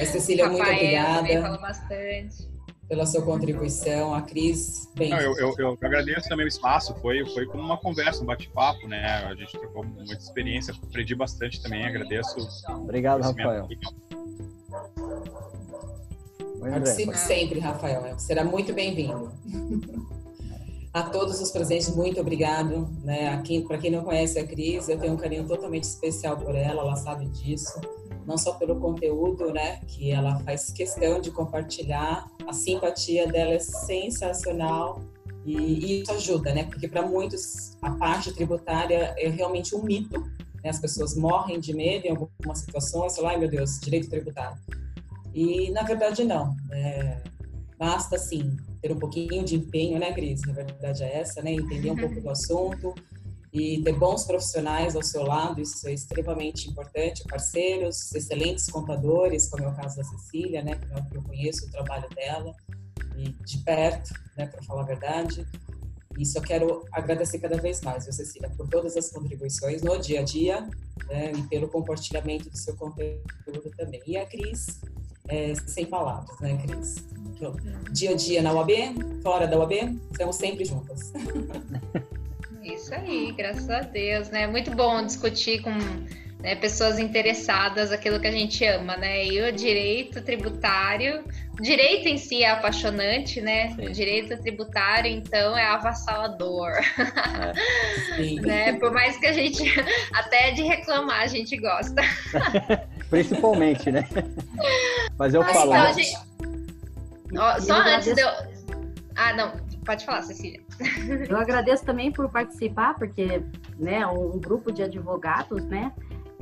[0.00, 1.42] A Cecília, Rafael, muito obrigada.
[1.42, 2.51] Fala bastante
[2.92, 4.12] pela sua contribuição.
[4.12, 5.08] A Cris, bem.
[5.08, 6.94] Não, eu, eu, eu, agradeço também o espaço.
[7.00, 9.02] Foi, foi como uma conversa, um bate-papo, né?
[9.24, 11.86] A gente trocou muita experiência, aprendi bastante também.
[11.86, 12.46] Agradeço.
[12.68, 13.66] Obrigado, Rafael.
[16.60, 18.18] Participe sempre, Rafael.
[18.18, 19.32] Será muito bem-vindo.
[20.92, 22.90] A todos os presentes, muito obrigado.
[23.02, 23.42] Né?
[23.66, 26.96] Para quem não conhece a Cris, eu tenho um carinho totalmente especial por ela, ela
[26.96, 27.80] sabe disso
[28.26, 33.58] não só pelo conteúdo, né, que ela faz questão de compartilhar, a simpatia dela é
[33.58, 35.00] sensacional
[35.44, 40.20] e, e isso ajuda, né, porque para muitos a parte tributária é realmente um mito,
[40.62, 44.58] né, as pessoas morrem de medo em algumas situações, falam, ai meu Deus, direito tributário.
[45.34, 47.22] E na verdade não, é,
[47.78, 50.42] basta sim ter um pouquinho de empenho, né, Cris?
[50.42, 52.94] Na verdade é essa, né, entender um pouco do assunto,
[53.52, 59.64] e ter bons profissionais ao seu lado, isso é extremamente importante, parceiros, excelentes contadores, como
[59.64, 60.80] é o caso da Cecília, né,
[61.10, 62.54] que eu conheço o trabalho dela
[63.14, 65.46] e de perto, né, para falar a verdade.
[66.18, 70.20] E só quero agradecer cada vez mais, viu, Cecília, por todas as contribuições no dia
[70.20, 70.62] a dia
[71.08, 74.00] né, e pelo compartilhamento do seu conteúdo também.
[74.06, 74.80] E a Cris,
[75.28, 77.04] é, sem palavras, né, Cris?
[77.92, 78.72] Dia a dia na UAB,
[79.22, 81.12] fora da UAB, estamos sempre juntas.
[82.62, 84.46] Isso aí, graças a Deus, né?
[84.46, 85.72] Muito bom discutir com
[86.42, 89.24] né, pessoas interessadas naquilo que a gente ama, né?
[89.26, 91.24] E o direito tributário,
[91.60, 93.70] direito em si é apaixonante, né?
[93.70, 93.86] Sim.
[93.86, 96.72] O direito tributário, então, é avassalador.
[98.18, 98.40] É.
[98.42, 98.72] né?
[98.74, 99.64] Por mais que a gente,
[100.12, 102.02] até de reclamar, a gente gosta.
[103.08, 104.06] Principalmente, né?
[105.18, 105.74] Mas eu falo.
[105.74, 106.18] Então, gente...
[107.66, 108.28] só antes de eu.
[109.14, 109.52] Ah, não,
[109.84, 110.60] pode falar, Cecília.
[111.28, 113.42] Eu agradeço também por participar, porque
[113.78, 115.92] né, um grupo de advogados, né?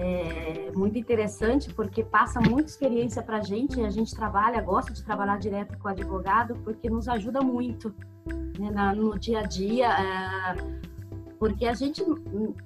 [0.00, 3.80] é muito interessante porque passa muita experiência para a gente.
[3.82, 7.94] A gente trabalha, gosta de trabalhar direto com o advogado porque nos ajuda muito
[8.58, 9.88] né, no dia a dia.
[9.88, 10.89] É,
[11.40, 12.04] porque a gente,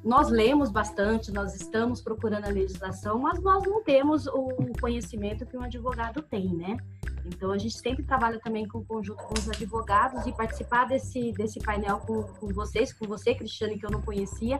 [0.02, 4.48] nós lemos bastante, nós estamos procurando a legislação, mas nós não temos o
[4.80, 6.76] conhecimento que um advogado tem, né?
[7.24, 11.60] Então, a gente sempre trabalha também com conjunto com os advogados e participar desse, desse
[11.60, 14.58] painel com, com vocês, com você, Cristiane, que eu não conhecia,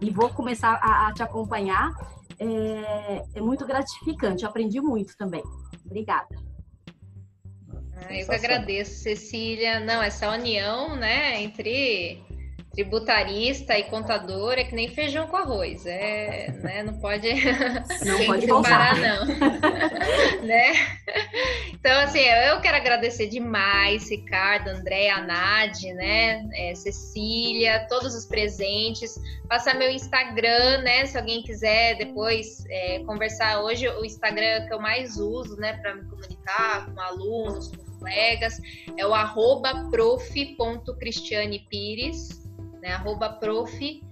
[0.00, 1.92] e vou começar a, a te acompanhar.
[2.38, 5.44] É, é, muito gratificante, eu aprendi muito também.
[5.84, 6.34] Obrigada.
[7.96, 9.80] Ah, eu que agradeço, Cecília.
[9.80, 12.24] Não, essa união, né, entre
[12.74, 16.82] tributarista e contador é que nem feijão com arroz, é, né?
[16.82, 17.28] Não pode,
[18.04, 19.26] não pode comparar, não.
[20.44, 20.72] né?
[21.72, 26.46] Então, assim, eu quero agradecer demais, Ricardo, André, Anade, né?
[26.54, 29.18] É, Cecília, todos os presentes.
[29.48, 31.06] Passar meu Instagram, né?
[31.06, 35.94] Se alguém quiser depois é, conversar hoje, o Instagram que eu mais uso, né, para
[35.94, 38.60] me comunicar com alunos, com colegas,
[38.96, 42.43] é o arroba prof.cristianepires
[42.84, 42.92] né?
[42.92, 44.02] Arroba prof.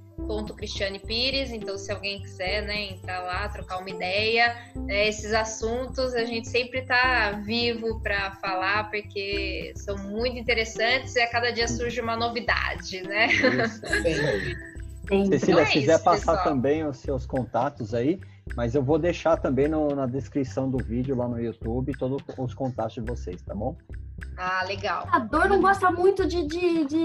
[0.57, 6.15] Cristiane Pires, então se alguém quiser né, entrar lá, trocar uma ideia, né, esses assuntos
[6.15, 11.67] a gente sempre está vivo para falar, porque são muito interessantes e a cada dia
[11.67, 13.29] surge uma novidade, né?
[15.27, 16.45] Cecília, então é se quiser passar pessoal.
[16.45, 18.21] também os seus contatos aí,
[18.57, 22.55] mas eu vou deixar também no, na descrição do vídeo lá no YouTube todos os
[22.55, 23.77] contatos de vocês, tá bom?
[24.37, 25.07] Ah, legal.
[25.11, 26.97] A dor não gosta muito de, de, de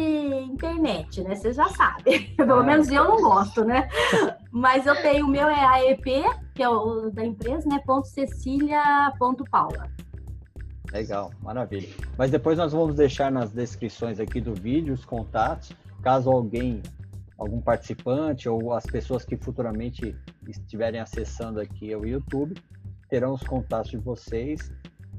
[0.51, 1.35] internet, né?
[1.35, 2.19] Você já sabe.
[2.37, 3.89] Pelo ah, menos eu não gosto, né?
[4.51, 7.81] Mas eu tenho, o meu é AEP, que é o da empresa, né?
[7.85, 9.89] Ponto Cecília, ponto Paula.
[10.91, 11.89] Legal, maravilha.
[12.17, 16.81] Mas depois nós vamos deixar nas descrições aqui do vídeo os contatos, caso alguém,
[17.37, 20.15] algum participante ou as pessoas que futuramente
[20.47, 22.55] estiverem acessando aqui o YouTube,
[23.09, 24.71] terão os contatos de vocês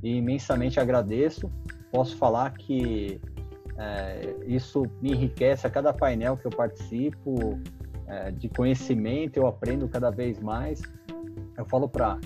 [0.03, 1.51] e imensamente agradeço
[1.91, 3.21] posso falar que
[3.77, 7.59] é, isso me enriquece a cada painel que eu participo,
[8.07, 10.83] é, de conhecimento, eu aprendo cada vez mais.
[11.57, 12.19] Eu falo para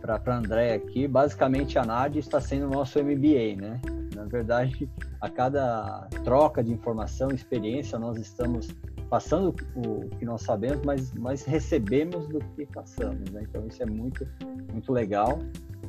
[0.00, 3.78] para André aqui, basicamente a NAD está sendo o nosso MBA, né?
[4.14, 4.88] Na verdade,
[5.20, 8.68] a cada troca de informação, experiência, nós estamos
[9.10, 13.42] passando o que nós sabemos, mas, mas recebemos do que passamos, né?
[13.42, 14.26] Então isso é muito,
[14.72, 15.40] muito legal.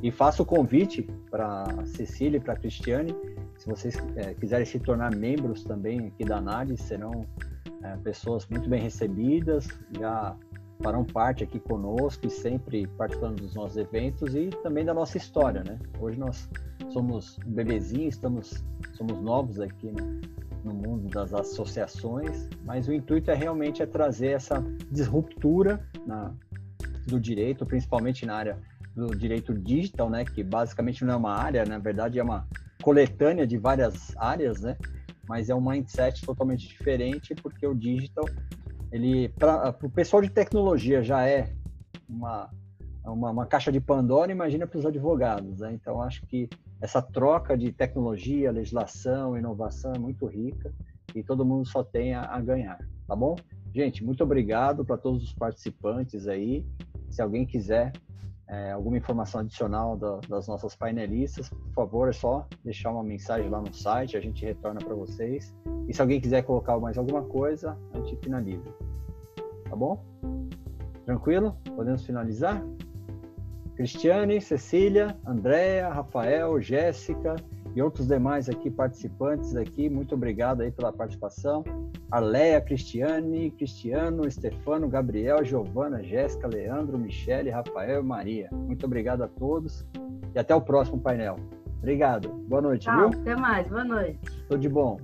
[0.02, 3.16] E faço o convite para Cecília e para Cristiane,
[3.58, 7.24] se vocês é, quiserem se tornar membros também aqui da ANAD, serão
[7.84, 9.68] é, pessoas muito bem recebidas,
[10.00, 10.36] já
[10.82, 15.64] farão parte aqui conosco e sempre participando dos nossos eventos e também da nossa história,
[15.64, 15.78] né?
[16.00, 16.50] Hoje nós
[16.90, 20.22] somos um bebezinho, estamos, somos novos aqui né?
[20.64, 26.34] No mundo das associações, mas o intuito é realmente é trazer essa disruptura na,
[27.08, 28.58] do direito, principalmente na área
[28.96, 32.48] do direito digital, né, que basicamente não é uma área, na verdade é uma
[32.82, 34.78] coletânea de várias áreas, né,
[35.28, 38.26] mas é um mindset totalmente diferente porque o digital,
[38.92, 41.54] ele para o pessoal de tecnologia já é
[42.10, 42.50] uma,
[43.10, 45.74] uma, uma caixa de Pandora, imagina para os advogados, né?
[45.74, 46.50] Então acho que
[46.80, 50.72] essa troca de tecnologia, legislação, inovação é muito rica
[51.16, 53.36] e todo mundo só tem a, a ganhar, tá bom?
[53.74, 56.66] Gente, muito obrigado para todos os participantes aí.
[57.10, 57.92] Se alguém quiser
[58.48, 63.50] é, alguma informação adicional da, das nossas painelistas, por favor, é só deixar uma mensagem
[63.50, 65.56] lá no site, a gente retorna para vocês.
[65.88, 68.70] E se alguém quiser colocar mais alguma coisa, a gente finaliza.
[69.70, 70.04] Tá bom?
[71.06, 71.56] Tranquilo?
[71.76, 72.62] Podemos finalizar?
[73.76, 77.36] Cristiane, Cecília, Andréa, Rafael, Jéssica,
[77.76, 79.90] e outros demais aqui participantes aqui.
[79.90, 81.64] Muito obrigado aí pela participação.
[82.10, 88.50] Arleia, Cristiane, Cristiano, Stefano, Gabriel, Giovana, Jéssica, Leandro, Michele, Rafael e Maria.
[88.52, 89.86] Muito obrigado a todos
[90.36, 91.38] e até o próximo painel.
[91.80, 92.30] Obrigado.
[92.30, 93.20] Boa noite, Tchau, viu?
[93.22, 93.68] Até mais.
[93.68, 94.20] Boa noite.
[94.48, 95.00] Tudo de bom.